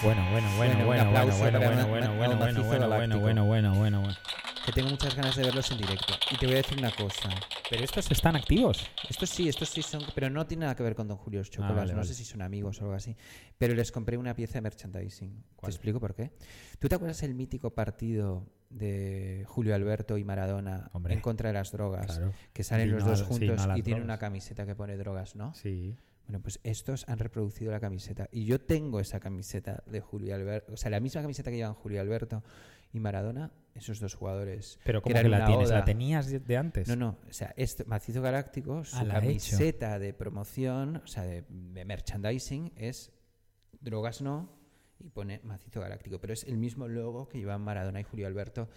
Bueno, 0.06 0.22
bueno, 0.30 0.48
bueno, 0.56 0.86
Bueno, 0.86 0.86
bueno, 0.86 1.12
bueno, 1.16 1.36
bueno, 1.36 1.60
bueno, 1.60 1.60
bueno, 1.60 2.38
bueno, 2.38 2.64
bueno, 2.64 3.20
bueno, 3.20 3.46
bueno, 3.46 3.76
bueno, 3.76 4.02
bueno. 4.02 4.18
Que 4.64 4.72
tengo 4.72 4.90
muchas 4.90 5.16
ganas 5.16 5.36
de 5.36 5.42
verlos 5.42 5.72
en 5.72 5.80
directo. 5.80 6.14
Y 6.30 6.38
te 6.38 6.46
voy 6.46 6.54
a 6.54 6.58
decir 6.58 6.78
una 6.78 6.92
cosa. 6.92 7.30
Pero 7.72 7.84
estos 7.84 8.12
están 8.12 8.36
activos. 8.36 8.86
Estos 9.10 9.32
sí, 9.32 9.50
estos 9.50 9.68
sí 9.70 9.82
son, 9.82 10.04
pero 10.14 10.30
no 10.30 10.46
tiene 10.46 10.62
nada 10.62 10.76
que 10.76 10.84
ver 10.84 10.94
con 10.94 11.08
Don 11.08 11.18
Julio 11.18 11.44
Chocolas. 11.44 11.72
Ah, 11.72 11.76
vale, 11.76 11.92
no 11.94 11.98
vale. 11.98 12.08
sé 12.08 12.14
si 12.14 12.24
son 12.24 12.44
amigos 12.44 12.80
o 12.82 12.84
algo 12.84 12.94
así. 12.94 13.16
Pero 13.58 13.74
les 13.74 13.92
compré 13.92 14.16
una 14.18 14.36
pieza 14.36 14.54
de 14.54 14.62
merchandising. 14.62 15.44
¿Cuál? 15.56 15.72
Te 15.72 15.76
explico 15.76 16.00
por 16.00 16.14
qué. 16.14 16.32
¿Tú 16.78 16.88
te 16.88 16.94
acuerdas 16.94 17.24
el 17.24 17.34
mítico 17.34 17.74
partido 17.74 18.46
de 18.70 19.44
Julio 19.48 19.74
Alberto 19.74 20.20
y 20.20 20.24
Maradona 20.24 20.92
Hombre. 20.94 21.16
en 21.16 21.22
contra 21.22 21.50
de 21.50 21.54
las 21.54 21.72
drogas? 21.72 22.06
Claro. 22.06 22.32
Que 22.54 22.64
salen 22.64 22.92
los 22.92 23.04
no 23.04 23.10
dos 23.10 23.20
sí, 23.22 23.26
juntos 23.26 23.66
no 23.68 23.76
y 23.76 23.82
tienen 23.82 24.02
drogas. 24.02 24.04
una 24.04 24.18
camiseta 24.20 24.68
que 24.68 24.76
pone 24.76 24.98
drogas, 24.98 25.36
¿no? 25.36 25.56
Sí. 25.56 25.98
Bueno, 26.28 26.42
pues 26.42 26.60
estos 26.64 27.08
han 27.08 27.20
reproducido 27.20 27.72
la 27.72 27.80
camiseta. 27.80 28.28
Y 28.32 28.46
yo 28.46 28.60
tengo 28.60 29.00
esa 29.00 29.20
camiseta 29.20 29.84
de 29.86 30.00
Julio 30.02 30.34
Alberto. 30.36 30.74
O 30.74 30.78
sea, 30.78 30.90
la 30.90 31.00
misma 31.00 31.22
camiseta 31.22 31.52
que 31.52 31.58
llevan 31.58 31.76
Julio 31.76 32.02
Alberto 32.02 32.44
y 32.92 33.00
Maradona, 33.00 33.52
esos 33.76 34.00
dos 34.00 34.16
jugadores. 34.16 34.80
Pero 34.84 35.02
¿cómo 35.04 35.12
eran 35.16 35.24
que 35.32 35.38
la 35.38 35.46
tienes? 35.46 35.68
oda. 35.70 35.80
¿La 35.80 35.86
tenías 35.86 36.30
de- 36.48 36.58
antes? 36.58 36.88
No, 36.88 36.96
no, 36.96 37.18
o 37.30 37.34
sea, 37.34 37.54
este 37.58 37.84
Macizo 37.86 38.22
Galáctico, 38.22 38.84
su 38.86 38.96
Ah, 38.98 39.06
camiseta 39.08 40.00
de 40.00 40.14
promoción, 40.14 40.98
o 40.98 41.08
sea, 41.08 41.24
de, 41.24 41.44
de 41.50 41.86
merchandising, 41.86 42.72
es 42.76 43.12
drogas 43.82 44.22
no 44.22 44.50
y 45.00 45.10
pone 45.10 45.42
Macizo 45.44 45.82
Galáctico. 45.82 46.20
Pero 46.20 46.34
es 46.34 46.44
el 46.46 46.58
mismo 46.58 46.88
logo 46.88 47.28
que 47.28 47.38
llevan 47.38 47.62
Maradona 47.62 48.00
y 48.00 48.04
Julio 48.04 48.26
Alberto 48.28 48.68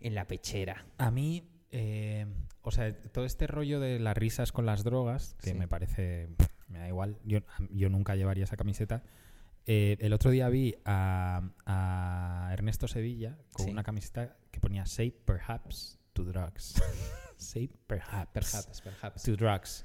en 0.00 0.14
la 0.14 0.26
pechera. 0.26 0.86
A 0.98 1.10
mí, 1.10 1.48
eh, 1.70 2.26
o 2.62 2.70
sea, 2.72 2.92
todo 3.12 3.24
este 3.26 3.46
rollo 3.46 3.78
de 3.78 4.00
las 4.00 4.16
risas 4.16 4.50
con 4.52 4.66
las 4.66 4.82
drogas, 4.84 5.36
que 5.40 5.50
Sí. 5.50 5.54
me 5.54 5.68
parece, 5.68 6.28
me 6.76 6.82
da 6.82 6.88
igual, 6.88 7.18
yo, 7.24 7.40
yo 7.70 7.88
nunca 7.88 8.14
llevaría 8.16 8.44
esa 8.44 8.56
camiseta. 8.56 9.02
Eh, 9.64 9.96
el 10.00 10.12
otro 10.12 10.30
día 10.30 10.48
vi 10.48 10.76
a, 10.84 11.42
a 11.64 12.50
Ernesto 12.52 12.86
Sevilla 12.86 13.36
con 13.52 13.66
Sí. 13.66 13.72
una 13.72 13.82
camiseta 13.82 14.36
que 14.50 14.60
ponía 14.60 14.86
Say 14.86 15.10
perhaps 15.10 15.98
to 16.12 16.24
drugs. 16.24 16.80
Say 17.36 17.68
perhaps, 17.86 18.30
Perhaps, 18.32 18.80
perhaps. 18.82 19.22
to 19.24 19.36
drugs. 19.36 19.84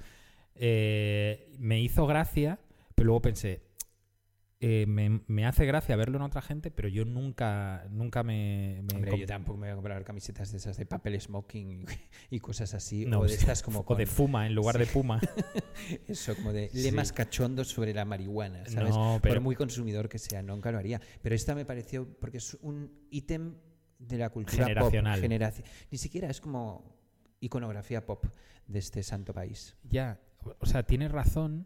Eh, 0.56 1.54
me 1.60 1.82
hizo 1.82 2.06
gracia, 2.06 2.60
pero 2.96 3.08
luego 3.08 3.22
pensé, 3.22 3.62
eh, 4.64 4.86
me, 4.88 5.22
me 5.28 5.46
hace 5.48 5.66
gracia 5.66 5.96
verlo 5.96 6.18
en 6.18 6.22
otra 6.22 6.42
gente, 6.42 6.70
pero 6.70 6.88
yo 6.88 7.04
nunca, 7.04 7.86
nunca 7.90 8.22
me... 8.22 8.82
me 8.84 8.94
Hombre, 8.96 9.18
yo 9.20 9.26
tampoco 9.26 9.58
me 9.58 9.66
voy 9.68 9.72
a 9.72 9.76
comprar 9.76 10.04
camisetas 10.04 10.52
de 10.52 10.58
esas 10.60 10.78
de 10.78 10.86
papel 10.86 11.20
smoking 11.20 11.86
y, 12.30 12.36
y 12.36 12.40
cosas 12.40 12.74
así. 12.76 13.06
No, 13.06 13.20
o 13.20 13.24
de 13.24 13.30
sí. 13.30 13.36
estas 13.40 13.64
como 13.64 13.80
o 13.86 13.96
de 13.96 14.06
con- 14.06 14.14
fuma 14.16 14.46
en 14.46 14.54
lugar 14.54 14.78
de 14.78 14.86
puma. 14.86 15.20
Eso, 16.08 16.36
como 16.36 16.54
de 16.54 16.70
Sí. 16.70 16.84
lemas 16.84 17.12
cachondos 17.12 17.70
sobre 17.70 17.94
la 17.94 18.06
marihuana, 18.06 18.64
¿sabes? 18.68 18.92
No, 18.96 19.20
pero- 19.22 19.36
Por 19.36 19.42
muy 19.42 19.56
consumidor 19.56 20.08
que 20.08 20.20
sea, 20.20 20.42
nunca 20.44 20.72
lo 20.72 20.78
haría. 20.78 21.02
Pero 21.24 21.34
esta 21.36 21.56
me 21.56 21.66
pareció, 21.66 22.08
porque 22.20 22.38
es 22.38 22.56
un 22.62 22.92
ítem 23.10 23.56
de 23.98 24.18
la 24.18 24.30
cultura 24.30 24.66
Generacional. 24.66 25.20
pop. 25.20 25.30
generaci- 25.30 25.64
Ni 25.90 25.98
siquiera 25.98 26.30
es 26.30 26.40
como 26.40 27.00
iconografía 27.40 28.06
pop 28.06 28.26
de 28.68 28.80
este 28.80 29.02
santo 29.04 29.34
país. 29.34 29.76
Ya, 29.90 30.20
o 30.60 30.66
sea, 30.66 30.84
tienes 30.84 31.12
razón, 31.12 31.66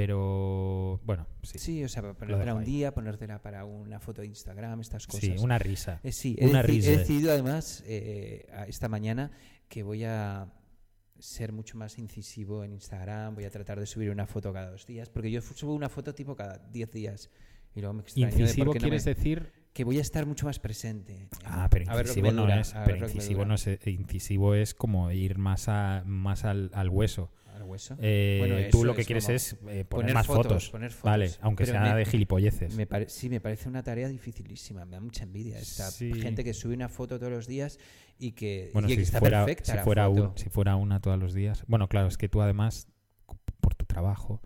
pero 0.00 1.00
bueno, 1.04 1.26
sí. 1.42 1.58
Sí, 1.58 1.84
o 1.84 1.88
sea, 1.88 2.02
para 2.02 2.14
ponértela 2.14 2.54
un 2.54 2.64
día, 2.64 2.92
ponértela 2.92 3.40
para 3.40 3.64
una 3.64 3.98
foto 3.98 4.20
de 4.20 4.28
Instagram, 4.28 4.80
estas 4.80 5.06
cosas. 5.06 5.20
Sí, 5.22 5.34
una 5.38 5.58
risa. 5.58 6.00
Eh, 6.02 6.12
sí, 6.12 6.36
he, 6.38 6.46
una 6.48 6.62
deci- 6.62 6.66
risa. 6.66 6.90
he 6.92 6.96
decidido 6.98 7.32
además 7.32 7.82
eh, 7.86 8.46
a- 8.52 8.64
esta 8.66 8.88
mañana 8.88 9.30
que 9.68 9.82
voy 9.82 10.04
a 10.04 10.52
ser 11.18 11.52
mucho 11.52 11.78
más 11.78 11.98
incisivo 11.98 12.62
en 12.62 12.72
Instagram, 12.72 13.34
voy 13.34 13.44
a 13.44 13.50
tratar 13.50 13.80
de 13.80 13.86
subir 13.86 14.10
una 14.10 14.26
foto 14.26 14.52
cada 14.52 14.70
dos 14.70 14.84
días, 14.86 15.08
porque 15.08 15.30
yo 15.30 15.40
subo 15.40 15.74
una 15.74 15.88
foto 15.88 16.14
tipo 16.14 16.36
cada 16.36 16.58
diez 16.70 16.90
días 16.92 17.30
y 17.74 17.80
luego 17.80 17.94
me 17.94 18.02
extraño 18.02 18.28
Incisivo 18.28 18.66
no 18.66 18.72
quieres 18.72 19.06
me- 19.06 19.14
decir. 19.14 19.50
que 19.72 19.84
voy 19.84 19.98
a 19.98 20.02
estar 20.02 20.26
mucho 20.26 20.46
más 20.46 20.58
presente. 20.58 21.28
Ah, 21.44 21.68
pero 21.70 21.84
incisivo 23.06 23.44
no 23.44 23.54
es. 23.54 23.66
eh, 23.66 23.78
Incisivo 23.86 24.54
es 24.54 24.74
como 24.74 25.10
ir 25.10 25.38
más 25.38 25.68
a 25.68 26.02
más 26.06 26.44
al, 26.44 26.70
al 26.74 26.88
hueso. 26.90 27.30
Al 27.56 27.62
hueso. 27.62 27.96
Eh, 28.00 28.36
Bueno, 28.38 28.56
tú 28.70 28.84
lo 28.84 28.94
que 28.94 29.00
es 29.00 29.06
quieres 29.06 29.28
es 29.30 29.52
eh, 29.54 29.56
poner, 29.62 29.86
poner 29.86 30.14
más 30.14 30.26
fotos, 30.26 30.44
fotos. 30.44 30.70
poner 30.70 30.90
fotos. 30.90 31.04
Vale, 31.04 31.30
aunque 31.40 31.64
Pero 31.64 31.78
sea 31.80 31.94
me- 31.94 31.98
de 31.98 32.04
gilipolleces. 32.04 32.74
Me 32.74 32.86
pare- 32.86 33.08
sí, 33.08 33.30
me 33.30 33.40
parece 33.40 33.68
una 33.70 33.82
tarea 33.82 34.08
dificilísima, 34.08 34.84
me 34.84 34.92
da 34.96 35.00
mucha 35.00 35.24
envidia. 35.24 35.58
Esta 35.58 35.90
Sí. 35.90 36.12
gente 36.20 36.44
que 36.44 36.52
sube 36.52 36.74
una 36.74 36.90
foto 36.90 37.18
todos 37.18 37.32
los 37.32 37.46
días 37.46 37.78
y 38.18 38.32
que, 38.32 38.70
Bueno, 38.74 38.88
y 38.88 38.90
que 38.90 38.96
si 38.96 39.02
está 39.04 39.20
fuera, 39.20 39.44
perfecta 39.46 39.72
si, 39.72 39.76
la 39.78 39.84
fuera 39.84 40.06
foto. 40.06 40.30
un- 40.32 40.38
si 40.38 40.50
fuera 40.50 40.76
una 40.76 41.00
todos 41.00 41.18
los 41.18 41.32
días. 41.32 41.64
Bueno, 41.66 41.88
claro, 41.88 42.08
es 42.08 42.18
que 42.18 42.28
tú 42.28 42.42
además, 42.42 42.88
por 43.62 43.74
tu 43.74 43.86
trabajo, 43.86 44.42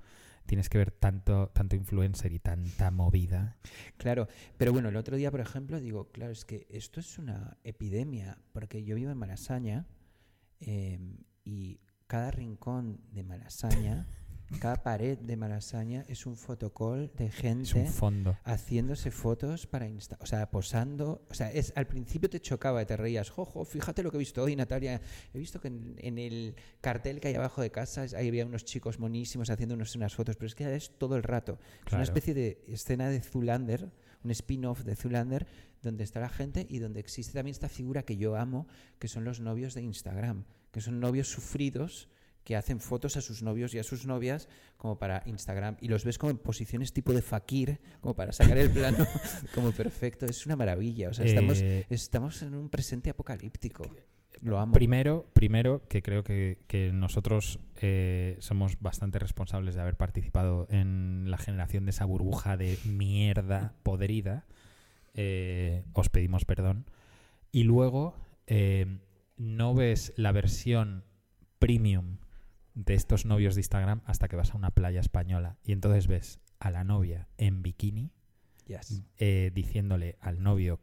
tienes 0.46 0.68
que 0.68 0.78
ver 0.78 0.92
tanto, 0.92 1.48
tanto 1.52 1.74
influencer 1.76 2.32
y 2.32 2.38
tanta 2.38 2.90
movida. 2.92 3.56
Claro, 3.96 4.28
pero 4.56 4.72
bueno, 4.72 4.88
el 4.88 4.96
otro 4.96 5.16
día, 5.16 5.30
por 5.32 5.40
ejemplo, 5.40 5.80
digo, 5.80 6.10
claro, 6.12 6.30
es 6.32 6.44
que 6.44 6.66
esto 6.70 7.00
es 7.00 7.18
una 7.18 7.56
epidemia, 7.64 8.38
porque 8.52 8.84
yo 8.84 8.94
vivo 8.94 9.10
en 9.10 9.18
Malasaña 9.18 9.86
eh, 10.60 10.98
y 11.44 11.80
cada 12.10 12.32
rincón 12.32 12.98
de 13.12 13.22
Malasaña, 13.22 14.08
cada 14.58 14.82
pared 14.82 15.16
de 15.16 15.36
Malasaña 15.36 16.04
es 16.08 16.26
un 16.26 16.34
fotocall 16.36 17.12
de 17.16 17.30
gente 17.30 17.86
fondo. 17.86 18.36
haciéndose 18.42 19.12
fotos 19.12 19.68
para 19.68 19.86
Insta, 19.86 20.18
o 20.20 20.26
sea, 20.26 20.50
posando, 20.50 21.24
o 21.30 21.34
sea, 21.34 21.52
es 21.52 21.72
al 21.76 21.86
principio 21.86 22.28
te 22.28 22.40
chocaba, 22.40 22.84
te 22.84 22.96
reías, 22.96 23.30
jojo, 23.30 23.64
fíjate 23.64 24.02
lo 24.02 24.10
que 24.10 24.16
he 24.16 24.18
visto 24.26 24.42
hoy, 24.42 24.56
Natalia, 24.56 25.00
he 25.32 25.38
visto 25.38 25.60
que 25.60 25.68
en, 25.68 25.94
en 25.98 26.18
el 26.18 26.56
cartel 26.80 27.20
que 27.20 27.28
hay 27.28 27.34
abajo 27.36 27.62
de 27.62 27.70
casa 27.70 28.06
ahí 28.16 28.26
había 28.26 28.44
unos 28.44 28.64
chicos 28.64 28.98
monísimos 28.98 29.50
haciendo 29.50 29.76
unos- 29.76 29.94
unas 29.94 30.16
fotos, 30.16 30.34
pero 30.34 30.48
es 30.48 30.56
que 30.56 30.74
es 30.74 30.98
todo 30.98 31.14
el 31.14 31.22
rato, 31.22 31.60
es 31.60 31.84
Claro. 31.84 31.96
una 31.98 32.02
especie 32.04 32.34
de 32.34 32.64
escena 32.66 33.08
de 33.08 33.20
Zulander, 33.20 33.92
un 34.24 34.30
spin-off 34.32 34.82
de 34.82 34.96
Zulander, 34.96 35.46
donde 35.80 36.02
está 36.02 36.18
la 36.18 36.28
gente 36.28 36.66
y 36.68 36.78
donde 36.80 36.98
existe 36.98 37.34
también 37.34 37.52
esta 37.52 37.68
figura 37.68 38.02
que 38.02 38.16
yo 38.16 38.34
amo, 38.36 38.66
que 38.98 39.06
son 39.06 39.22
los 39.24 39.38
novios 39.38 39.74
de 39.74 39.82
Instagram, 39.82 40.44
que 40.70 40.80
son 40.80 41.00
novios 41.00 41.28
sufridos 41.28 42.08
que 42.44 42.56
hacen 42.56 42.80
fotos 42.80 43.16
a 43.16 43.20
sus 43.20 43.42
novios 43.42 43.74
y 43.74 43.78
a 43.78 43.84
sus 43.84 44.06
novias 44.06 44.48
como 44.76 44.98
para 44.98 45.22
Instagram 45.26 45.76
y 45.80 45.88
los 45.88 46.04
ves 46.04 46.18
como 46.18 46.30
en 46.30 46.38
posiciones 46.38 46.92
tipo 46.92 47.12
de 47.12 47.22
fakir, 47.22 47.80
como 48.00 48.14
para 48.14 48.32
sacar 48.32 48.56
el 48.58 48.70
plano 48.70 49.06
como 49.54 49.72
perfecto. 49.72 50.26
Es 50.26 50.46
una 50.46 50.56
maravilla. 50.56 51.10
O 51.10 51.14
sea, 51.14 51.26
estamos, 51.26 51.60
Eh, 51.60 51.86
estamos 51.90 52.42
en 52.42 52.54
un 52.54 52.70
presente 52.70 53.10
apocalíptico. 53.10 53.84
Lo 54.40 54.58
amo. 54.58 54.72
Primero, 54.72 55.26
primero 55.34 55.86
que 55.86 56.02
creo 56.02 56.24
que, 56.24 56.58
que 56.66 56.92
nosotros 56.92 57.60
eh, 57.76 58.36
somos 58.40 58.80
bastante 58.80 59.18
responsables 59.18 59.74
de 59.74 59.82
haber 59.82 59.96
participado 59.96 60.66
en 60.70 61.30
la 61.30 61.36
generación 61.36 61.84
de 61.84 61.90
esa 61.90 62.06
burbuja 62.06 62.56
de 62.56 62.78
mierda 62.84 63.74
podrida. 63.82 64.46
Eh, 65.14 65.84
os 65.92 66.08
pedimos 66.08 66.44
perdón. 66.46 66.86
Y 67.52 67.64
luego, 67.64 68.14
eh, 68.46 68.86
no 69.40 69.74
ves 69.74 70.12
la 70.16 70.32
versión 70.32 71.04
premium 71.58 72.18
de 72.74 72.92
estos 72.94 73.24
novios 73.24 73.54
de 73.54 73.60
Instagram 73.62 74.02
hasta 74.04 74.28
que 74.28 74.36
vas 74.36 74.52
a 74.54 74.58
una 74.58 74.70
playa 74.70 75.00
española. 75.00 75.56
Y 75.64 75.72
entonces 75.72 76.06
ves 76.06 76.40
a 76.58 76.70
la 76.70 76.84
novia 76.84 77.28
en 77.38 77.62
bikini 77.62 78.12
Yes. 78.66 79.02
eh, 79.16 79.50
diciéndole 79.54 80.16
al 80.20 80.42
novio 80.42 80.80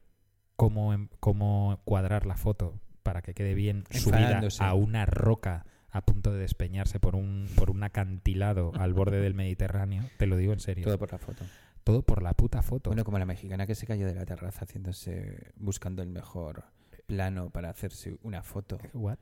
cómo, 0.56 0.92
em- 0.94 1.08
cómo 1.20 1.82
cuadrar 1.86 2.26
la 2.26 2.36
foto 2.36 2.82
para 3.04 3.22
que 3.22 3.36
quede 3.36 3.54
bien 3.54 3.84
subida 3.92 4.42
a 4.60 4.74
una 4.74 5.06
roca 5.06 5.66
a 5.92 6.02
punto 6.04 6.34
de 6.34 6.40
despeñarse 6.40 7.00
por 7.00 7.16
un, 7.16 7.48
por 7.56 7.70
un 7.70 7.84
acantilado 7.84 8.72
al 8.76 8.94
borde 8.94 9.22
del 9.22 9.36
Mediterráneo. 9.36 10.04
Te 10.18 10.26
lo 10.26 10.36
digo 10.36 10.52
en 10.52 10.60
serio. 10.60 10.84
Todo 10.84 10.98
por 10.98 11.12
la 11.12 11.20
foto. 11.20 11.46
Todo 11.84 12.02
por 12.02 12.22
la 12.24 12.34
puta 12.34 12.64
foto. 12.64 12.90
Bueno, 12.90 13.06
como 13.06 13.20
la 13.20 13.26
mexicana 13.26 13.68
que 13.68 13.76
se 13.76 13.86
cayó 13.86 14.08
de 14.08 14.16
la 14.16 14.26
terraza 14.26 14.66
haciéndose, 14.66 15.54
buscando 15.56 16.02
el 16.02 16.10
mejor 16.10 16.66
plano 17.08 17.50
para 17.50 17.70
hacerse 17.70 18.18
una 18.22 18.44
foto. 18.44 18.78
What? 18.94 19.18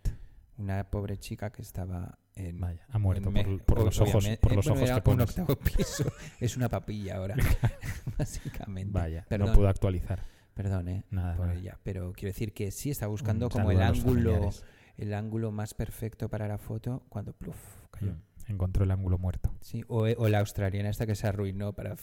Una 0.58 0.84
pobre 0.90 1.18
chica 1.18 1.52
que 1.52 1.62
estaba 1.62 2.18
en... 2.36 2.60
Vaya, 2.60 2.86
ha 2.90 2.98
muerto 2.98 3.32
por, 3.66 3.84
los 3.86 4.00
ojos, 4.02 4.28
por 4.42 4.52
Eh, 4.54 4.56
los 4.56 4.66
bueno, 4.68 4.82
ojos 4.84 4.90
que 4.90 4.96
un 4.96 5.02
pones. 5.18 5.30
octavo 5.30 5.56
piso. 5.58 6.12
Es 6.40 6.58
una 6.58 6.68
papilla 6.70 7.18
ahora, 7.18 7.36
básicamente. 8.18 8.92
Vaya, 8.92 9.26
Perdón, 9.30 9.50
no 9.50 9.54
puedo 9.54 9.68
actualizar. 9.70 10.24
perdón, 10.54 10.88
eh, 10.90 11.04
Nada, 11.12 11.36
por 11.36 11.48
nada. 11.48 11.60
ella. 11.60 11.78
Pero 11.84 12.12
quiero 12.14 12.30
decir 12.34 12.54
que 12.54 12.72
sí 12.72 12.90
está 12.90 13.08
buscando 13.08 13.48
Un 13.48 13.52
como 13.52 13.72
el 13.72 13.82
ángulo, 13.82 14.32
familiares. 14.32 14.64
el 14.98 15.14
ángulo 15.14 15.52
más 15.52 15.74
perfecto 15.74 16.30
para 16.30 16.48
la 16.48 16.58
foto 16.58 17.04
cuando 17.10 17.34
pluf, 17.34 17.58
cayó. 17.92 18.14
Mm, 18.14 18.22
Encontró 18.48 18.84
el 18.86 18.92
ángulo 18.92 19.18
muerto. 19.18 19.52
Sí, 19.62 19.84
o, 19.88 20.04
o 20.06 20.30
la 20.30 20.40
australiana 20.40 20.90
esta 20.90 21.06
que 21.06 21.16
se 21.16 21.28
arruinó 21.28 21.74
para 21.74 21.96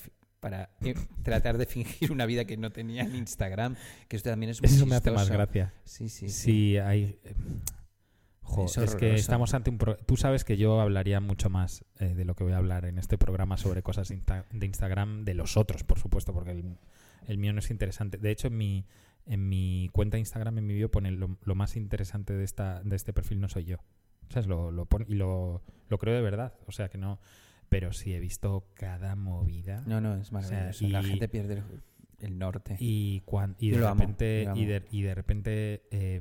para 0.43 0.71
eh, 0.83 0.95
tratar 1.23 1.57
de 1.57 1.67
fingir 1.67 2.11
una 2.11 2.27
vida 2.27 2.45
que 2.45 2.57
no 2.57 2.71
tenía 2.73 3.03
en 3.05 3.15
Instagram, 3.15 3.77
que 4.09 4.17
esto 4.17 4.29
también 4.29 4.51
es 4.51 4.61
muy 4.61 4.69
Eso 4.69 4.85
me 4.87 4.97
hace 4.97 5.13
más 5.13 5.31
gracia. 5.31 5.73
Sí, 5.85 6.09
sí, 6.09 6.29
Sí, 6.29 6.35
sí. 6.73 6.77
hay. 6.79 7.19
eh, 7.25 7.35
jo, 8.43 8.65
Es 8.67 8.77
es, 8.77 8.95
que 8.97 9.15
estamos 9.15 9.55
ante 9.55 9.71
un. 9.71 9.79
pro- 9.79 9.97
Tú 9.97 10.17
sabes 10.17 10.45
que 10.45 10.57
yo 10.57 10.81
hablaría 10.81 11.21
mucho 11.21 11.49
más 11.49 11.85
eh, 12.01 12.15
de 12.15 12.25
lo 12.25 12.35
que 12.35 12.43
voy 12.45 12.53
a 12.55 12.57
hablar 12.59 12.85
en 12.87 12.99
este 12.99 13.17
programa 13.19 13.57
sobre 13.57 13.83
cosas 13.83 14.11
insta- 14.11 14.45
de 14.51 14.67
Instagram 14.67 15.25
de 15.25 15.35
los 15.35 15.57
otros, 15.57 15.85
por 15.85 15.99
supuesto, 16.01 16.33
porque 16.35 16.51
el, 16.51 16.77
el 17.29 17.39
mío 17.39 17.53
no 17.53 17.61
es 17.61 17.71
interesante. 17.71 18.19
De 18.19 18.31
hecho, 18.33 18.49
en 18.49 18.57
mi, 18.57 18.85
en 19.27 19.49
mi 19.49 19.89
cuenta 19.93 20.17
de 20.17 20.21
Instagram, 20.21 20.59
en 20.59 20.67
mi 20.67 20.75
vídeo, 20.75 20.91
pone 20.91 21.13
lo, 21.13 21.39
lo 21.45 21.55
más 21.55 21.77
interesante 21.77 22.33
de, 22.33 22.43
esta, 22.45 22.83
de 22.83 22.97
este 22.97 23.13
perfil 23.13 23.41
no 23.41 23.49
soy 23.49 23.65
yo. 23.65 23.77
¿Sabes? 24.29 24.49
Lo, 24.49 24.73
lo 24.73 24.87
pone- 24.87 25.07
y 25.09 25.15
lo, 25.15 25.63
lo 25.89 25.99
creo 25.99 26.15
de 26.17 26.23
verdad. 26.23 26.53
O 26.67 26.73
sea 26.73 26.89
que 26.89 26.99
no. 26.99 27.21
Pero 27.73 27.93
sí 27.93 28.13
he 28.15 28.21
visto 28.21 28.67
cada 28.75 29.17
movida. 29.17 29.83
No, 29.87 30.01
no, 30.01 30.15
es 30.17 30.31
maravilloso. 30.31 30.87
la 30.89 31.01
y- 31.01 31.05
gente 31.07 31.29
pierde 31.29 31.55
el, 31.55 31.63
el 32.19 32.39
norte. 32.39 32.77
Y, 32.79 33.21
cuan- 33.25 33.57
y, 33.59 33.71
de 33.71 33.79
lo 33.79 33.89
repente, 33.93 34.45
lo 34.45 34.57
y, 34.57 34.65
de, 34.67 34.85
y 34.91 35.03
de 35.03 35.15
repente 35.15 35.83
eh, 35.91 36.21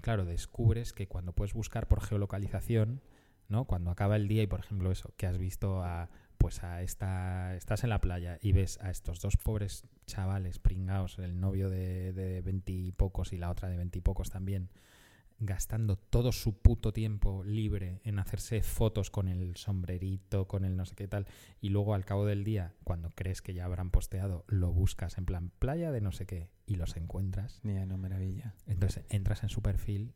claro, 0.00 0.24
descubres 0.24 0.92
que 0.92 1.08
cuando 1.08 1.32
puedes 1.32 1.52
buscar 1.52 1.88
por 1.88 2.00
geolocalización, 2.00 3.02
¿no? 3.48 3.64
Cuando 3.64 3.90
acaba 3.90 4.14
el 4.16 4.28
día 4.28 4.42
y, 4.42 4.46
por 4.46 4.60
ejemplo, 4.60 4.92
eso, 4.92 5.12
que 5.16 5.26
has 5.26 5.36
visto 5.38 5.82
a, 5.82 6.10
pues 6.38 6.62
a 6.62 6.80
esta, 6.82 7.56
estás 7.56 7.82
en 7.82 7.90
la 7.90 8.00
playa 8.00 8.38
y 8.40 8.52
ves 8.52 8.78
a 8.80 8.90
estos 8.90 9.20
dos 9.20 9.36
pobres 9.36 9.84
chavales 10.06 10.60
pringados, 10.60 11.18
el 11.18 11.40
novio 11.40 11.68
de 11.70 12.12
de 12.12 12.40
veintipocos 12.42 13.32
y 13.32 13.36
la 13.38 13.50
otra 13.50 13.68
de 13.68 13.76
veintipocos 13.76 14.30
también, 14.30 14.68
gastando 15.40 15.96
todo 15.96 16.32
su 16.32 16.58
puto 16.58 16.92
tiempo 16.92 17.44
libre 17.44 18.00
en 18.04 18.18
hacerse 18.18 18.62
fotos 18.62 19.10
con 19.10 19.28
el 19.28 19.56
sombrerito, 19.56 20.48
con 20.48 20.64
el 20.64 20.76
no 20.76 20.84
sé 20.84 20.94
qué 20.96 21.06
tal, 21.06 21.26
y 21.60 21.68
luego 21.68 21.94
al 21.94 22.04
cabo 22.04 22.26
del 22.26 22.42
día, 22.44 22.74
cuando 22.84 23.10
crees 23.10 23.40
que 23.40 23.54
ya 23.54 23.64
habrán 23.64 23.90
posteado, 23.90 24.44
lo 24.48 24.72
buscas 24.72 25.16
en 25.18 25.26
plan 25.26 25.50
playa 25.58 25.92
de 25.92 26.00
no 26.00 26.12
sé 26.12 26.26
qué 26.26 26.50
y 26.66 26.74
los 26.76 26.96
encuentras. 26.96 27.60
Mira, 27.62 27.86
no, 27.86 27.98
maravilla. 27.98 28.54
Entonces 28.66 29.04
entras 29.10 29.42
en 29.44 29.48
su 29.48 29.62
perfil 29.62 30.14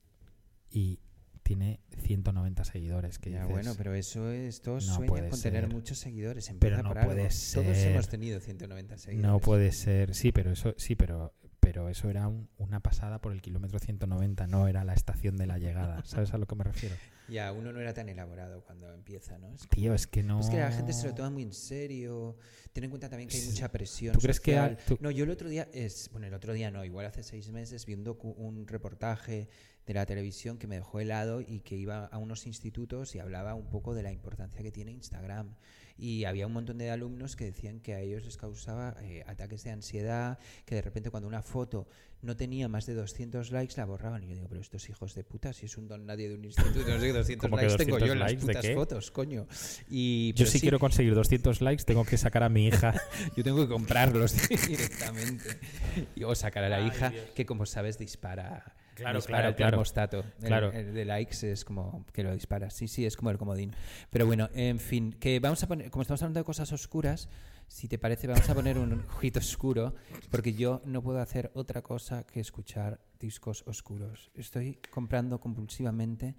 y 0.70 0.98
tiene 1.44 1.80
190 1.98 2.64
seguidores. 2.64 3.18
Que 3.18 3.30
Ya, 3.30 3.40
dices, 3.42 3.52
bueno, 3.52 3.74
pero 3.76 3.94
eso 3.94 4.30
es, 4.30 4.60
todos 4.62 4.86
no 4.86 4.94
sueñan 4.94 5.08
puede 5.08 5.28
con 5.28 5.40
tener 5.40 5.68
muchos 5.68 5.98
seguidores. 5.98 6.46
Pero 6.46 6.76
Empieza 6.76 6.82
no 6.82 6.88
por 6.88 6.98
algo. 6.98 7.10
puede 7.12 7.22
Todos 7.28 7.76
ser. 7.76 7.92
hemos 7.92 8.08
tenido 8.08 8.40
190 8.40 8.98
seguidores. 8.98 9.30
No 9.30 9.38
puede 9.40 9.72
ser, 9.72 10.14
sí, 10.14 10.32
pero 10.32 10.52
eso, 10.52 10.74
sí, 10.78 10.94
pero, 10.94 11.34
pero 11.62 11.88
eso 11.88 12.10
era 12.10 12.26
un- 12.26 12.48
una 12.58 12.80
pasada 12.80 13.20
por 13.20 13.32
el 13.32 13.40
kilómetro 13.40 13.78
190, 13.78 14.48
no 14.48 14.66
era 14.66 14.82
la 14.84 14.94
estación 14.94 15.36
de 15.36 15.46
la 15.46 15.58
llegada. 15.58 16.02
¿Sabes 16.04 16.34
a 16.34 16.38
lo 16.38 16.46
que 16.46 16.56
me 16.56 16.64
refiero? 16.64 16.96
Ya, 17.28 17.52
uno 17.52 17.72
no 17.72 17.80
era 17.80 17.94
tan 17.94 18.08
elaborado 18.08 18.62
cuando 18.64 18.92
empieza, 18.92 19.38
¿no? 19.38 19.54
Es 19.54 19.68
Tío, 19.68 19.94
es 19.94 20.08
que 20.08 20.24
no. 20.24 20.40
Es 20.40 20.50
que 20.50 20.58
la 20.58 20.72
gente 20.72 20.92
se 20.92 21.06
lo 21.06 21.14
toma 21.14 21.30
muy 21.30 21.44
en 21.44 21.52
serio. 21.52 22.36
Ten 22.72 22.82
en 22.84 22.90
cuenta 22.90 23.08
también 23.08 23.28
que 23.28 23.36
hay 23.38 23.46
mucha 23.46 23.70
presión. 23.70 24.12
¿Tú 24.12 24.20
crees 24.20 24.40
que 24.40 24.52
social. 24.54 24.76
a- 24.80 24.84
tú- 24.84 24.98
No, 25.00 25.10
yo 25.12 25.22
el 25.24 25.30
otro 25.30 25.48
día, 25.48 25.68
es, 25.72 26.10
bueno, 26.10 26.26
el 26.26 26.34
otro 26.34 26.52
día 26.52 26.70
no, 26.72 26.84
igual 26.84 27.06
hace 27.06 27.22
seis 27.22 27.50
meses 27.52 27.86
vi 27.86 27.94
un, 27.94 28.04
docu- 28.04 28.34
un 28.36 28.66
reportaje 28.66 29.48
de 29.87 29.95
la 29.95 30.07
televisión 30.07 30.59
que 30.59 30.66
me 30.66 30.76
dejó 30.76 31.01
helado 31.01 31.41
y 31.41 31.61
que 31.61 31.76
iba 31.76 32.07
a 32.07 32.18
unos 32.18 32.47
institutos 32.47 33.14
y 33.14 33.18
hablaba 33.18 33.55
un 33.55 33.68
poco 33.68 33.95
de 33.95 34.03
la 34.03 34.12
importancia 34.12 34.62
que 34.62 34.70
tiene 34.70 34.93
Instagram. 34.93 35.55
Y 35.99 36.24
había 36.24 36.47
un 36.47 36.53
montón 36.55 36.78
de 36.78 36.91
alumnos 36.91 37.37
que 37.37 37.45
decían 37.45 37.80
que 37.80 37.95
a 37.95 38.01
ellos 38.01 38.24
les 38.24 38.37
causaba 38.37 38.97
eh, 39.03 39.22
ataques 39.26 39.62
de 39.64 39.70
ansiedad, 39.70 40.39
que 40.64 40.74
de 40.74 40.83
repente 40.83 41.11
cuando 41.11 41.28
una 41.28 41.43
foto 41.43 41.87
no 42.22 42.37
tenía 42.37 42.68
más 42.68 42.87
de 42.87 42.95
200 42.95 43.51
likes 43.51 43.74
la 43.76 43.85
borraban. 43.85 44.22
Y 44.24 44.28
yo 44.28 44.35
digo, 44.35 44.49
pero 44.49 44.61
estos 44.61 44.89
hijos 44.89 45.14
de 45.14 45.22
puta, 45.22 45.53
si 45.53 45.66
es 45.66 45.76
un 45.76 45.89
don 45.89 46.07
nadie 46.07 46.28
de 46.28 46.37
un 46.37 46.45
instituto, 46.45 46.78
no 46.89 46.99
sé 47.01 47.07
qué 47.09 47.12
200 47.12 47.49
¿Cómo 47.49 47.57
que 47.59 47.66
likes 47.66 47.85
tengo 47.85 47.99
200 47.99 48.07
yo 48.07 48.12
en 48.12 48.18
las 48.18 48.35
putas 48.35 48.74
fotos, 48.74 49.11
coño. 49.11 49.47
Y, 49.91 50.33
Yo 50.35 50.47
si 50.47 50.53
sí, 50.53 50.61
quiero 50.61 50.78
conseguir 50.78 51.14
200 51.14 51.61
likes, 51.61 51.85
tengo 51.85 52.05
que 52.05 52.16
sacar 52.16 52.43
a 52.43 52.49
mi 52.49 52.66
hija. 52.68 52.95
yo 53.37 53.45
tengo 53.45 53.61
que 53.61 53.68
comprarlos 53.68 54.49
directamente. 54.66 55.59
Y- 56.16 56.24
O 56.24 56.35
sacar 56.35 56.64
a 56.64 56.68
la 56.68 56.80
hija, 56.80 57.12
que 57.35 57.45
como 57.45 57.66
sabes 57.66 57.99
dispara, 57.99 58.76
Claro, 58.95 59.18
dispara 59.18 59.38
claro, 59.38 59.49
el 59.51 59.55
claro. 59.57 59.70
termostato. 59.70 60.18
El- 60.40 60.47
Claro. 60.47 60.72
El, 60.72 60.93
de 60.95 61.05
likes 61.05 61.51
es 61.51 61.64
como 61.64 62.05
que 62.12 62.22
lo 62.22 62.32
dispara. 62.32 62.70
Sí, 62.70 62.88
sí, 62.88 63.07
es 63.07 63.16
como 63.16 63.30
el 63.30 63.38
comodín. 63.38 63.74
Pero 64.11 64.26
bueno, 64.26 64.49
en 64.55 64.78
fin, 64.78 65.12
que 65.12 65.40
vamos 65.40 65.62
a 65.62 65.68
poner, 65.68 65.90
como 65.90 66.03
estamos 66.03 66.22
hablando 66.22 66.40
de 66.40 66.45
cosas 66.45 66.70
oscuras, 66.72 67.28
si 67.68 67.88
te 67.88 67.99
parece, 67.99 68.26
vamos 68.26 68.49
a 68.51 68.55
poner 68.55 68.76
un 68.78 68.93
ojito 69.16 69.38
oscuro, 69.40 69.95
porque 70.30 70.53
yo 70.53 70.82
no 70.84 71.03
puedo 71.03 71.20
hacer 71.20 71.51
otra 71.55 71.80
cosa 71.82 72.24
que 72.26 72.40
escuchar 72.40 73.01
discos 73.18 73.64
oscuros. 73.66 74.30
Estoy 74.34 74.78
comprando 74.90 75.40
compulsivamente. 75.40 76.34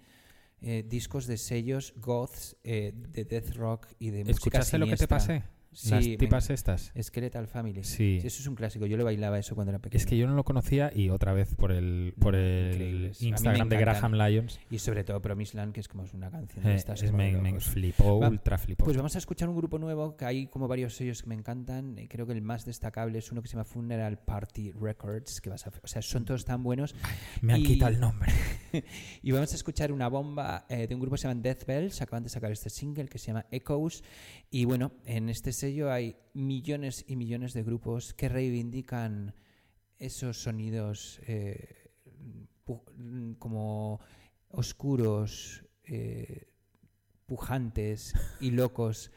eh, 0.66 0.82
discos 0.88 1.26
de 1.26 1.36
sellos 1.36 1.92
goths, 1.96 2.56
eh, 2.64 2.92
de 2.94 3.24
death 3.26 3.54
rock 3.56 3.86
y 3.98 4.08
de 4.10 4.20
música 4.20 4.30
¿Escuchaste 4.32 4.78
lo 4.78 4.86
que 4.86 4.92
te 4.92 4.96
siniestra. 5.06 5.18
pasé? 5.18 5.42
Sí, 5.74 5.90
Las 5.90 6.06
me- 6.06 6.16
tipas 6.16 6.50
estas. 6.50 6.92
Skeletal 7.00 7.46
Family. 7.48 7.84
Sí. 7.84 8.18
Eso 8.18 8.40
es 8.40 8.46
un 8.46 8.54
clásico. 8.54 8.86
Yo 8.86 8.96
le 8.96 9.04
bailaba 9.04 9.38
eso 9.38 9.54
cuando 9.54 9.70
era 9.72 9.78
pequeño. 9.80 9.98
Es 10.00 10.06
que 10.06 10.16
yo 10.16 10.26
no 10.26 10.34
lo 10.34 10.44
conocía 10.44 10.90
y 10.94 11.10
otra 11.10 11.32
vez 11.32 11.54
por 11.54 11.72
el, 11.72 12.14
por 12.18 12.34
el 12.34 13.12
Instagram 13.20 13.68
de. 13.68 13.76
Graham 13.76 14.14
Lyons. 14.14 14.58
Y 14.70 14.78
sobre 14.78 15.04
todo 15.04 15.20
Promised 15.20 15.56
Land, 15.56 15.72
que 15.74 15.80
es 15.80 15.88
como 15.88 16.04
es 16.04 16.14
una 16.14 16.30
canción 16.30 16.64
de 16.64 16.72
eh, 16.72 16.76
estas. 16.76 17.02
es- 17.02 17.12
me, 17.12 17.32
me 17.36 17.58
flipó, 17.60 18.20
Va- 18.20 18.28
ultra 18.28 18.56
flipó. 18.58 18.84
Pues 18.84 18.96
vamos 18.96 19.14
a 19.14 19.18
escuchar 19.18 19.48
un 19.48 19.56
grupo 19.56 19.78
nuevo 19.78 20.16
que 20.16 20.24
hay 20.24 20.46
como 20.46 20.68
varios 20.68 20.94
sellos 20.94 21.22
que 21.22 21.28
me 21.28 21.34
encantan. 21.34 21.98
y 21.98 22.08
creo 22.08 22.26
que 22.26 22.32
el 22.32 22.42
más 22.42 22.64
destacable 22.64 23.18
es 23.18 23.30
uno 23.32 23.42
que 23.42 23.48
se 23.48 23.54
llama 23.54 23.64
Funeral 23.64 24.18
Party 24.18 24.70
Records, 24.72 25.40
que 25.40 25.50
vas 25.50 25.66
a, 25.66 25.72
o 25.82 25.86
sea, 25.86 26.02
son 26.02 26.24
todos 26.24 26.44
tan 26.44 26.62
buenos. 26.62 26.94
me 27.42 27.54
han 27.54 27.60
y- 27.60 27.64
quitado 27.64 27.92
el 27.92 28.00
nombre. 28.00 28.32
Y 29.22 29.30
vamos 29.30 29.52
a 29.52 29.56
escuchar 29.56 29.92
una 29.92 30.08
bomba 30.08 30.66
eh, 30.68 30.86
de 30.88 30.94
un 30.94 31.00
grupo 31.00 31.14
que 31.14 31.22
se 31.22 31.28
llama 31.28 31.40
Death 31.40 31.64
Bells. 31.64 32.02
Acaban 32.02 32.24
de 32.24 32.28
sacar 32.28 32.50
este 32.50 32.70
single 32.70 33.06
que 33.06 33.18
se 33.18 33.28
llama 33.28 33.46
Echoes. 33.50 34.02
Y 34.50 34.64
bueno, 34.64 34.92
en 35.04 35.28
este 35.28 35.52
sello 35.64 35.90
hay 35.90 36.14
millones 36.34 37.06
y 37.08 37.16
millones 37.16 37.54
de 37.54 37.62
grupos 37.62 38.12
que 38.12 38.28
reivindican 38.28 39.34
esos 39.98 40.36
sonidos 40.36 41.22
eh, 41.26 41.88
como 43.38 43.98
oscuros, 44.50 45.64
eh, 45.84 46.48
pujantes 47.24 48.12
y 48.40 48.50
locos 48.50 49.10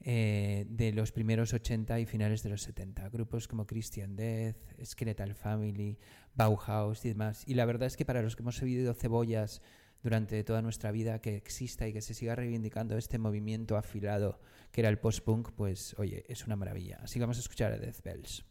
eh, 0.00 0.66
de 0.68 0.92
los 0.92 1.12
primeros 1.12 1.54
80 1.54 1.98
y 1.98 2.04
finales 2.04 2.42
de 2.42 2.50
los 2.50 2.60
70. 2.60 3.08
Grupos 3.08 3.48
como 3.48 3.66
Christian 3.66 4.16
Death, 4.16 4.58
Skeletal 4.84 5.34
Family, 5.34 5.98
Bauhaus 6.34 7.06
y 7.06 7.08
demás. 7.08 7.42
Y 7.46 7.54
la 7.54 7.64
verdad 7.64 7.86
es 7.86 7.96
que 7.96 8.04
para 8.04 8.20
los 8.20 8.36
que 8.36 8.42
hemos 8.42 8.60
vivido 8.60 8.92
cebollas 8.92 9.62
durante 10.02 10.44
toda 10.44 10.60
nuestra 10.60 10.92
vida, 10.92 11.22
que 11.22 11.36
exista 11.36 11.88
y 11.88 11.94
que 11.94 12.02
se 12.02 12.12
siga 12.12 12.34
reivindicando 12.34 12.98
este 12.98 13.16
movimiento 13.16 13.78
afilado 13.78 14.38
que 14.76 14.82
era 14.82 14.90
el 14.90 14.98
post-punk, 14.98 15.52
pues 15.56 15.94
oye, 15.96 16.26
es 16.28 16.44
una 16.44 16.54
maravilla. 16.54 16.98
Así 17.02 17.14
que 17.14 17.20
vamos 17.20 17.38
a 17.38 17.40
escuchar 17.40 17.72
a 17.72 17.78
Death 17.78 18.02
Bells. 18.04 18.44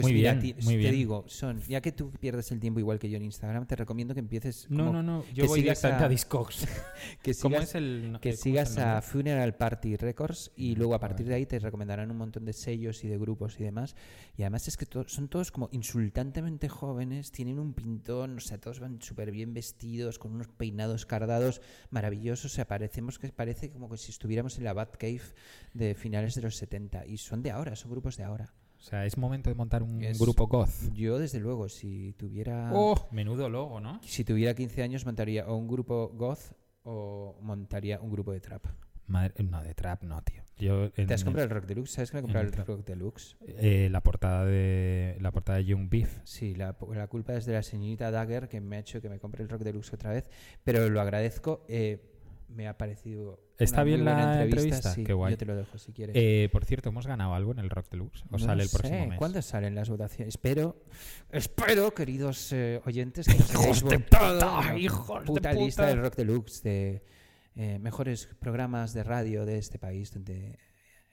Pues 0.00 0.12
Muy 0.12 0.20
mira, 0.20 0.34
bien, 0.34 0.56
ti- 0.56 0.62
muy 0.64 0.74
te 0.74 0.78
bien. 0.78 0.92
digo, 0.94 1.24
Son, 1.28 1.60
ya 1.68 1.80
que 1.80 1.92
tú 1.92 2.10
pierdes 2.12 2.50
el 2.52 2.60
tiempo 2.60 2.80
igual 2.80 2.98
que 2.98 3.10
yo 3.10 3.16
en 3.16 3.24
Instagram, 3.24 3.66
te 3.66 3.76
recomiendo 3.76 4.14
que 4.14 4.20
empieces. 4.20 4.66
No, 4.70 4.86
como- 4.86 4.92
no, 4.94 5.02
no. 5.02 5.24
Yo 5.34 5.42
que 5.44 5.48
voy 5.48 5.60
sigas 5.60 5.78
directamente 5.82 6.02
a, 6.04 6.06
a- 6.06 6.08
Discogs. 6.10 6.66
Que 7.22 7.34
¿Cómo 7.34 7.56
sigas, 7.56 7.68
es 7.70 7.74
el 7.76 8.18
que 8.20 8.30
eh, 8.30 8.32
cómo 8.32 8.42
sigas 8.42 8.78
a? 8.78 9.02
Funeral 9.02 9.54
Party 9.56 9.96
Records 9.96 10.50
y 10.56 10.74
luego 10.76 10.94
a 10.94 11.00
partir 11.00 11.26
de 11.26 11.34
ahí 11.34 11.46
te 11.46 11.58
recomendarán 11.58 12.10
un 12.10 12.16
montón 12.18 12.44
de 12.44 12.52
sellos 12.52 13.02
y 13.04 13.08
de 13.08 13.18
grupos 13.18 13.58
y 13.60 13.64
demás. 13.64 13.94
Y 14.36 14.42
además 14.42 14.68
es 14.68 14.76
que 14.76 14.86
to- 14.86 15.08
son 15.08 15.28
todos 15.28 15.50
como 15.50 15.68
insultantemente 15.72 16.68
jóvenes, 16.68 17.32
tienen 17.32 17.58
un 17.58 17.74
pintón, 17.74 18.36
o 18.36 18.40
sea, 18.40 18.58
todos 18.58 18.80
van 18.80 19.00
súper 19.02 19.30
bien 19.30 19.52
vestidos, 19.54 20.18
con 20.18 20.32
unos 20.32 20.48
peinados 20.48 21.06
cardados 21.06 21.60
maravillosos. 21.90 22.52
O 22.52 22.54
sea, 22.54 22.66
parecemos 22.66 23.18
que 23.18 23.28
parece 23.28 23.70
como 23.70 23.88
que 23.90 23.96
si 23.96 24.10
estuviéramos 24.12 24.56
en 24.58 24.64
la 24.64 24.72
Batcave 24.72 25.20
de 25.74 25.94
finales 25.94 26.34
de 26.34 26.42
los 26.42 26.56
70. 26.56 27.06
Y 27.06 27.16
son 27.18 27.42
de 27.42 27.50
ahora, 27.50 27.76
son 27.76 27.90
grupos 27.90 28.16
de 28.16 28.24
ahora. 28.24 28.52
O 28.80 28.82
sea, 28.82 29.04
es 29.04 29.18
momento 29.18 29.50
de 29.50 29.54
montar 29.54 29.82
un 29.82 30.02
Es- 30.02 30.18
grupo 30.18 30.46
goth. 30.46 30.90
Yo, 30.94 31.18
desde 31.18 31.38
luego, 31.38 31.68
si 31.68 32.14
tuviera. 32.18 32.70
Oh, 32.72 33.08
menudo 33.12 33.48
logo, 33.50 33.78
¿no? 33.80 34.00
Si 34.02 34.24
tuviera 34.24 34.54
15 34.54 34.82
años, 34.82 35.04
montaría 35.04 35.46
o 35.46 35.54
un 35.56 35.68
grupo 35.68 36.08
goth 36.14 36.54
o 36.82 37.36
montaría 37.42 38.00
un 38.00 38.10
grupo 38.10 38.32
de 38.32 38.40
trap. 38.40 38.64
Madre- 39.06 39.34
no, 39.42 39.62
de 39.62 39.74
trap 39.74 40.02
no, 40.04 40.22
tío. 40.22 40.42
Yo 40.56 40.84
en- 40.96 41.06
¿Te 41.08 41.14
has 41.14 41.24
comprado 41.24 41.44
el 41.44 41.50
Rock 41.50 41.66
Deluxe? 41.66 41.90
¿Sabes 41.92 42.10
que 42.10 42.16
me 42.16 42.20
he 42.20 42.22
comprado 42.22 42.46
el. 42.46 42.52
Rock 42.52 42.84
Deluxe? 42.86 43.36
eh, 43.46 43.88
la 43.90 44.02
portada 44.02 44.44
de 44.46 45.16
la 45.20 45.30
portada 45.32 45.58
de 45.58 45.64
Young 45.64 45.88
Beef. 45.90 46.20
Sí, 46.24 46.54
la, 46.54 46.76
la 46.94 47.06
culpa 47.08 47.34
es 47.34 47.44
de 47.44 47.54
la 47.54 47.62
señorita 47.62 48.10
Dagger 48.10 48.48
que 48.48 48.60
me 48.60 48.76
ha 48.76 48.78
hecho 48.78 49.00
que 49.02 49.08
me 49.10 49.18
compre 49.18 49.42
el 49.42 49.48
Rock 49.48 49.62
Deluxe 49.62 49.94
otra 49.94 50.10
vez, 50.12 50.30
pero 50.64 50.88
lo 50.88 51.00
agradezco. 51.00 51.64
eh, 51.68 52.06
me 52.50 52.68
ha 52.68 52.76
parecido. 52.76 53.40
¿Está 53.58 53.82
bien 53.84 54.04
la 54.04 54.12
entrevista. 54.42 54.42
entrevista? 54.62 54.94
Sí, 54.94 55.04
Qué 55.04 55.12
guay. 55.12 55.32
Yo 55.32 55.38
te 55.38 55.44
lo 55.46 55.56
dejo 55.56 55.78
si 55.78 55.92
quieres. 55.92 56.14
Eh, 56.16 56.48
por 56.50 56.64
cierto, 56.64 56.88
hemos 56.88 57.06
ganado 57.06 57.34
algo 57.34 57.52
en 57.52 57.58
el 57.60 57.70
Rock 57.70 57.90
Deluxe. 57.90 58.22
¿O 58.24 58.32
No 58.32 58.38
sale 58.38 58.62
el 58.62 58.68
sé, 58.68 58.78
próximo 58.78 59.06
mes? 59.06 59.18
¿Cuándo 59.18 59.42
salen 59.42 59.74
las 59.74 59.88
votaciones? 59.88 60.34
Espero, 60.34 60.76
espero, 61.30 61.92
queridos 61.94 62.52
eh, 62.52 62.80
oyentes, 62.84 63.26
que 63.26 63.34
Hijos 63.36 63.84
de 63.88 63.98
puta, 64.00 64.76
hijos 64.78 65.20
de 65.20 65.26
puta 65.26 65.50
puta. 65.50 65.52
lista 65.52 65.86
del 65.86 66.00
Rock 66.00 66.16
Deluxe 66.16 66.62
de 66.62 67.02
eh, 67.56 67.78
mejores 67.78 68.26
programas 68.38 68.92
de 68.94 69.02
radio 69.04 69.44
de 69.46 69.58
este 69.58 69.78
país 69.78 70.12
donde 70.12 70.58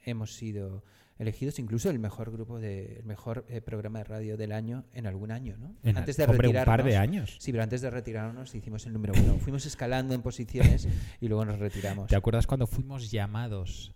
hemos 0.05 0.33
sido 0.35 0.83
elegidos 1.20 1.57
incluso 1.59 1.89
el 1.89 1.99
mejor 1.99 2.32
grupo 2.32 2.59
de 2.59 2.97
el 2.99 3.05
mejor 3.05 3.45
eh, 3.49 3.61
programa 3.61 3.99
de 3.99 4.03
radio 4.05 4.38
del 4.38 4.51
año 4.51 4.86
en 4.93 5.07
algún 5.07 5.32
año, 5.32 5.55
¿no? 5.57 5.76
En- 5.84 5.97
antes 5.97 6.15
de 6.18 6.24
hombre, 6.26 6.38
un 6.38 6.41
retirarnos. 6.53 6.78
par 6.78 6.84
de 6.86 6.97
años. 6.97 7.38
Sí, 7.39 7.51
pero 7.51 7.63
antes 7.63 7.82
de 7.82 7.89
retirarnos 7.89 8.53
hicimos 8.55 8.86
el 8.86 8.93
número 8.93 9.13
uno. 9.20 9.38
Fuimos 9.39 9.65
escalando 9.65 10.13
en 10.13 10.22
posiciones 10.22 10.88
y 11.20 11.28
luego 11.28 11.45
nos 11.45 11.59
retiramos. 11.59 12.07
¿Te 12.07 12.15
acuerdas 12.15 12.45
cuando 12.47 12.68
fuimos 12.68 13.09
llamados 13.11 13.93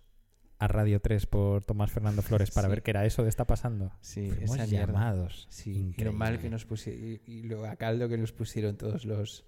a 0.58 0.68
Radio 0.68 1.00
3 1.00 1.26
por 1.26 1.64
Tomás 1.64 1.90
Fernando 1.90 2.22
Flores 2.22 2.50
para 2.52 2.68
Sí. 2.68 2.70
ver 2.70 2.82
qué 2.82 2.90
era 2.92 3.04
eso 3.04 3.22
de 3.24 3.28
está 3.28 3.44
pasando? 3.44 3.92
Sí, 4.00 4.30
fuimos 4.30 4.68
llamados. 4.70 5.46
Sí, 5.50 5.92
y 5.96 6.02
lo 6.04 6.12
mal 6.12 6.38
que 6.40 6.50
nos 6.50 6.64
pusieron 6.64 7.02
y, 7.04 7.20
y 7.26 7.42
lo 7.44 7.64
a 7.66 7.76
caldo 7.76 8.08
que 8.08 8.16
nos 8.18 8.32
pusieron 8.32 8.76
todos 8.76 9.04
los, 9.04 9.44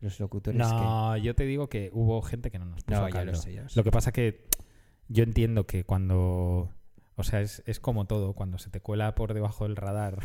los 0.00 0.20
locutores. 0.20 0.58
que- 0.60 0.66
No, 0.68 1.16
yo 1.18 1.34
te 1.34 1.44
digo 1.44 1.68
que 1.68 1.90
hubo 1.92 2.20
gente 2.22 2.50
que 2.50 2.58
no 2.58 2.64
nos 2.66 2.82
puso 2.84 2.98
No, 3.00 3.06
a 3.06 3.10
ya 3.10 3.24
lo 3.24 3.32
caldo. 3.32 3.34
sé, 3.42 3.52
lo 3.62 3.68
sé. 3.68 3.78
Lo 3.78 3.84
que 3.84 3.90
pasa 3.90 4.12
que 4.12 4.46
yo 5.08 5.22
entiendo 5.24 5.66
que 5.66 5.84
cuando... 5.84 6.70
O 7.16 7.22
sea, 7.22 7.40
es, 7.40 7.62
es 7.66 7.80
como 7.80 8.06
todo. 8.06 8.32
Cuando 8.32 8.58
se 8.58 8.70
te 8.70 8.80
cuela 8.80 9.14
por 9.14 9.34
debajo 9.34 9.64
del 9.64 9.76
radar 9.76 10.18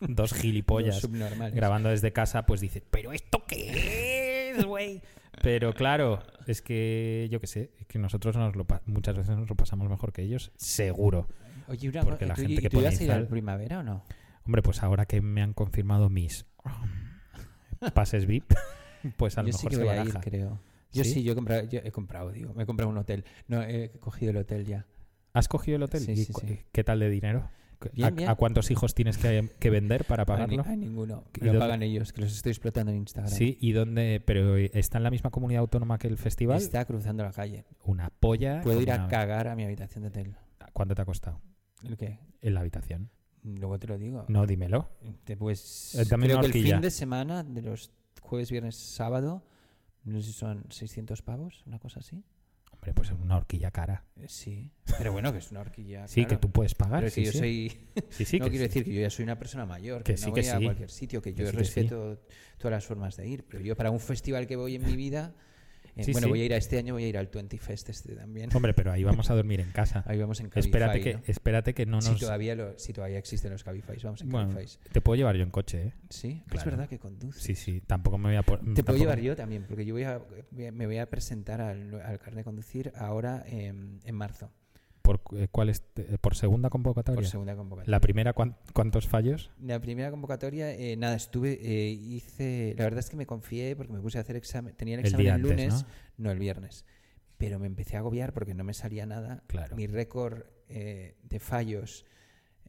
dos 0.00 0.32
gilipollas 0.34 1.08
grabando 1.52 1.88
desde 1.88 2.12
casa, 2.12 2.46
pues 2.46 2.60
dices, 2.60 2.82
¿pero 2.90 3.12
esto 3.12 3.44
qué 3.46 4.50
es, 4.50 4.64
güey? 4.64 5.02
Pero 5.40 5.72
claro, 5.72 6.22
es 6.46 6.62
que 6.62 7.28
yo 7.30 7.40
qué 7.40 7.46
sé, 7.46 7.70
es 7.78 7.86
que 7.86 7.98
nosotros 7.98 8.36
nos 8.36 8.54
lo 8.54 8.66
muchas 8.86 9.16
veces 9.16 9.36
nos 9.36 9.48
lo 9.48 9.56
pasamos 9.56 9.88
mejor 9.88 10.12
que 10.12 10.22
ellos, 10.22 10.52
seguro. 10.56 11.28
Oye, 11.68 11.88
una 11.88 12.02
porque 12.02 12.26
la 12.26 12.34
¿tú, 12.34 12.42
gente 12.42 12.54
y 12.54 12.58
que 12.58 12.70
tú 12.70 12.80
ibas 12.80 13.00
a 13.00 13.04
ir 13.04 13.12
al 13.12 13.28
primavera 13.28 13.78
o 13.80 13.82
no? 13.82 14.04
Hombre, 14.44 14.62
pues 14.62 14.82
ahora 14.82 15.06
que 15.06 15.20
me 15.20 15.40
han 15.40 15.54
confirmado 15.54 16.10
mis 16.10 16.46
pases 17.94 18.26
VIP, 18.26 18.52
pues 19.16 19.38
a 19.38 19.42
lo 19.42 19.48
Yo 19.48 19.52
sí 19.58 19.66
mejor 19.66 19.70
que 19.70 19.76
se 19.76 19.82
voy 19.84 19.98
a 19.98 20.04
ir, 20.04 20.20
creo. 20.20 20.60
Yo 20.92 21.04
¿Sí? 21.04 21.14
sí, 21.14 21.22
yo 21.22 21.32
he 21.32 21.34
comprado, 21.34 21.66
yo 21.68 21.80
he 21.82 21.90
comprado, 21.90 22.30
digo, 22.32 22.52
me 22.52 22.64
he 22.64 22.66
comprado 22.66 22.90
un 22.90 22.98
hotel. 22.98 23.24
No, 23.48 23.62
he 23.62 23.90
cogido 24.00 24.30
el 24.32 24.36
hotel 24.36 24.66
ya. 24.66 24.84
¿Has 25.32 25.48
cogido 25.48 25.76
el 25.76 25.82
hotel? 25.84 26.02
Sí, 26.02 26.12
¿Y 26.12 26.24
sí, 26.24 26.32
cu- 26.32 26.40
sí. 26.40 26.58
¿Qué 26.72 26.84
tal 26.84 27.00
de 27.00 27.08
dinero? 27.10 27.48
Bien, 27.94 28.06
¿A, 28.06 28.10
bien. 28.10 28.28
a 28.28 28.36
cuántos 28.36 28.70
hijos 28.70 28.94
tienes 28.94 29.18
que, 29.18 29.50
que 29.58 29.68
vender 29.70 30.04
para 30.04 30.22
A, 30.22 30.26
pagarlo? 30.26 30.62
a 30.64 30.76
ninguno. 30.76 31.24
¿Y 31.40 31.44
Me 31.44 31.52
lo 31.52 31.58
pagan 31.58 31.82
ellos, 31.82 32.12
que 32.12 32.20
los 32.20 32.32
estoy 32.32 32.50
explotando 32.50 32.92
en 32.92 32.98
Instagram. 32.98 33.32
Sí, 33.32 33.58
¿y 33.60 33.72
dónde? 33.72 34.22
¿Pero 34.24 34.56
está 34.56 34.98
en 34.98 35.04
la 35.04 35.10
misma 35.10 35.30
comunidad 35.30 35.60
autónoma 35.62 35.98
que 35.98 36.06
el 36.06 36.16
festival? 36.16 36.58
Está 36.58 36.84
cruzando 36.84 37.24
la 37.24 37.32
calle. 37.32 37.64
Una 37.84 38.10
polla. 38.10 38.60
Puedo 38.62 38.80
ir 38.80 38.92
a 38.92 39.08
cagar 39.08 39.48
a 39.48 39.56
mi 39.56 39.64
habitación 39.64 40.02
de 40.02 40.08
hotel. 40.10 40.36
¿Cuánto 40.72 40.94
te 40.94 41.02
ha 41.02 41.04
costado? 41.04 41.40
¿El 41.82 41.96
qué? 41.96 42.20
En 42.40 42.54
la 42.54 42.60
habitación. 42.60 43.10
Luego 43.42 43.76
te 43.80 43.88
lo 43.88 43.98
digo. 43.98 44.26
No, 44.28 44.46
dímelo. 44.46 44.88
Te- 45.24 45.36
Pues 45.36 45.96
Eh, 45.96 46.04
creo 46.08 46.40
que 46.40 46.46
el 46.46 46.52
fin 46.52 46.80
de 46.80 46.90
semana, 46.92 47.42
de 47.42 47.62
los 47.62 47.90
jueves, 48.20 48.48
viernes, 48.52 48.76
sábado, 48.76 49.42
no 50.04 50.20
sé 50.20 50.26
si 50.28 50.32
son 50.34 50.64
600 50.68 51.20
pavos, 51.22 51.64
una 51.66 51.80
cosa 51.80 51.98
así. 51.98 52.22
Hombre, 52.82 52.94
pues 52.94 53.10
es 53.10 53.14
una 53.20 53.36
horquilla 53.36 53.70
cara. 53.70 54.04
Eh, 54.20 54.26
Sí, 54.26 54.72
pero 54.98 55.12
bueno, 55.12 55.30
que 55.30 55.38
es 55.38 55.52
una 55.52 55.60
horquilla. 55.60 56.08
Sí, 56.08 56.22
claro. 56.22 56.28
que 56.30 56.36
tú 56.38 56.50
puedes 56.50 56.74
pagar. 56.74 56.98
Pero 56.98 57.06
es 57.06 57.14
que 57.14 57.20
sí, 57.20 57.26
yo 57.26 57.32
sí. 57.32 57.38
soy. 57.38 58.04
Sí, 58.10 58.24
sí, 58.24 58.38
no 58.40 58.46
que 58.46 58.50
quiero 58.50 58.64
sí. 58.64 58.68
decir 58.68 58.84
que 58.84 58.92
yo 58.94 59.00
ya 59.02 59.10
soy 59.10 59.22
una 59.22 59.38
persona 59.38 59.64
mayor, 59.66 60.02
Que 60.02 60.14
que, 60.14 60.18
sí, 60.18 60.26
no 60.26 60.34
que 60.34 60.40
voy 60.40 60.50
a 60.50 60.58
sí. 60.58 60.64
cualquier 60.64 60.90
sitio, 60.90 61.22
que 61.22 61.32
yo 61.32 61.46
sí, 61.46 61.52
sí. 61.52 61.56
respeto 61.58 62.20
todas 62.58 62.72
las 62.72 62.84
formas 62.84 63.16
de 63.16 63.28
ir. 63.28 63.44
Pero 63.48 63.62
yo, 63.62 63.76
para 63.76 63.92
un 63.92 64.00
festival 64.00 64.48
que 64.48 64.56
voy 64.56 64.74
en 64.74 64.84
mi 64.84 64.96
vida. 64.96 65.32
Eh, 65.96 66.04
Sí, 66.04 66.12
bueno, 66.12 66.26
sí. 66.26 66.30
voy 66.30 66.40
a 66.40 66.44
ir 66.46 66.54
a 66.54 66.56
este 66.56 66.78
año, 66.78 66.94
voy 66.94 67.04
a 67.04 67.08
ir 67.08 67.18
al 67.18 67.26
20 67.26 67.58
Fest 67.58 67.88
este 67.90 68.14
también. 68.14 68.48
Hombre, 68.54 68.72
pero 68.74 68.92
ahí 68.92 69.04
vamos 69.04 69.30
a 69.30 69.34
dormir 69.34 69.60
en 69.60 69.70
casa. 69.72 70.02
Ahí 70.06 70.18
vamos 70.18 70.40
en 70.40 70.48
Cabify. 70.48 70.68
espérate, 70.70 71.00
que, 71.00 71.14
¿no? 71.14 71.20
espérate 71.26 71.74
que 71.74 71.86
no 71.86 72.00
Si, 72.00 72.10
nos... 72.10 72.20
todavía 72.20 72.54
lo, 72.54 72.78
si 72.78 72.92
todavía 72.92 73.18
existen 73.18 73.52
los 73.52 73.62
Cabify, 73.64 73.96
vamos 74.02 74.22
en 74.22 74.28
Bueno, 74.30 74.54
Cabify. 74.54 74.78
te 74.92 75.00
puedo 75.00 75.16
llevar 75.16 75.36
yo 75.36 75.42
en 75.42 75.50
coche, 75.50 75.82
¿eh? 75.88 75.92
Sí, 76.10 76.42
es 76.52 76.64
verdad 76.64 76.88
que 76.88 76.98
conduce. 76.98 77.40
Sí, 77.40 77.54
sí. 77.54 77.80
Tampoco 77.86 78.18
me 78.18 78.28
voy 78.30 78.36
a... 78.36 78.42
por- 78.42 78.58
Te 78.60 78.64
tampoco- 78.64 78.84
puedo 78.86 78.98
llevar 78.98 79.20
yo 79.20 79.36
también, 79.36 79.64
porque 79.68 79.84
yo 79.84 79.94
voy 79.94 80.04
a, 80.04 80.20
me 80.50 80.86
voy 80.86 80.98
a 80.98 81.06
presentar 81.10 81.60
al, 81.60 81.94
al 82.00 82.18
carnet 82.18 82.38
de 82.38 82.44
conducir 82.44 82.92
ahora 82.96 83.42
en, 83.46 84.00
en 84.04 84.14
marzo, 84.14 84.50
¿Por, 85.18 85.38
eh, 85.38 85.48
cuál 85.50 85.68
es, 85.68 85.82
eh, 85.96 86.16
¿Por 86.20 86.34
segunda 86.34 86.70
convocatoria? 86.70 87.16
por 87.20 87.26
segunda 87.26 87.54
convocatoria. 87.56 87.90
¿La 87.90 88.00
primera 88.00 88.32
cuán- 88.32 88.56
cuántos 88.72 89.06
fallos? 89.08 89.50
La 89.60 89.80
primera 89.80 90.10
convocatoria, 90.10 90.72
eh, 90.74 90.96
nada, 90.96 91.14
estuve, 91.16 91.58
eh, 91.62 91.90
hice, 91.90 92.74
la 92.78 92.84
verdad 92.84 93.00
es 93.00 93.10
que 93.10 93.16
me 93.16 93.26
confié 93.26 93.76
porque 93.76 93.92
me 93.92 94.00
puse 94.00 94.18
a 94.18 94.22
hacer 94.22 94.36
examen, 94.36 94.74
tenía 94.74 94.94
el 94.94 95.00
examen 95.00 95.26
el 95.26 95.32
antes, 95.32 95.50
lunes, 95.50 95.74
¿no? 95.74 96.24
no 96.26 96.30
el 96.30 96.38
viernes, 96.38 96.84
pero 97.38 97.58
me 97.58 97.66
empecé 97.66 97.96
a 97.96 98.00
agobiar 98.00 98.32
porque 98.32 98.54
no 98.54 98.64
me 98.64 98.74
salía 98.74 99.06
nada. 99.06 99.42
Claro. 99.46 99.76
Mi 99.76 99.86
récord 99.86 100.44
de 100.68 101.38
fallos, 101.38 102.06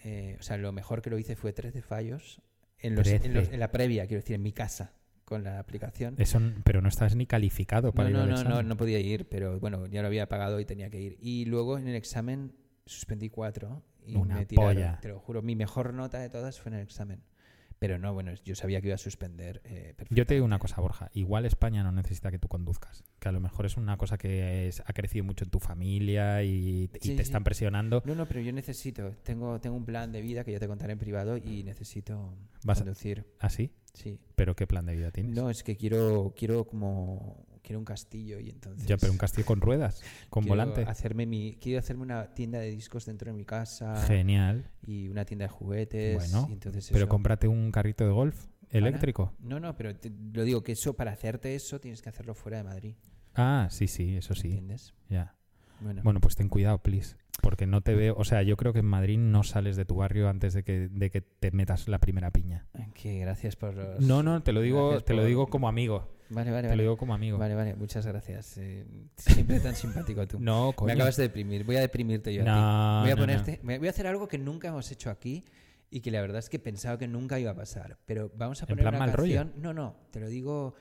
o 0.04 0.42
sea, 0.44 0.58
lo 0.58 0.72
mejor 0.74 1.02
que 1.02 1.10
lo 1.10 1.18
hice 1.18 1.36
fue 1.36 1.54
13 1.54 1.82
fallos 1.82 2.42
en, 2.80 2.96
los, 2.96 3.08
en, 3.08 3.34
los- 3.34 3.44
13. 3.44 3.54
en 3.54 3.60
la 3.60 3.72
previa, 3.72 4.06
quiero 4.08 4.22
decir, 4.22 4.36
en 4.36 4.42
mi 4.44 4.52
casa, 4.52 4.94
con 5.34 5.44
la 5.44 5.58
aplicación. 5.60 6.16
Eso, 6.20 6.40
pero 6.64 6.82
no 6.82 6.90
estás 6.90 7.16
ni 7.16 7.26
calificado 7.26 7.92
para 7.92 8.10
No, 8.10 8.22
ir 8.24 8.30
no, 8.30 8.38
al 8.38 8.44
no, 8.44 8.50
no, 8.56 8.64
no 8.64 8.78
podía 8.78 9.00
ir, 9.00 9.28
pero 9.28 9.60
bueno, 9.60 9.88
ya 9.88 10.02
lo 10.02 10.08
había 10.08 10.28
pagado 10.30 10.60
y 10.60 10.66
tenía 10.66 10.90
que 10.92 11.02
ir. 11.02 11.18
Y 11.20 11.46
luego 11.46 11.78
en 11.80 11.88
el 11.88 11.96
examen 11.96 12.54
suspendí 12.86 13.30
cuatro 13.30 13.82
y 14.06 14.16
Una 14.16 14.36
me 14.36 14.46
tiraron, 14.46 14.74
polla. 14.76 15.00
te 15.02 15.08
lo 15.08 15.20
juro, 15.20 15.42
mi 15.42 15.56
mejor 15.56 15.94
nota 15.94 16.20
de 16.20 16.30
todas 16.30 16.60
fue 16.60 16.70
en 16.72 16.78
el 16.78 16.84
examen. 16.84 17.22
Pero 17.80 18.00
no, 18.00 18.14
bueno, 18.14 18.32
yo 18.46 18.56
sabía 18.56 18.80
que 18.82 18.88
iba 18.88 18.96
a 18.96 18.98
suspender. 18.98 19.62
eh, 19.66 19.94
Yo 20.10 20.26
te 20.26 20.34
digo 20.36 20.46
una 20.46 20.60
cosa, 20.60 20.80
Borja. 20.80 21.10
Igual 21.14 21.46
España 21.46 21.84
no 21.84 21.92
necesita 21.92 22.32
que 22.32 22.40
tú 22.40 22.48
conduzcas. 22.48 23.04
Que 23.20 23.30
a 23.30 23.32
lo 23.32 23.40
mejor 23.42 23.66
es 23.66 23.76
una 23.78 23.98
cosa 23.98 24.18
que 24.18 24.68
es- 24.68 24.82
ha 24.86 24.94
crecido 24.94 25.26
mucho 25.26 25.44
en 25.44 25.50
tu 25.52 25.60
familia 25.60 26.44
y, 26.44 26.50
y 26.50 26.88
Sí, 27.02 27.10
te 27.10 27.16
sí. 27.18 27.22
están 27.22 27.44
presionando. 27.44 28.02
No, 28.06 28.16
no, 28.16 28.26
pero 28.28 28.40
yo 28.42 28.54
necesito, 28.54 29.12
tengo, 29.24 29.60
tengo 29.60 29.76
un 29.76 29.86
plan 29.86 30.12
de 30.12 30.22
vida 30.22 30.44
que 30.44 30.52
ya 30.54 30.60
te 30.60 30.68
contaré 30.68 30.94
en 30.94 31.00
privado 31.00 31.38
y 31.38 31.64
necesito 31.64 32.36
Vas 32.64 32.80
a- 32.80 32.84
conducir. 32.84 33.26
¿Así? 33.40 33.72
Sí. 33.94 34.20
¿Pero 34.36 34.56
qué 34.56 34.66
plan 34.66 34.86
de 34.86 34.96
vida 34.96 35.12
tienes? 35.12 35.36
No, 35.36 35.50
es 35.50 35.64
que 35.64 35.76
quiero, 35.76 36.34
quiero 36.38 36.66
como, 36.66 37.46
quiero 37.64 37.80
un 37.80 37.86
castillo 37.86 38.40
y 38.40 38.50
entonces... 38.50 38.86
ya, 38.88 38.98
pero 38.98 39.12
un 39.12 39.18
castillo 39.18 39.46
con 39.48 39.62
ruedas, 39.62 40.04
con 40.30 40.44
quiero 40.44 40.52
volante. 40.58 40.84
Hacerme 40.84 41.26
mi, 41.26 41.58
quiero 41.60 41.80
hacerme 41.80 42.04
una 42.04 42.34
tienda 42.36 42.60
de 42.60 42.70
discos 42.70 43.06
dentro 43.06 43.32
de 43.32 43.38
mi 43.38 43.46
casa. 43.46 43.96
Genial. 44.06 44.70
y 44.86 45.08
una 45.08 45.26
tienda 45.26 45.46
de 45.46 45.50
juguetes. 45.50 46.16
Bueno, 46.32 46.48
y 46.50 46.54
entonces 46.54 46.88
Pero 46.92 47.06
eso- 47.06 47.10
cómprate 47.10 47.48
un 47.48 47.72
carrito 47.72 48.04
de 48.06 48.12
golf 48.12 48.46
¿Para? 48.46 48.78
eléctrico. 48.78 49.34
No, 49.40 49.60
no, 49.60 49.76
pero 49.76 49.96
te- 49.96 50.12
lo 50.34 50.44
digo 50.44 50.62
que 50.64 50.74
eso, 50.74 50.94
para 50.96 51.12
hacerte 51.12 51.56
eso, 51.56 51.80
tienes 51.80 52.02
que 52.02 52.10
hacerlo 52.10 52.36
fuera 52.36 52.58
de 52.58 52.64
Madrid. 52.66 52.96
Ah, 53.36 53.68
sí, 53.72 53.88
sí, 53.88 54.16
eso 54.18 54.36
sí. 54.36 54.48
¿Entiendes? 54.50 54.94
Ya. 55.10 55.36
Bueno, 55.80 56.02
Bueno, 56.04 56.20
pues 56.22 56.36
ten 56.36 56.50
cuidado, 56.50 56.78
please. 56.84 57.16
Porque 57.42 57.66
no 57.66 57.82
te 57.82 57.94
veo. 57.96 58.16
O 58.18 58.24
sea, 58.24 58.42
yo 58.44 58.56
creo 58.58 58.72
que 58.74 58.80
en 58.80 58.86
Madrid 58.86 59.18
no 59.18 59.44
sales 59.44 59.76
de 59.76 59.84
tu 59.86 59.96
barrio 59.96 60.30
antes 60.30 60.54
de 60.54 60.64
que, 60.64 60.88
de 60.88 61.10
que 61.10 61.22
te 61.22 61.52
metas 61.52 61.88
la 61.88 62.00
primera 62.00 62.32
piña. 62.32 62.68
que 62.94 63.20
gracias 63.20 63.56
por 63.56 63.74
los... 63.74 64.00
No, 64.02 64.22
no, 64.24 64.44
te 64.44 64.54
lo 64.54 64.62
digo, 64.62 65.02
te 65.02 65.14
lo 65.14 65.26
digo 65.26 65.48
como 65.48 65.68
amigo. 65.68 66.08
Vale, 66.34 66.52
vale, 66.52 66.64
Te 66.64 66.68
vale. 66.70 66.76
lo 66.78 66.82
digo 66.84 66.98
como 66.98 67.14
amigo. 67.14 67.38
Vale, 67.38 67.56
vale, 67.56 67.76
muchas 67.76 68.06
gracias. 68.06 68.58
eh, 68.58 68.86
siempre 69.18 69.60
tan 69.60 69.76
simpático 69.76 70.28
tú. 70.28 70.40
No, 70.42 70.74
coño. 70.74 70.88
Me 70.88 70.94
acabas 70.94 71.16
de 71.18 71.24
deprimir. 71.24 71.64
Voy 71.64 71.76
a 71.78 71.82
deprimirte 71.82 72.34
yo 72.34 72.44
No, 72.44 72.52
a 72.52 73.04
ti. 73.04 73.06
Voy 73.06 73.12
a 73.12 73.16
no, 73.16 73.22
ponerte, 73.22 73.60
voy 73.64 73.88
a 73.88 73.90
hacer 73.92 74.08
algo 74.08 74.28
que 74.28 74.38
nunca 74.38 74.68
hemos 74.70 74.90
hecho 74.92 75.10
aquí 75.10 75.44
y 75.90 76.02
que 76.02 76.10
la 76.12 76.22
verdad 76.22 76.40
es 76.40 76.50
que 76.50 76.58
pensaba 76.60 76.98
que 76.98 77.08
nunca 77.08 77.40
iba 77.40 77.52
a 77.52 77.56
pasar. 77.56 78.00
Pero 78.06 78.32
vamos 78.36 78.62
a 78.62 78.66
¿En 78.66 78.70
poner 78.70 78.84
plan 78.84 78.96
una 78.96 79.06
mal 79.06 79.14
rollo? 79.14 79.36
canción. 79.36 79.62
No, 79.62 79.74
no, 79.74 79.96
te 80.12 80.20
lo 80.20 80.28
digo 80.28 80.74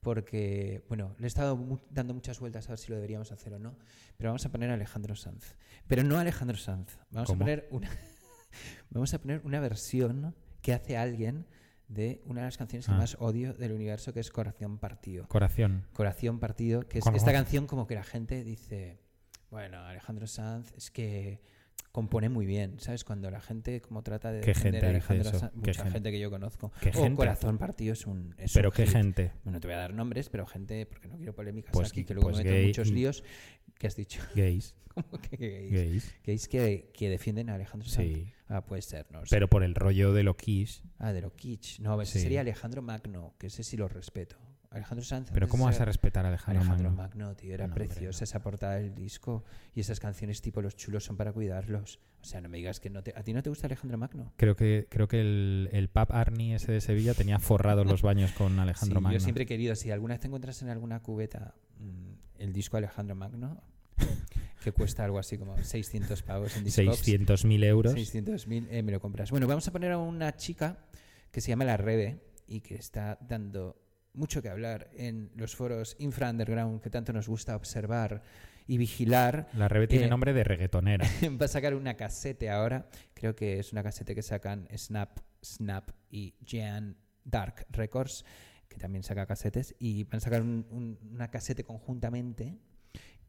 porque, 0.00 0.84
bueno, 0.88 1.14
le 1.18 1.24
he 1.24 1.26
estado 1.26 1.56
mu- 1.56 1.78
dando 1.90 2.14
muchas 2.14 2.38
vueltas 2.38 2.66
a 2.68 2.72
ver 2.72 2.78
si 2.78 2.88
lo 2.90 2.96
deberíamos 2.96 3.32
hacer 3.32 3.52
o 3.54 3.58
no, 3.58 3.76
pero 4.16 4.30
vamos 4.30 4.44
a 4.46 4.50
poner 4.52 4.70
a 4.70 4.74
Alejandro 4.74 5.16
Sanz. 5.16 5.56
Pero 5.86 6.04
no 6.04 6.16
a 6.18 6.20
Alejandro 6.20 6.56
Sanz, 6.56 6.98
vamos 7.10 7.26
¿Cómo? 7.28 7.38
a 7.42 7.44
poner 7.46 7.68
una 7.72 7.90
vamos 8.90 9.12
a 9.14 9.18
poner 9.20 9.40
una 9.44 9.60
versión 9.60 10.34
que 10.62 10.72
hace 10.72 10.96
alguien 10.96 11.46
de 11.88 12.20
una 12.26 12.42
de 12.42 12.46
las 12.48 12.56
canciones 12.58 12.86
que 12.86 12.92
Ah. 12.92 12.98
más 12.98 13.16
odio 13.20 13.54
del 13.54 13.72
universo, 13.72 14.12
que 14.12 14.20
es 14.20 14.30
Corazón 14.30 14.78
Partido. 14.78 15.26
Corazón. 15.28 15.84
Corazón 15.92 16.38
Partido, 16.38 16.86
que 16.86 16.98
es 16.98 17.04
Corazón. 17.04 17.16
esta 17.28 17.32
canción 17.32 17.66
como 17.66 17.86
que 17.86 17.94
la 17.94 18.04
gente 18.04 18.44
dice, 18.44 18.98
bueno, 19.50 19.78
Alejandro 19.80 20.26
Sanz 20.26 20.72
es 20.76 20.90
que 20.90 21.40
compone 21.90 22.28
muy 22.28 22.44
bien, 22.44 22.78
¿sabes? 22.78 23.02
Cuando 23.02 23.30
la 23.30 23.40
gente 23.40 23.80
como 23.80 24.02
trata 24.02 24.30
de 24.30 24.40
¿Qué 24.42 24.48
defender 24.48 24.82
gente 24.82 24.86
a 24.86 24.90
Alejandro? 24.90 25.38
Sanz, 25.38 25.52
¿Qué 25.52 25.58
mucha 25.58 25.72
gente? 25.82 25.90
gente? 25.92 26.10
que 26.12 26.20
yo 26.20 26.30
conozco. 26.30 26.70
¿Qué 26.80 26.90
o 26.90 26.92
gente? 26.92 27.16
Corazón 27.16 27.56
Partido 27.58 27.94
es 27.94 28.06
un 28.06 28.34
es 28.36 28.52
Pero 28.52 28.68
un 28.68 28.74
qué 28.76 28.84
hit. 28.84 28.92
gente. 28.92 29.32
Bueno, 29.44 29.58
te 29.58 29.66
voy 29.66 29.74
a 29.74 29.78
dar 29.78 29.94
nombres, 29.94 30.28
pero 30.28 30.46
gente, 30.46 30.84
porque 30.86 31.08
no 31.08 31.16
quiero 31.16 31.34
polémicas 31.34 31.72
Pues- 31.72 31.88
aquí, 31.90 32.04
que 32.04 32.12
luego 32.14 32.28
pues 32.28 32.38
me 32.38 32.44
meto 32.44 32.54
gay- 32.54 32.66
muchos 32.66 32.90
líos. 32.90 33.24
¿Qué 33.78 33.86
has 33.86 33.96
dicho? 33.96 34.20
Gays. 34.34 34.74
¿Cómo 34.94 35.20
que 35.22 35.36
gays? 35.36 35.72
Gays. 35.72 36.14
Gays 36.26 36.48
que, 36.48 36.90
que 36.92 37.08
defienden 37.08 37.50
a 37.50 37.54
Alejandro 37.54 37.88
Sanz. 37.88 38.06
Sí. 38.08 38.32
Ah, 38.48 38.64
puede 38.64 38.82
ser, 38.82 39.06
no 39.12 39.20
sé. 39.20 39.26
Pero 39.30 39.48
por 39.48 39.62
el 39.62 39.74
rollo 39.74 40.12
de 40.12 40.22
lo 40.24 40.36
quiche. 40.36 40.82
Ah, 40.98 41.12
de 41.12 41.20
lo 41.22 41.34
kitsch. 41.36 41.78
No, 41.80 42.00
ese 42.02 42.14
Sí. 42.14 42.20
sería 42.20 42.40
Alejandro 42.40 42.82
Magno, 42.82 43.34
que 43.38 43.46
ese 43.48 43.62
sí 43.62 43.76
lo 43.76 43.86
respeto. 43.88 44.36
Alejandro 44.70 45.02
Sanz. 45.04 45.30
Pero 45.32 45.48
¿cómo 45.48 45.64
vas 45.64 45.80
a 45.80 45.86
respetar 45.86 46.26
a 46.26 46.28
Alejandro, 46.28 46.60
Alejandro 46.60 46.90
Magno? 46.90 47.22
Magno, 47.24 47.36
tío, 47.36 47.54
era 47.54 47.66
No, 47.68 47.74
preciosa 47.74 48.20
no. 48.20 48.24
esa 48.24 48.42
portada 48.42 48.74
del 48.74 48.94
disco 48.94 49.42
y 49.74 49.80
esas 49.80 49.98
canciones 49.98 50.42
tipo 50.42 50.60
Los 50.60 50.76
chulos 50.76 51.04
son 51.04 51.16
para 51.16 51.32
cuidarlos. 51.32 52.00
O 52.20 52.24
sea, 52.24 52.40
no 52.42 52.48
me 52.50 52.58
digas 52.58 52.78
que 52.78 52.90
no 52.90 53.02
te... 53.02 53.14
¿A 53.16 53.22
ti 53.22 53.32
no 53.32 53.42
te 53.42 53.48
gusta 53.48 53.66
Alejandro 53.66 53.96
Magno? 53.96 54.32
Creo 54.36 54.56
que, 54.56 54.86
creo 54.90 55.08
que 55.08 55.20
el, 55.22 55.70
el 55.72 55.88
pub 55.88 56.08
Arnie 56.10 56.54
ese 56.56 56.72
de 56.72 56.80
Sevilla 56.82 57.14
tenía 57.14 57.38
forrados 57.38 57.86
los 57.86 58.02
baños 58.02 58.32
con 58.32 58.58
Alejandro 58.58 58.98
Sí, 58.98 59.02
Magno. 59.04 59.18
yo 59.18 59.20
siempre 59.24 59.44
he 59.44 59.46
querido, 59.46 59.74
si 59.74 59.90
alguna 59.90 60.14
vez 60.14 60.20
te 60.20 60.26
encuentras 60.26 60.60
en 60.60 60.68
alguna 60.68 61.00
cubeta 61.00 61.54
mm, 61.78 62.07
el 62.38 62.52
disco 62.52 62.76
Alejandro 62.76 63.14
Magno, 63.14 63.62
que 64.62 64.72
cuesta 64.72 65.04
algo 65.04 65.18
así 65.18 65.38
como 65.38 65.56
600 65.62 66.22
pavos 66.22 66.56
en 66.56 66.64
Discogs, 66.64 67.06
600.000 67.06 67.64
euros. 67.64 67.94
600.000, 67.94 68.68
eh, 68.70 68.82
me 68.82 68.92
lo 68.92 69.00
compras. 69.00 69.30
Bueno, 69.30 69.46
vamos 69.46 69.66
a 69.68 69.72
poner 69.72 69.92
a 69.92 69.98
una 69.98 70.36
chica 70.36 70.78
que 71.30 71.40
se 71.40 71.48
llama 71.50 71.64
La 71.64 71.76
Rebe 71.76 72.20
y 72.46 72.60
que 72.60 72.74
está 72.76 73.18
dando 73.20 73.80
mucho 74.14 74.42
que 74.42 74.48
hablar 74.48 74.90
en 74.94 75.30
los 75.36 75.54
foros 75.54 75.94
infra 75.98 76.30
underground 76.30 76.80
que 76.80 76.90
tanto 76.90 77.12
nos 77.12 77.28
gusta 77.28 77.54
observar 77.54 78.22
y 78.66 78.76
vigilar. 78.78 79.48
La 79.54 79.68
Rebe 79.68 79.86
tiene 79.86 80.06
Eh, 80.06 80.08
nombre 80.08 80.32
de 80.32 80.44
reggaetonera. 80.44 81.06
Va 81.40 81.44
a 81.46 81.48
sacar 81.48 81.74
una 81.74 81.94
casete 81.94 82.50
ahora. 82.50 82.88
Creo 83.14 83.34
que 83.36 83.58
es 83.58 83.72
una 83.72 83.82
casete 83.82 84.14
que 84.14 84.22
sacan 84.22 84.66
Snap, 84.76 85.20
Snap 85.44 85.90
y 86.10 86.34
Jan 86.46 86.96
Dark 87.24 87.66
Records, 87.70 88.24
que 88.68 88.76
también 88.78 89.02
saca 89.02 89.26
casetes. 89.26 89.74
Y 89.78 90.04
van 90.04 90.16
a 90.16 90.20
sacar 90.20 90.42
un- 90.42 90.66
un- 90.70 90.98
una 91.12 91.30
casete 91.30 91.64
conjuntamente 91.64 92.58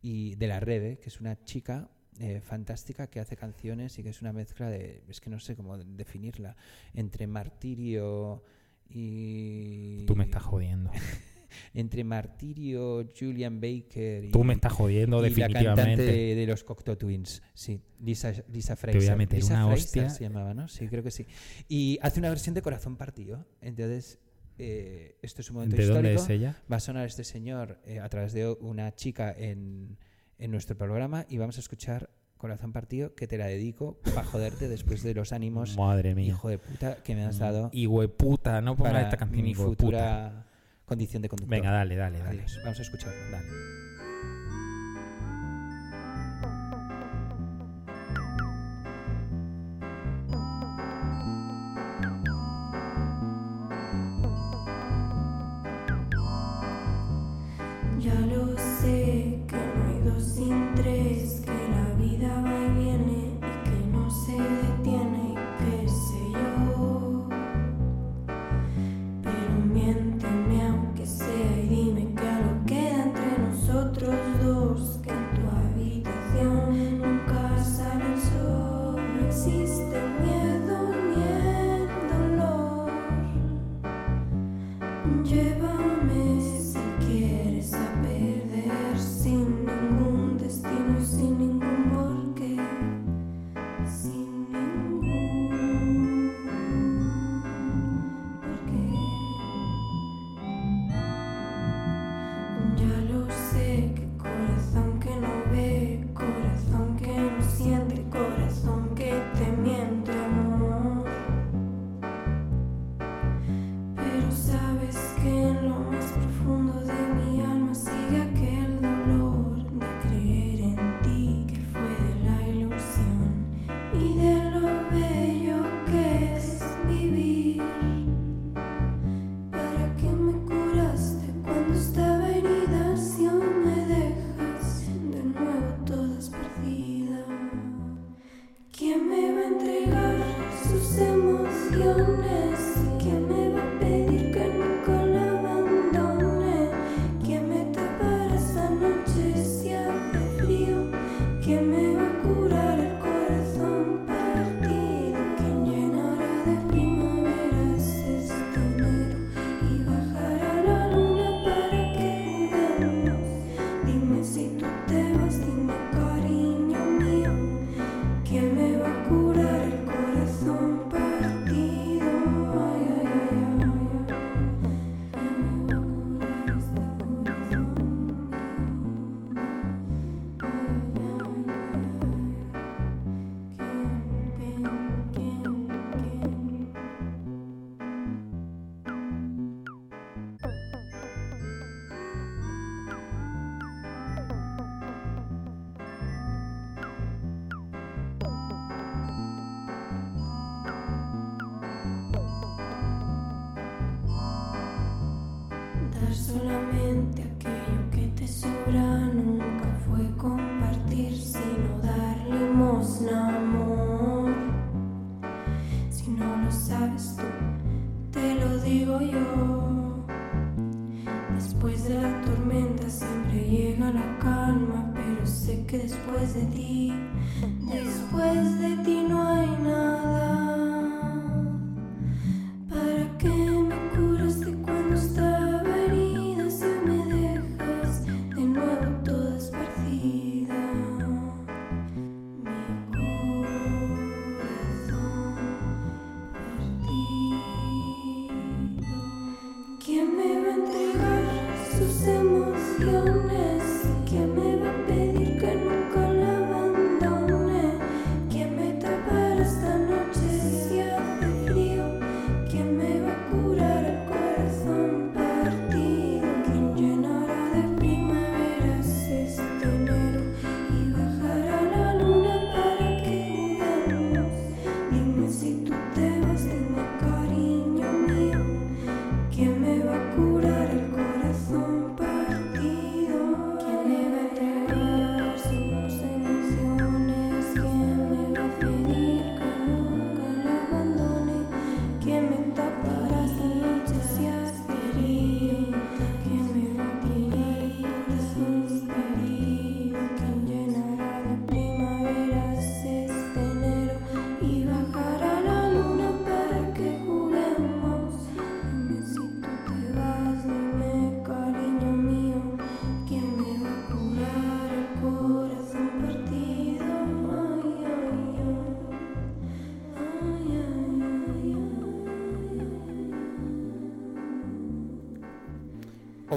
y 0.02 0.36
de 0.36 0.48
la 0.48 0.60
Rebe, 0.60 1.00
que 1.00 1.10
es 1.10 1.20
una 1.20 1.44
chica 1.44 1.90
eh, 2.22 2.42
fantástica 2.42 3.08
que 3.08 3.22
hace 3.22 3.38
canciones 3.38 3.98
y 3.98 4.04
que 4.04 4.10
es 4.10 4.22
una 4.22 4.34
mezcla 4.34 4.70
de, 4.70 5.04
es 5.08 5.22
que 5.22 5.30
no 5.30 5.40
sé 5.40 5.56
cómo 5.56 5.78
definirla, 5.78 6.58
entre 6.94 7.28
martirio 7.28 8.44
y... 8.90 10.06
Tú 10.06 10.16
me 10.16 10.26
estás 10.26 10.44
jodiendo. 10.44 10.92
Entre 11.74 12.04
martirio, 12.04 13.08
Julian 13.18 13.60
Baker 13.60 14.26
y... 14.26 14.32
Tú 14.32 14.44
me 14.44 14.54
estás 14.54 14.72
jodiendo 14.74 15.26
y 15.26 15.30
la 15.32 15.48
cantante 15.48 15.64
definitivamente. 15.72 16.04
de, 16.04 16.36
de 16.36 16.46
los 16.48 16.64
Cocteau 16.64 16.96
Twins, 16.98 17.42
sí, 17.54 17.82
Lisa, 18.02 18.34
Lisa 18.50 18.74
voy 18.76 18.90
a 18.90 18.92
Fraser. 18.94 19.16
meter 19.18 19.40
Lisa 19.40 19.54
una 19.56 19.68
Fraser 19.74 19.86
hostia. 20.04 20.10
se 20.10 20.24
llamaba, 20.26 20.54
¿no? 20.54 20.68
Sí, 20.68 20.88
creo 20.88 21.02
que 21.04 21.12
sí. 21.12 21.26
Y 21.68 21.98
hace 22.02 22.20
una 22.20 22.30
versión 22.30 22.54
de 22.54 22.62
Corazón 22.62 22.98
Partido. 22.98 23.48
Entonces, 23.62 24.20
eh, 24.60 25.18
esto 25.22 25.41
es 25.41 25.49
un 25.49 25.55
momento 25.55 25.76
¿De 25.76 25.86
dónde 25.86 26.14
histórico. 26.14 26.24
es 26.24 26.30
ella? 26.30 26.57
Va 26.72 26.76
a 26.76 26.80
sonar 26.80 27.05
este 27.07 27.24
señor 27.24 27.80
eh, 27.86 27.99
a 27.99 28.10
través 28.10 28.34
de 28.34 28.47
una 28.47 28.93
chica 28.93 29.34
en, 29.36 29.97
en 30.38 30.51
nuestro 30.51 30.78
programa 30.78 31.26
y 31.30 31.38
vamos 31.38 31.57
a 31.57 31.62
escuchar 31.62 32.10
Corazón 32.38 32.72
Partido, 32.72 33.16
que 33.16 33.28
te 33.28 33.38
la 33.38 33.47
dedico 33.47 33.99
para 34.16 34.24
joderte 34.24 34.70
después 34.70 35.03
de 35.03 35.14
los 35.14 35.34
ánimos, 35.34 35.76
Madre 35.76 36.16
mía. 36.16 36.28
hijo 36.28 36.47
de 36.49 36.57
puta, 36.57 36.95
que 37.03 37.14
me 37.16 37.26
has 37.26 37.38
dado 37.39 37.70
Y 37.74 37.86
hueputa, 37.88 38.62
no 38.62 38.76
pongas 38.78 39.03
esta 39.03 39.18
canción 39.18 39.43
mi 39.43 39.53
futura 39.55 40.45
condición 40.86 41.22
de 41.22 41.30
conductor. 41.30 41.51
Venga, 41.57 41.72
dale, 41.72 41.95
dale, 41.95 42.20
dale. 42.20 42.39
Adiós. 42.39 42.60
Vamos 42.64 42.80
a 42.80 42.82
escucharlo. 42.82 43.20
Dale. 43.30 43.89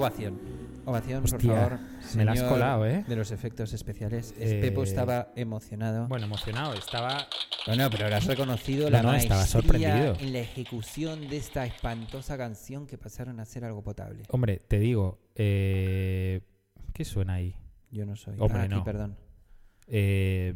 Ovación. 0.03 0.39
Ovación, 0.85 1.23
por 1.23 1.41
favor. 1.41 1.79
me 2.15 2.25
la 2.25 2.33
has 2.33 2.43
colado, 2.43 2.85
¿eh? 2.85 3.05
De 3.07 3.15
los 3.15 3.31
efectos 3.31 3.71
especiales. 3.71 4.33
Es- 4.37 4.51
Eh, 4.51 4.59
Pepo 4.61 4.83
estaba 4.83 5.31
emocionado. 5.35 6.07
Bueno, 6.09 6.25
emocionado. 6.25 6.73
Estaba. 6.73 7.25
Bueno, 7.65 7.89
pero 7.89 8.03
ahora 8.03 8.17
has 8.17 8.25
reconocido 8.25 8.85
No, 8.89 8.97
la 8.97 9.01
no, 9.03 9.13
estaba 9.13 9.45
sorprendido. 9.45 10.15
en 10.19 10.33
la 10.33 10.39
ejecución 10.39 11.29
de 11.29 11.37
esta 11.37 11.65
espantosa 11.65 12.37
canción 12.37 12.85
que 12.85 12.97
pasaron 12.97 13.39
a 13.39 13.45
ser 13.45 13.63
algo 13.63 13.81
potable. 13.81 14.23
Hombre, 14.29 14.57
te 14.67 14.79
digo. 14.79 15.19
Eh... 15.35 16.41
¿Qué 16.93 17.05
suena 17.05 17.35
ahí? 17.35 17.55
Yo 17.89 18.05
no 18.05 18.15
soy. 18.17 18.35
Hombre, 18.39 18.59
Ah, 18.59 18.63
aquí, 18.65 18.75
no. 18.75 18.83
perdón. 18.83 19.17
Eh, 19.87 20.53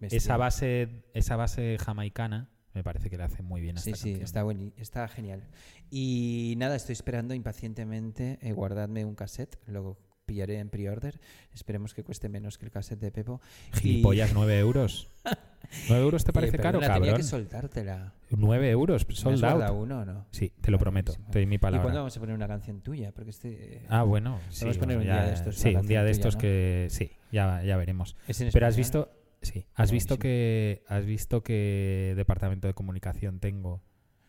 esa 0.00 0.36
base 0.36 1.04
esa 1.14 1.36
base 1.36 1.76
jamaicana 1.78 2.48
me 2.74 2.82
parece 2.84 3.10
que 3.10 3.16
le 3.16 3.24
hace 3.24 3.42
muy 3.42 3.60
bien 3.60 3.78
a 3.78 3.80
Sí, 3.80 3.90
esta 3.90 4.02
sí, 4.02 4.08
canción. 4.10 4.24
está, 4.24 4.44
bueni- 4.44 4.72
está 4.76 5.08
genial. 5.08 5.42
Y 5.90 6.54
nada, 6.58 6.76
estoy 6.76 6.92
esperando 6.92 7.34
impacientemente. 7.34 8.38
eh, 8.42 8.52
guardadme 8.52 9.04
un 9.04 9.14
cassette, 9.14 9.58
lo 9.66 9.96
pillaré 10.26 10.58
en 10.60 10.70
pre-order. 10.70 11.20
Esperemos 11.52 11.92
que 11.94 12.04
cueste 12.04 12.28
menos 12.28 12.56
que 12.58 12.64
el 12.66 12.70
cassette 12.70 13.00
de 13.00 13.10
Pepo. 13.10 13.40
Gilipollas, 13.72 14.32
9 14.32 14.58
euros. 14.60 15.08
¿9 15.88 15.96
euros 16.00 16.24
te 16.24 16.32
parece 16.32 16.56
Eh, 16.56 16.60
caro, 16.60 16.78
perdona, 16.78 16.94
Tenía 16.94 17.10
cabrón? 17.10 17.16
que 17.26 17.28
soltártela. 17.28 18.14
9 18.30 18.70
euros, 18.70 19.06
¿Me 19.08 19.12
has 19.14 19.18
sold 19.20 19.44
out. 19.44 19.76
uno 19.76 20.04
no? 20.04 20.26
Sí, 20.30 20.52
te 20.60 20.70
lo 20.70 20.78
prometo. 20.78 21.12
Te 21.30 21.38
doy 21.40 21.46
mi 21.46 21.56
¿Y 21.56 21.58
cuándo 21.58 21.78
palabra. 21.78 21.98
vamos 22.00 22.16
a 22.16 22.20
poner 22.20 22.34
una 22.36 22.46
canción 22.48 22.80
tuya? 22.80 23.10
Porque 23.12 23.30
este... 23.30 23.82
Ah, 23.88 24.04
bueno, 24.04 24.38
sí. 24.50 24.60
Podemos 24.60 24.78
poner 24.78 24.96
bueno, 24.98 25.10
un 25.10 25.14
día 25.16 25.22
ya- 25.24 25.28
de 25.28 25.34
estos 25.34 25.56
Sí, 25.56 25.74
un 25.74 25.86
día 25.86 26.02
de 26.04 26.04
canción 26.04 26.04
tuya, 26.04 26.10
estos 26.12 26.34
¿no? 26.36 26.40
que 26.40 26.86
sí, 26.90 27.10
ya, 27.32 27.62
ya 27.64 27.76
veremos. 27.76 28.16
¿Es 28.28 28.40
en 28.40 28.50
Pero 28.52 28.66
has 28.68 28.76
visto, 28.76 29.10
sí, 29.42 29.66
has 29.74 29.90
visto 29.90 30.18
que 30.18 30.82
has 30.88 31.04
visto 31.04 31.42
que 31.42 32.14
departamento 32.16 32.66
de 32.68 32.74
comunicación 32.74 33.40
tengo 33.40 33.82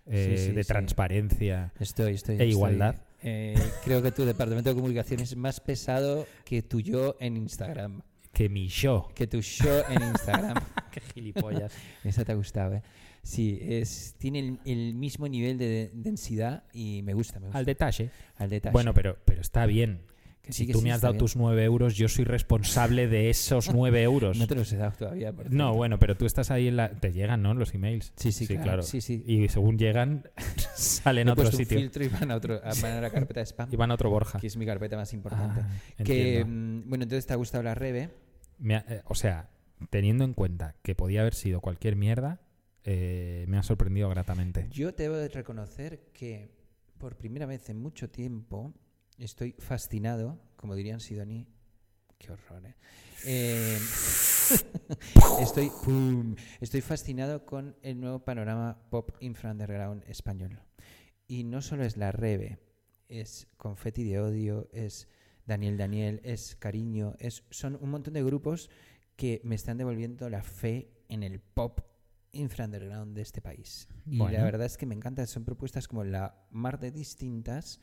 eh, 0.08 0.36
Sí, 0.38 0.46
sí, 0.48 0.52
de 0.54 0.64
sí. 0.64 0.68
transparencia. 0.68 1.74
Estoy, 1.80 2.14
estoy. 2.16 2.34
E 2.34 2.38
estoy. 2.38 2.50
igualdad. 2.50 2.96
Eh, 3.24 3.54
creo 3.86 4.02
que 4.02 4.12
tu 4.12 4.26
departamento 4.26 4.70
de 4.70 4.76
comunicación 4.76 5.20
es 5.20 5.36
más 5.36 5.60
pesado 5.60 6.26
que 6.44 6.64
tu 6.64 6.82
yo 6.82 7.16
en 7.20 7.38
Instagram. 7.38 8.02
Que 8.34 8.50
mi 8.50 8.68
yo. 8.68 9.10
Que 9.14 9.28
tu 9.28 9.42
show 9.42 9.84
en 9.90 10.02
Instagram. 10.02 10.56
Qué 10.92 11.02
gilipollas. 11.02 11.74
Esa 12.04 12.26
te 12.26 12.32
ha 12.32 12.36
gustado, 12.36 12.76
¿eh? 12.76 12.82
Sí, 13.22 13.60
es, 13.62 14.16
tiene 14.18 14.40
el, 14.40 14.60
el 14.66 14.96
mismo 14.96 15.28
nivel 15.28 15.58
de 15.60 15.68
de- 15.68 15.92
densidad 15.94 16.64
y 16.74 17.02
me 17.04 17.14
gusta, 17.14 17.40
me 17.40 17.48
gusta. 17.48 17.60
Al 17.60 17.66
detalle. 17.66 18.10
Al 18.38 18.50
detalle. 18.50 18.74
Bueno, 18.74 18.94
pero, 18.96 19.18
pero 19.26 19.42
está 19.42 19.66
bien. 19.68 20.02
Que 20.42 20.54
sí, 20.54 20.66
tú 20.66 20.80
sí, 20.80 20.86
me 20.86 20.92
has 20.92 21.02
dado 21.02 21.14
bien. 21.14 21.20
tus 21.20 21.36
9 21.36 21.64
euros, 21.64 21.96
yo 21.96 22.08
soy 22.08 22.26
responsable 22.26 23.08
de 23.08 23.30
esos 23.30 23.70
9 23.74 24.02
euros. 24.02 24.38
No 24.40 24.48
te 24.48 24.56
los 24.56 24.72
he 24.74 24.78
dado 24.78 24.94
todavía. 24.98 25.32
por 25.32 25.52
No, 25.54 25.76
bueno, 25.76 26.00
pero 26.00 26.18
tú 26.18 26.26
estás 26.26 26.50
ahí 26.50 26.68
en 26.68 26.78
la... 26.78 26.90
Te 26.90 27.12
llegan, 27.14 27.44
¿no? 27.44 27.54
Los 27.54 27.76
emails. 27.76 28.12
Sí, 28.16 28.32
sí, 28.32 28.48
claro. 28.48 28.82
Sí, 28.82 29.02
sí. 29.02 29.24
Y 29.28 29.48
según 29.50 29.78
llegan, 29.78 30.24
salen 30.76 31.30
a 31.30 31.34
otro 31.34 31.46
un 31.46 31.52
sitio. 31.52 31.78
filtro 31.78 32.04
y 32.04 32.08
van 32.08 32.32
a, 32.32 32.36
otro, 32.36 32.56
a- 32.56 32.74
van 32.82 32.92
a 32.94 33.02
la 33.02 33.10
carpeta 33.12 33.40
de 33.42 33.46
spam, 33.46 33.70
Y 33.72 33.76
van 33.76 33.92
a 33.92 33.94
otro 33.94 34.10
Borja. 34.10 34.40
que 34.40 34.48
es 34.48 34.58
mi 34.58 34.66
carpeta 34.66 34.98
más 34.98 35.14
importante. 35.14 35.62
Ah, 35.62 36.04
que, 36.04 36.44
mm, 36.44 36.90
bueno, 36.90 37.04
entonces 37.04 37.28
te 37.28 37.34
ha 37.34 37.36
gustado 37.36 37.62
la 37.64 37.76
Rebe. 37.76 38.10
Me 38.58 38.76
ha- 38.78 38.86
eh, 38.90 39.02
o 39.06 39.14
sea, 39.16 39.50
teniendo 39.92 40.24
en 40.24 40.34
cuenta 40.34 40.76
que 40.82 40.96
podía 40.96 41.22
haber 41.22 41.36
sido 41.36 41.62
cualquier 41.62 41.96
mierda, 41.96 42.42
eh, 42.84 43.46
me 43.48 43.58
ha 43.60 43.64
sorprendido 43.64 44.10
gratamente. 44.10 44.68
Yo 44.72 44.94
te 44.96 45.04
debo 45.04 45.18
de 45.18 45.28
reconocer 45.30 46.08
que 46.14 46.50
por 46.98 47.16
primera 47.16 47.46
vez 47.46 47.70
en 47.70 47.78
mucho 47.80 48.10
tiempo 48.10 48.74
estoy 49.24 49.54
fascinado, 49.60 50.40
como 50.56 50.76
dirían 50.76 51.00
Sidoní. 51.00 51.48
Qué 52.18 52.32
horror, 52.32 52.66
¿eh? 52.66 52.76
Eh, 53.26 53.80
estoy, 55.42 55.72
estoy 56.60 56.82
fascinado 56.82 57.46
con 57.46 57.76
el 57.82 58.00
nuevo 58.00 58.20
panorama 58.20 58.80
pop 58.90 59.12
infra 59.20 59.52
underground 59.52 60.04
español. 60.08 60.60
Y 61.28 61.44
no 61.44 61.62
solo 61.62 61.84
es 61.84 61.98
la 61.98 62.12
Rebe, 62.12 62.60
es 63.08 63.48
Confetti 63.58 64.04
de 64.04 64.20
Odio, 64.20 64.70
es 64.74 65.08
Daniel 65.46 65.78
Daniel, 65.78 66.20
es 66.24 66.56
Cariño, 66.56 67.16
es, 67.20 67.44
son 67.50 67.78
un 67.82 67.90
montón 67.90 68.14
de 68.14 68.24
grupos 68.24 68.70
que 69.16 69.42
me 69.44 69.56
están 69.56 69.78
devolviendo 69.78 70.30
la 70.30 70.44
fe 70.44 70.92
en 71.10 71.24
el 71.24 71.40
pop 71.40 71.80
infra 72.34 72.66
underground 72.66 73.16
de 73.16 73.22
este 73.22 73.42
país. 73.42 73.88
Y 74.06 74.18
Bueno. 74.18 74.38
la 74.38 74.44
verdad 74.44 74.66
es 74.66 74.78
que 74.78 74.86
me 74.86 74.96
encanta, 74.96 75.26
son 75.28 75.44
propuestas 75.44 75.88
como 75.88 76.04
la 76.04 76.46
mar 76.52 76.80
de 76.80 76.92
distintas 76.92 77.80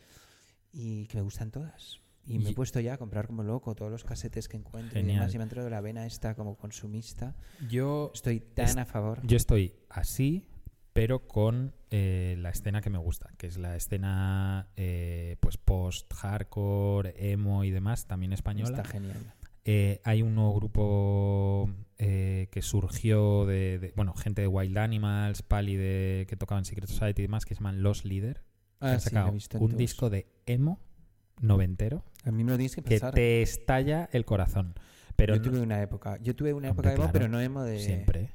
y 0.72 1.06
que 1.06 1.16
me 1.18 1.22
gustan 1.22 1.50
todas. 1.50 2.00
Y 2.26 2.38
me 2.38 2.50
he 2.50 2.54
puesto 2.54 2.78
ya 2.80 2.94
a 2.94 2.98
comprar 2.98 3.26
como 3.26 3.42
loco 3.42 3.74
todos 3.74 3.90
los 3.90 4.04
casetes 4.04 4.48
que 4.48 4.58
encuentro 4.58 5.00
y 5.00 5.02
demás. 5.02 5.32
Y 5.34 5.38
me 5.38 5.42
ha 5.42 5.44
entrado 5.44 5.70
la 5.70 5.80
vena 5.80 6.04
esta 6.04 6.34
como 6.34 6.56
consumista. 6.56 7.34
Yo, 7.70 8.10
Estoy 8.14 8.40
tan 8.40 8.66
Es- 8.66 8.76
a 8.76 8.84
favor. 8.84 9.20
yo 9.26 9.36
estoy 9.38 9.72
así, 9.88 10.46
pero 10.92 11.26
con 11.26 11.74
eh, 11.90 12.36
la 12.38 12.50
escena 12.50 12.82
que 12.82 12.90
me 12.90 12.98
gusta, 12.98 13.30
que 13.38 13.46
es 13.46 13.56
la 13.56 13.74
escena 13.76 14.68
eh, 14.76 15.36
pues 15.40 15.56
post-hardcore, 15.56 17.14
emo 17.32 17.64
y 17.64 17.70
demás, 17.70 18.06
también 18.06 18.32
española. 18.32 18.76
Está 18.78 18.84
genial. 18.84 19.16
Eh, 19.64 20.00
hay 20.04 20.22
un 20.22 20.34
nuevo 20.34 20.54
grupo 20.54 21.70
eh, 21.98 22.48
que 22.50 22.62
surgió 22.62 23.44
de, 23.46 23.78
de- 23.78 23.92
bueno, 23.96 24.14
gente 24.14 24.42
de 24.42 24.48
Wild 24.48 24.76
Animals, 24.78 25.42
Pali 25.42 25.76
de, 25.76 26.26
que 26.28 26.36
tocaban 26.36 26.64
Secret 26.64 26.88
Society 26.88 27.22
y 27.22 27.26
demás, 27.26 27.44
que 27.44 27.54
se 27.54 27.60
llaman 27.60 27.82
Los 27.82 28.04
Leader. 28.04 28.42
Ah, 28.80 28.92
han 28.92 29.00
sí, 29.00 29.10
sacado 29.10 29.32
visto 29.32 29.58
un 29.58 29.76
disco 29.76 30.08
de 30.10 30.26
emo 30.46 30.80
noventero 31.40 32.04
A 32.24 32.30
mí 32.30 32.44
me 32.44 32.52
lo 32.52 32.56
tienes 32.58 32.74
que 32.76 32.82
te 32.82 33.42
estalla 33.42 34.08
el 34.12 34.24
corazón. 34.24 34.74
Pero 35.16 35.34
yo 35.36 35.42
no- 35.42 35.50
tuve 35.50 35.60
una 35.60 35.82
época. 35.82 36.18
Yo 36.22 36.34
tuve 36.36 36.52
una 36.52 36.70
Hombre, 36.70 36.90
época 36.90 36.92
emo, 36.94 36.96
claro. 37.02 37.12
pero 37.12 37.28
no 37.28 37.40
emo 37.40 37.62
de. 37.64 37.80
siempre. 37.80 38.30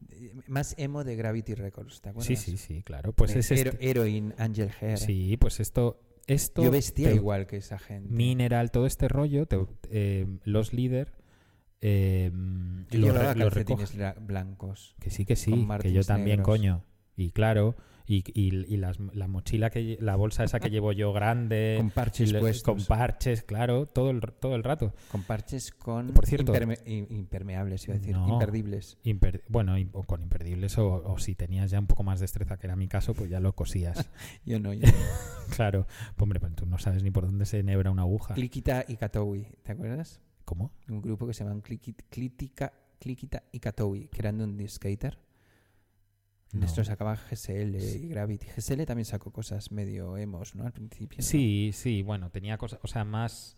de- 0.00 0.32
Más 0.48 0.74
emo 0.78 1.02
de 1.04 1.16
Gravity 1.16 1.54
Records, 1.54 2.00
¿te 2.02 2.10
acuerdas? 2.10 2.26
Sí, 2.26 2.36
sí, 2.36 2.56
sí, 2.56 2.82
claro. 2.82 3.12
Pues 3.12 3.34
De 3.34 3.40
es 3.40 3.50
Hero- 3.50 3.70
este- 3.72 3.90
Heroin, 3.90 4.34
Angel 4.38 4.70
Hair. 4.80 4.98
Sí, 4.98 5.36
pues 5.38 5.58
esto, 5.60 6.00
esto, 6.26 6.62
Yo 6.62 6.70
vestía 6.70 7.08
te- 7.08 7.14
igual 7.16 7.46
que 7.46 7.56
esa 7.56 7.78
gente. 7.78 8.12
Mineral, 8.12 8.70
todo 8.70 8.86
este 8.86 9.08
rollo, 9.08 9.46
te- 9.46 9.58
eh, 9.90 10.26
los 10.44 10.72
líder. 10.72 11.12
eh, 11.80 12.30
Yo 12.90 12.98
lo 12.98 13.06
llevaba 13.06 13.32
re- 13.32 13.38
lo 13.40 13.46
calcetines 13.50 13.94
recoge- 13.94 13.96
bla- 13.98 14.14
blancos. 14.20 14.94
Que 15.00 15.08
sí, 15.10 15.24
que 15.24 15.34
sí, 15.36 15.66
que 15.80 15.92
yo 15.92 16.02
también, 16.04 16.38
negros. 16.40 16.46
coño. 16.58 16.84
Y 17.16 17.30
claro, 17.30 17.74
y, 18.12 18.24
y- 18.34 18.64
y 18.74 18.76
las- 18.76 18.98
la 19.12 19.28
mochila, 19.28 19.70
que 19.70 19.96
la 20.00 20.16
bolsa 20.16 20.42
esa 20.42 20.58
que 20.58 20.68
llevo 20.68 20.90
yo 20.92 21.12
grande. 21.12 21.74
Con 21.78 21.90
parches 21.90 22.32
puestos. 22.34 22.62
Con 22.64 22.84
parches, 22.84 23.42
claro, 23.44 23.86
todo 23.86 24.10
el, 24.10 24.20
todo 24.20 24.56
el 24.56 24.64
rato. 24.64 24.92
Con 25.12 25.22
parches 25.22 25.70
con 25.70 26.08
Por 26.08 26.26
cierto- 26.26 26.52
imperme- 26.52 26.82
im- 26.86 27.06
impermeables, 27.10 27.84
iba 27.86 27.94
a 27.94 27.98
decir, 27.98 28.16
No. 28.16 28.28
imperdibles. 28.28 28.98
Imper- 29.04 29.42
bueno, 29.48 29.76
o 29.92 30.02
con 30.02 30.22
imperdibles, 30.22 30.76
o, 30.78 30.94
o 31.04 31.18
si 31.18 31.34
tenías 31.36 31.70
ya 31.70 31.78
un 31.78 31.86
poco 31.86 32.02
más 32.02 32.18
de 32.18 32.24
destreza, 32.24 32.58
que 32.58 32.66
era 32.66 32.74
mi 32.74 32.88
caso, 32.88 33.14
pues 33.14 33.30
ya 33.30 33.38
lo 33.38 33.54
cosías. 33.54 34.10
Yo 34.44 34.58
no, 34.58 34.72
yo 34.72 34.80
claro, 35.56 35.86
pues, 36.16 36.22
hombre, 36.22 36.40
pues 36.40 36.54
tú 36.56 36.66
no 36.66 36.78
sabes 36.78 37.02
ni 37.02 37.10
por 37.10 37.26
dónde 37.26 37.46
se 37.46 37.60
enhebra 37.60 37.90
una 37.90 38.02
aguja. 38.02 38.34
Cliquita 38.34 38.84
y 38.88 38.96
Katowi, 38.96 39.46
¿te 39.62 39.72
acuerdas? 39.72 40.20
¿Cómo? 40.44 40.72
Un 40.88 41.00
grupo 41.00 41.26
que 41.28 41.34
se 41.34 41.44
llaman 41.44 41.62
Cliqui- 41.62 41.94
Clitica- 42.10 42.72
Cliquita 42.98 43.44
y 43.52 43.60
Katowi, 43.60 44.08
que 44.08 44.18
eran 44.18 44.38
de 44.38 44.44
un 44.44 44.68
skater. 44.68 45.18
No. 46.52 46.66
Esto 46.66 46.82
sacaba 46.84 47.14
GSL 47.16 47.76
y 47.76 48.08
Gravity. 48.08 48.46
GSL 48.56 48.84
también 48.84 49.04
sacó 49.04 49.30
cosas 49.30 49.70
medio 49.70 50.16
emos, 50.16 50.54
¿no? 50.54 50.66
Al 50.66 50.72
principio. 50.72 51.18
¿no? 51.18 51.22
Sí, 51.24 51.70
sí, 51.72 52.02
bueno, 52.02 52.30
tenía 52.30 52.58
cosas, 52.58 52.80
o 52.82 52.88
sea, 52.88 53.04
más, 53.04 53.56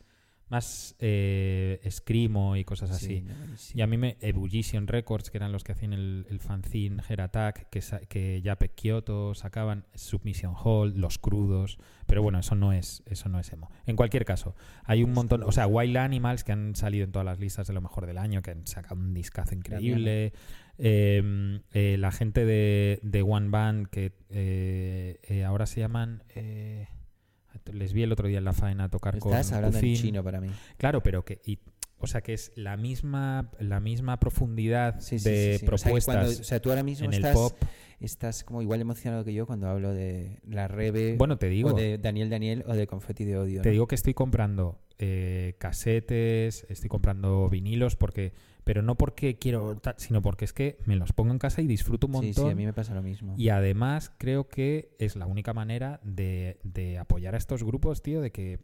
más 0.51 0.95
eh, 0.99 1.81
escrimo 1.85 2.57
y 2.57 2.65
cosas 2.65 2.91
así. 2.91 3.07
Sí, 3.07 3.21
no, 3.23 3.35
buenísimo. 3.35 3.79
Y 3.79 3.83
a 3.83 3.87
mí 3.87 3.97
me. 3.97 4.19
Ebullition 4.21 4.87
Records, 4.87 5.31
que 5.31 5.39
eran 5.39 5.53
los 5.53 5.65
que 5.65 5.73
hacían 5.73 5.95
el, 5.95 6.27
el 6.29 6.39
fanzine 6.41 7.03
Hair 7.09 7.23
Attack, 7.23 7.71
que, 7.71 7.81
sa- 7.81 8.01
que 8.01 8.43
Yapek 8.43 8.75
Kyoto 8.75 9.35
sacaban, 9.35 9.87
Submission 9.95 10.55
Hall, 10.63 10.93
Los 10.99 11.17
Crudos. 11.19 11.79
Pero 12.07 12.23
bueno, 12.23 12.39
eso 12.41 12.55
no 12.55 12.75
es 12.75 13.03
eso 13.07 13.31
no 13.31 13.39
es 13.41 13.51
emo. 13.55 13.71
En 13.87 13.97
cualquier 13.97 14.27
caso, 14.27 14.55
hay 14.85 15.03
un 15.03 15.13
montón. 15.13 15.43
O 15.45 15.53
sea, 15.53 15.67
Wild 15.67 15.97
Animals, 15.97 16.45
que 16.45 16.53
han 16.53 16.77
salido 16.77 17.05
en 17.07 17.13
todas 17.13 17.25
las 17.25 17.39
listas 17.39 17.67
de 17.67 17.73
lo 17.73 17.81
mejor 17.81 18.05
del 18.05 18.19
año, 18.19 18.43
que 18.43 18.51
han 18.51 18.67
sacado 18.67 18.97
un 19.01 19.15
discazo 19.15 19.55
increíble. 19.55 20.35
Eh, 20.79 21.61
eh, 21.73 21.97
la 21.99 22.11
gente 22.13 22.45
de, 22.45 22.99
de 23.03 23.23
One 23.23 23.49
Band, 23.51 23.87
que 23.89 24.13
eh, 24.31 25.19
eh, 25.23 25.45
ahora 25.45 25.67
se 25.67 25.81
llaman. 25.81 26.23
eh, 26.35 26.89
les 27.73 27.93
vi 27.93 28.03
el 28.03 28.11
otro 28.13 28.27
día 28.29 28.39
en 28.39 28.45
la 28.45 28.53
faena 28.55 28.89
tocar 28.89 29.19
con 29.19 29.33
Estás 29.33 29.53
hablando 29.53 29.79
en 29.79 29.95
chino 29.95 30.25
para 30.25 30.41
mí. 30.41 30.49
Claro, 30.79 31.03
pero 31.03 31.25
que. 31.25 31.41
y- 31.45 31.59
o 31.99 32.09
sea, 32.09 32.21
que 32.21 32.33
es 32.35 32.51
la 32.57 32.77
misma, 32.77 33.53
la 33.61 33.79
misma 33.79 34.19
profundidad 34.19 34.99
Sí, 34.99 35.21
sí, 35.21 35.31
de 35.31 35.53
sí, 35.53 35.59
sí. 35.67 35.67
O 35.73 35.79
sea, 35.79 35.85
que 35.85 35.85
propuestas 35.85 36.17
cuando- 36.17 36.41
o 36.41 36.45
sea, 36.45 36.61
tú 36.61 36.71
ahora 36.71 36.83
mismo 36.83 37.05
en 37.07 37.13
el 37.13 37.19
estás, 37.19 37.35
pop. 37.35 37.53
estás 38.01 38.43
como 38.43 38.61
igual 38.61 38.81
emocionado 38.81 39.25
que 39.25 39.33
yo 39.33 39.47
cuando 39.47 39.69
hablo 39.69 39.95
de 39.95 40.41
la 40.49 40.67
Rebe 40.67 41.15
Bueno, 41.17 41.39
te 41.39 41.49
digo, 41.49 41.71
o 41.71 41.75
de 41.75 41.99
Daniel 41.99 42.29
Daniel 42.29 42.65
o 42.67 42.75
de 42.75 42.89
Confetti 42.89 43.25
de 43.25 43.37
Odio. 43.39 43.63
te 43.63 43.69
¿no? 43.69 43.73
digo 43.75 43.87
que 43.87 43.95
estoy 43.95 44.15
comprando 44.15 44.81
eh, 44.99 45.55
casetes, 45.59 46.67
estoy 46.69 46.89
comprando 46.89 47.49
vinilos, 47.49 47.95
porque 47.95 48.33
pero 48.65 48.83
no 48.83 48.97
porque 48.97 49.39
quiero, 49.39 49.81
sino 49.97 50.23
porque 50.23 50.45
es 50.45 50.53
que 50.53 50.79
me 50.87 50.97
los 50.97 51.13
pongo 51.13 51.33
en 51.33 51.39
casa 51.39 51.61
y 51.63 51.67
disfruto 51.67 52.07
un 52.07 52.13
Sí, 52.15 52.27
montón. 52.27 52.45
sí, 52.47 52.51
a 52.51 52.55
mí 52.55 52.65
me 52.65 52.73
pasa 52.73 52.95
lo 52.95 53.03
mismo. 53.03 53.35
Y 53.37 53.49
además 53.49 54.13
creo 54.19 54.49
que 54.49 54.95
es 54.99 55.17
la 55.17 55.27
única 55.27 55.53
manera 55.53 56.01
de, 56.05 56.59
de 56.63 56.99
apoyar 56.99 57.35
a 57.35 57.39
estos 57.39 57.63
grupos, 57.65 58.03
tío, 58.03 58.21
de 58.21 58.31
que, 58.31 58.61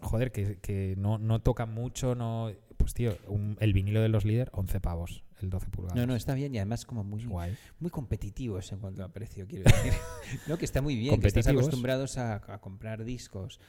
joder, 0.00 0.32
que, 0.32 0.58
que 0.58 0.94
no, 0.98 1.18
no 1.18 1.40
tocan 1.40 1.72
mucho, 1.72 2.14
no... 2.14 2.50
Pues, 2.78 2.94
tío, 2.94 3.16
un- 3.28 3.56
el 3.60 3.72
vinilo 3.74 4.00
de 4.00 4.08
los 4.08 4.24
líderes, 4.24 4.48
11 4.54 4.80
pavos, 4.80 5.22
el 5.40 5.50
12 5.50 5.68
pulgadas. 5.70 5.96
No, 5.96 6.04
no, 6.04 6.16
está 6.16 6.34
bien 6.34 6.52
y 6.52 6.58
además 6.58 6.84
como 6.84 7.04
muy, 7.04 7.24
Guay. 7.24 7.56
muy 7.78 7.90
competitivos 7.92 8.72
en 8.72 8.80
cuanto 8.80 9.04
a 9.04 9.08
precio, 9.12 9.46
quiero 9.46 9.64
decir. 9.70 9.92
no, 10.48 10.58
que 10.58 10.64
está 10.64 10.82
muy 10.82 10.96
bien, 10.96 11.20
que 11.20 11.28
estás 11.28 11.46
acostumbrados 11.46 12.18
a, 12.18 12.42
a 12.52 12.60
comprar 12.60 13.04
discos 13.04 13.60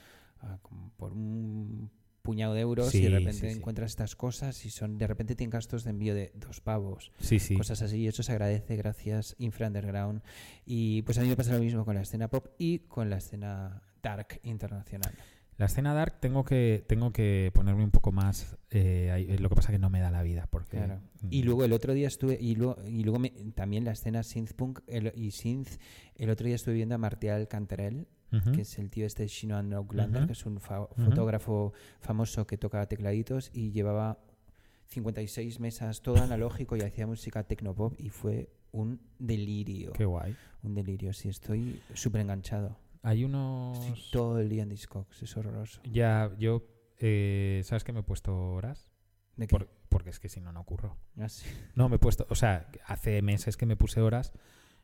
a 0.41 0.57
por 0.97 1.13
un 1.13 1.91
puñado 2.23 2.53
de 2.55 2.61
euros 2.61 2.89
Sí, 2.89 2.99
y 2.99 3.01
de 3.03 3.09
repente 3.09 3.33
sí, 3.33 3.49
sí. 3.51 3.57
encuentras 3.57 3.91
estas 3.91 4.15
cosas 4.15 4.65
y 4.65 4.69
son 4.71 4.97
de 4.97 5.05
repente 5.05 5.35
tienen 5.35 5.51
gastos 5.51 5.83
de 5.83 5.91
envío 5.91 6.15
de 6.15 6.31
dos 6.35 6.61
pavos, 6.61 7.11
Sí, 7.19 7.37
sí. 7.37 7.55
cosas 7.55 7.81
así, 7.83 7.97
y 7.97 8.07
eso 8.07 8.23
se 8.23 8.31
agradece 8.31 8.75
gracias 8.77 9.35
Infra 9.37 9.67
Underground. 9.67 10.21
Y 10.65 11.03
pues 11.03 11.17
a 11.19 11.21
mí 11.21 11.27
me 11.27 11.35
pasa 11.35 11.53
lo 11.53 11.59
mismo 11.59 11.85
con 11.85 11.95
la 11.95 12.01
escena 12.01 12.29
pop 12.29 12.47
y 12.57 12.79
con 12.79 13.09
la 13.09 13.17
escena 13.17 13.83
dark 14.01 14.39
internacional. 14.43 15.13
La 15.57 15.67
escena 15.67 15.93
dark 15.93 16.19
tengo 16.19 16.43
que 16.43 16.83
tengo 16.87 17.11
que 17.13 17.51
ponerme 17.53 17.83
un 17.83 17.91
poco 17.91 18.11
más. 18.11 18.57
eh, 18.71 19.11
ahí- 19.11 19.37
lo 19.37 19.49
que 19.49 19.55
pasa 19.55 19.71
que 19.71 19.77
no 19.77 19.91
me 19.91 19.99
da 19.99 20.09
la 20.09 20.23
vida 20.23 20.47
porque. 20.49 20.77
Claro. 20.77 20.99
mm, 21.21 21.27
Y 21.29 21.43
luego 21.43 21.63
el 21.63 21.73
otro 21.73 21.93
día 21.93 22.07
estuve, 22.07 22.39
y 22.41 22.55
luego, 22.55 22.77
y 22.87 23.03
luego 23.03 23.19
me- 23.19 23.29
también 23.53 23.83
la 23.85 23.91
escena 23.91 24.23
synth 24.23 24.53
punk 24.53 24.79
el- 24.87 25.13
y 25.15 25.29
synth, 25.29 25.77
el 26.15 26.31
otro 26.31 26.47
día 26.47 26.55
estuve 26.55 26.73
viendo 26.73 26.95
a 26.95 26.97
Martial 26.97 27.47
Cantarell, 27.47 28.07
que 28.53 28.61
es 28.61 28.79
el 28.79 28.89
tío 28.89 29.05
este 29.05 29.27
Shinoan 29.27 29.71
Oaklander, 29.73 30.21
Ujú. 30.21 30.27
que 30.27 30.33
es 30.33 30.45
un 30.45 30.59
fa- 30.59 30.87
fotógrafo 30.97 31.73
famoso 31.99 32.47
que 32.47 32.57
toca 32.57 32.85
tecladitos 32.87 33.51
y 33.53 33.71
llevaba 33.71 34.17
56 34.87 35.59
mesas, 35.59 36.01
todo 36.01 36.21
analógico 36.21 36.75
y 36.75 36.81
hacía 36.81 37.07
música 37.07 37.43
tecnopop 37.43 37.93
y 37.99 38.09
fue 38.09 38.49
un 38.71 38.99
delirio. 39.19 39.93
Qué 39.93 40.05
guay. 40.05 40.35
Un 40.63 40.73
delirio, 40.75 41.13
sí, 41.13 41.29
estoy 41.29 41.81
súper 41.93 42.21
enganchado. 42.21 42.77
Hay 43.01 43.23
unos. 43.25 43.77
Estoy 43.85 44.01
todo 44.11 44.39
el 44.39 44.49
día 44.49 44.63
en 44.63 44.69
Discogs, 44.69 45.21
es 45.21 45.35
horroroso. 45.37 45.81
Ya, 45.83 46.31
yo. 46.39 46.63
eh, 46.99 47.61
¿Sabes 47.65 47.83
que 47.83 47.91
me 47.91 47.99
he 47.99 48.03
puesto 48.03 48.35
horas? 48.51 48.89
¿De 49.35 49.47
qué? 49.47 49.51
Por- 49.57 49.69
porque 49.89 50.09
es 50.09 50.19
que 50.19 50.29
si 50.29 50.41
no, 50.41 50.51
no 50.51 50.61
ocurro. 50.61 50.97
Ah, 51.19 51.27
sí. 51.29 51.45
No, 51.75 51.89
me 51.89 51.97
he 51.97 51.99
puesto. 51.99 52.25
O 52.29 52.35
sea, 52.35 52.67
hace 52.87 53.21
meses 53.21 53.57
que 53.57 53.65
me 53.65 53.75
puse 53.75 53.99
horas 54.01 54.31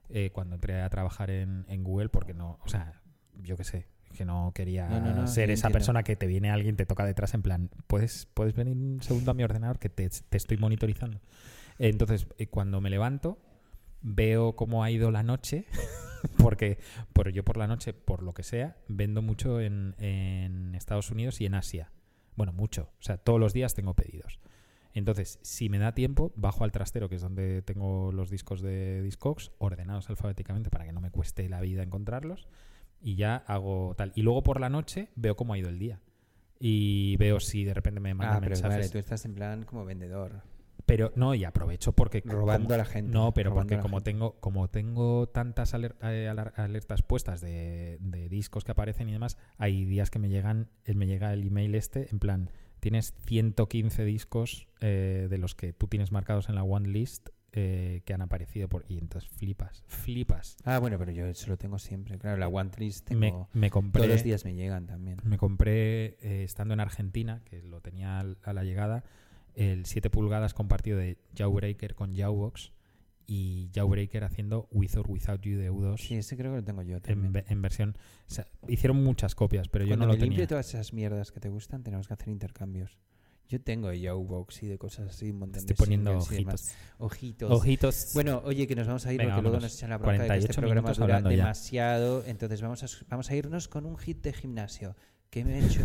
eh, 0.09 0.31
cuando 0.33 0.55
entré 0.55 0.81
a 0.81 0.89
trabajar 0.89 1.29
en, 1.31 1.65
en 1.69 1.83
Google 1.83 2.09
porque 2.09 2.33
no. 2.33 2.59
O 2.63 2.67
sea, 2.67 3.01
yo 3.43 3.57
qué 3.57 3.63
sé. 3.63 3.87
Que 4.17 4.25
no 4.25 4.51
quería 4.55 4.87
No, 4.89 4.99
no, 4.99 5.13
no, 5.13 5.27
ser 5.27 5.51
esa 5.51 5.67
entiendo. 5.67 5.73
persona 5.73 6.03
que 6.03 6.15
te 6.15 6.25
viene 6.25 6.49
alguien, 6.49 6.75
te 6.75 6.85
toca 6.87 7.05
detrás 7.05 7.33
en 7.35 7.43
plan, 7.43 7.69
¿puedes, 7.87 8.25
puedes 8.33 8.55
venir 8.55 8.75
un 8.75 9.01
segundo 9.03 9.31
a 9.31 9.33
mi 9.35 9.43
ordenador 9.43 9.77
que 9.77 9.89
te, 9.89 10.09
te 10.09 10.37
estoy 10.37 10.57
monitorizando? 10.57 11.21
Entonces, 11.77 12.25
eh, 12.39 12.47
cuando 12.47 12.81
me 12.81 12.89
levanto, 12.89 13.37
veo 14.01 14.55
cómo 14.55 14.83
ha 14.83 14.89
ido 14.91 15.11
la 15.11 15.21
noche, 15.21 15.65
porque 16.37 16.79
por, 17.13 17.31
yo 17.31 17.43
por 17.45 17.57
la 17.57 17.67
noche, 17.67 17.93
por 17.93 18.23
lo 18.23 18.33
que 18.33 18.43
sea, 18.43 18.77
vendo 18.87 19.21
mucho 19.21 19.61
en, 19.61 19.95
en 19.99 20.73
Estados 20.75 21.11
Unidos 21.11 21.39
y 21.39 21.45
en 21.45 21.53
Asia. 21.53 21.91
Bueno, 22.35 22.51
mucho. 22.51 22.89
O 22.99 23.03
sea, 23.03 23.17
todos 23.17 23.39
los 23.39 23.53
días 23.53 23.75
tengo 23.75 23.93
pedidos. 23.93 24.39
Entonces, 24.93 25.37
si 25.43 25.69
me 25.69 25.77
da 25.77 25.93
tiempo, 25.93 26.33
bajo 26.35 26.63
al 26.63 26.71
trastero, 26.71 27.09
que 27.09 27.15
es 27.15 27.21
donde 27.21 27.61
tengo 27.61 28.11
los 28.11 28.29
discos 28.31 28.61
de 28.61 29.03
Discogs, 29.03 29.51
ordenados 29.59 30.09
alfabéticamente 30.09 30.71
para 30.71 30.85
que 30.85 30.93
no 30.93 30.99
me 30.99 31.11
cueste 31.11 31.47
la 31.47 31.61
vida 31.61 31.83
encontrarlos, 31.83 32.47
y 33.01 33.15
ya 33.15 33.37
hago 33.47 33.93
tal. 33.97 34.11
Y 34.15 34.21
luego 34.23 34.43
por 34.43 34.59
la 34.59 34.69
noche 34.69 35.09
veo 35.15 35.35
cómo 35.35 35.53
ha 35.53 35.57
ido 35.57 35.69
el 35.69 35.79
día. 35.79 35.99
Y 36.59 37.15
veo 37.17 37.39
si 37.39 37.63
de 37.63 37.73
repente 37.73 37.99
me 37.99 38.13
mandan 38.13 38.37
Ah, 38.37 38.39
pero 38.41 38.49
mensajes. 38.55 38.77
vale, 38.77 38.89
tú 38.89 38.97
estás 38.97 39.23
en 39.25 39.33
plan 39.33 39.63
como 39.63 39.85
vendedor, 39.85 40.41
Pero 40.85 41.11
no, 41.15 41.35
y 41.35 41.45
aprovecho 41.45 41.93
porque 41.93 42.21
robando 42.25 42.65
como- 42.67 42.75
a 42.75 42.77
la 42.79 42.85
gente. 42.85 43.11
no, 43.13 43.33
pero 43.33 43.53
porque 43.53 43.77
como 43.79 43.97
gente. 43.97 44.11
tengo, 44.11 44.33
como 44.41 44.69
tengo 44.69 45.27
tantas 45.29 45.73
eh, 45.75 46.27
alertas 46.55 47.01
puestas 47.03 47.39
de, 47.41 47.97
de 48.01 48.27
discos 48.27 48.63
que 48.65 48.71
aparecen 48.71 49.07
y 49.07 49.13
demás, 49.13 49.37
hay 49.57 49.85
días 49.85 50.09
que 50.09 50.19
me 50.19 50.29
llegan, 50.29 50.69
eh, 50.85 50.95
me 50.95 51.05
llega 51.07 51.31
el 51.31 51.45
email 51.45 51.75
este, 51.75 52.09
en 52.11 52.19
plan, 52.19 52.51
tienes 52.79 53.13
115 53.25 54.03
discos 54.03 54.67
eh, 54.81 55.27
de 55.29 55.37
los 55.37 55.53
que 55.55 55.71
tú 55.73 55.87
tienes 55.87 56.11
marcados 56.11 56.49
en 56.49 56.55
la 56.55 56.63
one 56.63 56.89
list 56.89 57.29
eh, 57.53 58.01
que 58.05 58.13
han 58.13 58.21
aparecido 58.21 58.67
por. 58.67 58.85
Y 58.87 58.97
entonces 58.97 59.29
flipas, 59.29 59.83
flipas. 59.87 60.57
Ah, 60.65 60.79
bueno, 60.79 60.97
pero 60.99 61.11
yo 61.11 61.25
eso 61.25 61.47
lo 61.49 61.57
tengo 61.57 61.79
siempre. 61.79 62.17
Claro, 62.19 62.37
la 62.37 62.47
One 62.47 62.69
List 62.77 63.07
tengo... 63.07 63.47
Me, 63.53 63.59
me 63.61 63.69
compré. 63.69 64.01
Todos 64.03 64.13
los 64.15 64.23
días 64.23 64.45
me 64.45 64.53
llegan 64.53 64.85
también. 64.87 65.17
Me 65.23 65.37
compré, 65.37 66.17
eh, 66.21 66.43
estando 66.43 66.73
en 66.73 66.79
Argentina, 66.79 67.41
que 67.45 67.61
lo 67.63 67.81
tenía 67.81 68.19
a 68.19 68.53
la 68.53 68.63
llegada, 68.63 69.03
el 69.55 69.85
7 69.85 70.09
pulgadas 70.09 70.53
compartido 70.53 70.97
de 70.97 71.17
Jawbreaker 71.35 71.95
con 71.95 72.15
Jawbox 72.15 72.71
y 73.27 73.69
Jawbreaker 73.75 74.23
haciendo 74.23 74.67
With 74.71 74.97
or 74.97 75.05
Without 75.09 75.41
You 75.41 75.57
de 75.59 75.71
U2 75.71 75.97
Sí, 75.97 76.15
ese 76.15 76.35
creo 76.35 76.51
que 76.51 76.57
lo 76.57 76.63
tengo 76.63 76.81
yo 76.81 76.95
en, 76.97 77.01
también. 77.01 77.45
en 77.47 77.61
versión... 77.61 77.95
o 78.27 78.31
sea, 78.31 78.47
hicieron 78.67 79.03
muchas 79.03 79.35
copias, 79.35 79.67
pero 79.69 79.85
yo 79.85 79.89
Cuando 79.89 80.05
no 80.07 80.13
lo 80.13 80.17
me 80.17 80.21
limpie 80.23 80.37
tenía. 80.37 80.47
todas 80.47 80.69
esas 80.69 80.93
mierdas 80.93 81.31
que 81.31 81.39
te 81.39 81.49
gustan, 81.49 81.83
tenemos 81.83 82.07
que 82.07 82.13
hacer 82.13 82.29
intercambios. 82.29 82.97
Yo 83.49 83.59
tengo 83.59 83.89
de 83.89 83.99
Yowbox 83.99 84.61
y 84.63 84.67
de 84.67 84.77
cosas 84.77 85.09
así, 85.09 85.31
un 85.31 85.39
montón 85.39 85.59
Estoy 85.59 85.73
de 85.73 85.77
poniendo 85.77 86.15
ojitos. 86.17 86.69
Ojitos. 86.99 87.51
Ojitos. 87.51 88.11
Bueno, 88.13 88.41
oye, 88.45 88.67
que 88.67 88.75
nos 88.75 88.85
vamos 88.85 89.05
a 89.07 89.11
ir 89.11 89.17
Venga, 89.17 89.33
porque 89.35 89.41
luego 89.49 89.59
nos 89.59 89.75
echan 89.75 89.89
la 89.89 89.97
bronca 89.97 90.21
de 90.23 90.29
que 90.29 90.35
este 90.37 90.53
48 90.53 90.61
programa 90.61 90.93
dura 90.93 91.19
ya. 91.21 91.29
demasiado. 91.37 92.23
Entonces 92.25 92.61
vamos 92.61 92.83
a, 92.83 92.87
vamos 93.09 93.29
a 93.31 93.35
irnos 93.35 93.67
con 93.67 93.85
un 93.87 93.97
hit 93.97 94.21
de 94.21 94.33
gimnasio. 94.33 94.95
Que 95.31 95.43
me 95.45 95.59
he 95.59 95.65
hecho 95.65 95.81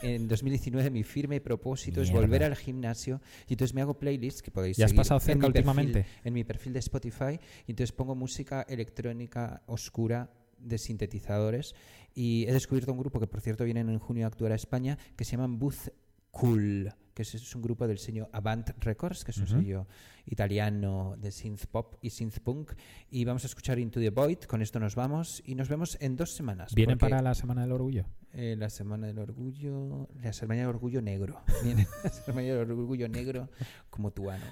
en 0.00 0.28
2019 0.28 0.88
mi 0.90 1.02
firme 1.02 1.40
propósito 1.42 2.00
es 2.00 2.10
volver 2.10 2.42
al 2.42 2.56
gimnasio 2.56 3.20
y 3.48 3.52
entonces 3.52 3.74
me 3.74 3.82
hago 3.82 3.98
playlists 3.98 4.40
que 4.42 4.50
podéis 4.50 4.78
¿Ya 4.78 4.86
has 4.86 4.94
pasado 4.94 5.20
en 5.20 5.26
cerca 5.26 5.40
perfil- 5.46 5.46
últimamente? 5.48 6.06
en 6.24 6.32
mi 6.32 6.42
perfil 6.42 6.72
de 6.72 6.78
Spotify 6.78 7.38
y 7.66 7.72
entonces 7.72 7.92
pongo 7.92 8.14
música 8.14 8.62
electrónica 8.66 9.62
oscura 9.66 10.30
de 10.58 10.78
sintetizadores 10.78 11.74
y 12.14 12.46
he 12.48 12.52
descubierto 12.54 12.92
un 12.92 12.98
grupo 12.98 13.20
que 13.20 13.26
por 13.26 13.42
cierto 13.42 13.62
vienen 13.64 13.90
en 13.90 13.98
junio 13.98 14.24
a 14.24 14.28
actuar 14.28 14.52
a 14.52 14.54
España 14.54 14.96
que 15.16 15.24
se 15.26 15.32
llaman 15.32 15.58
Booth 15.58 15.90
Cool, 16.36 16.92
que 17.14 17.22
es, 17.22 17.54
un 17.54 17.62
grupo 17.62 17.88
del 17.88 17.98
sello 17.98 18.28
Avant 18.32 18.68
Records, 18.84 19.24
que 19.24 19.30
es 19.30 19.38
un 19.38 19.46
sello 19.46 19.86
italiano 20.26 21.14
de 21.16 21.30
synth 21.32 21.64
pop 21.66 21.94
y 22.02 22.10
synth 22.10 22.40
punk. 22.40 22.72
Y 23.10 23.24
vamos 23.24 23.44
a 23.44 23.46
escuchar 23.46 23.78
Into 23.78 24.00
the 24.00 24.10
Void, 24.10 24.40
con 24.40 24.60
esto 24.60 24.78
nos 24.78 24.94
vamos 24.94 25.42
y 25.46 25.54
nos 25.54 25.68
vemos 25.68 25.96
en 26.00 26.16
dos 26.16 26.34
semanas. 26.34 26.74
¿Vienen 26.74 26.98
para 26.98 27.22
la 27.22 27.34
Semana 27.34 27.62
del 27.62 27.72
Orgullo? 27.72 28.04
eh, 28.34 28.54
la 28.58 28.68
Semana 28.68 29.06
del 29.06 29.18
Orgullo, 29.18 30.10
la 30.22 30.32
Semana 30.34 30.60
del 30.60 30.68
Orgullo 30.68 31.00
Negro. 31.00 31.40
Viene 31.64 31.86
la 32.04 32.10
Semana 32.10 32.48
del 32.48 32.70
Orgullo 32.70 33.08
Negro 33.08 33.48
como 33.88 34.10
tuano. 34.10 34.44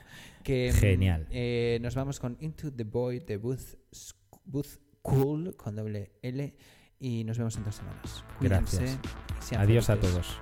Que, 0.43 0.73
mm, 0.73 0.77
Genial. 0.77 1.27
eh, 1.31 1.79
nos 1.83 1.95
vamos 1.95 2.19
con 2.19 2.39
Into 2.41 2.73
the 2.73 2.85
Void 2.85 3.25
de 3.25 3.37
Booth, 3.37 3.77
Booth 4.47 4.79
Cool 5.03 5.55
con 5.57 5.77
doble 5.77 6.13
L 6.23 6.57
y 6.99 7.25
nos 7.25 7.37
vemos 7.37 7.57
en 7.59 7.65
dos 7.65 7.75
semanas. 7.75 8.25
Cuídense 8.39 8.79
Gracias. 8.79 9.61
Adiós 9.61 9.91
a 9.91 10.01
todos. 10.01 10.39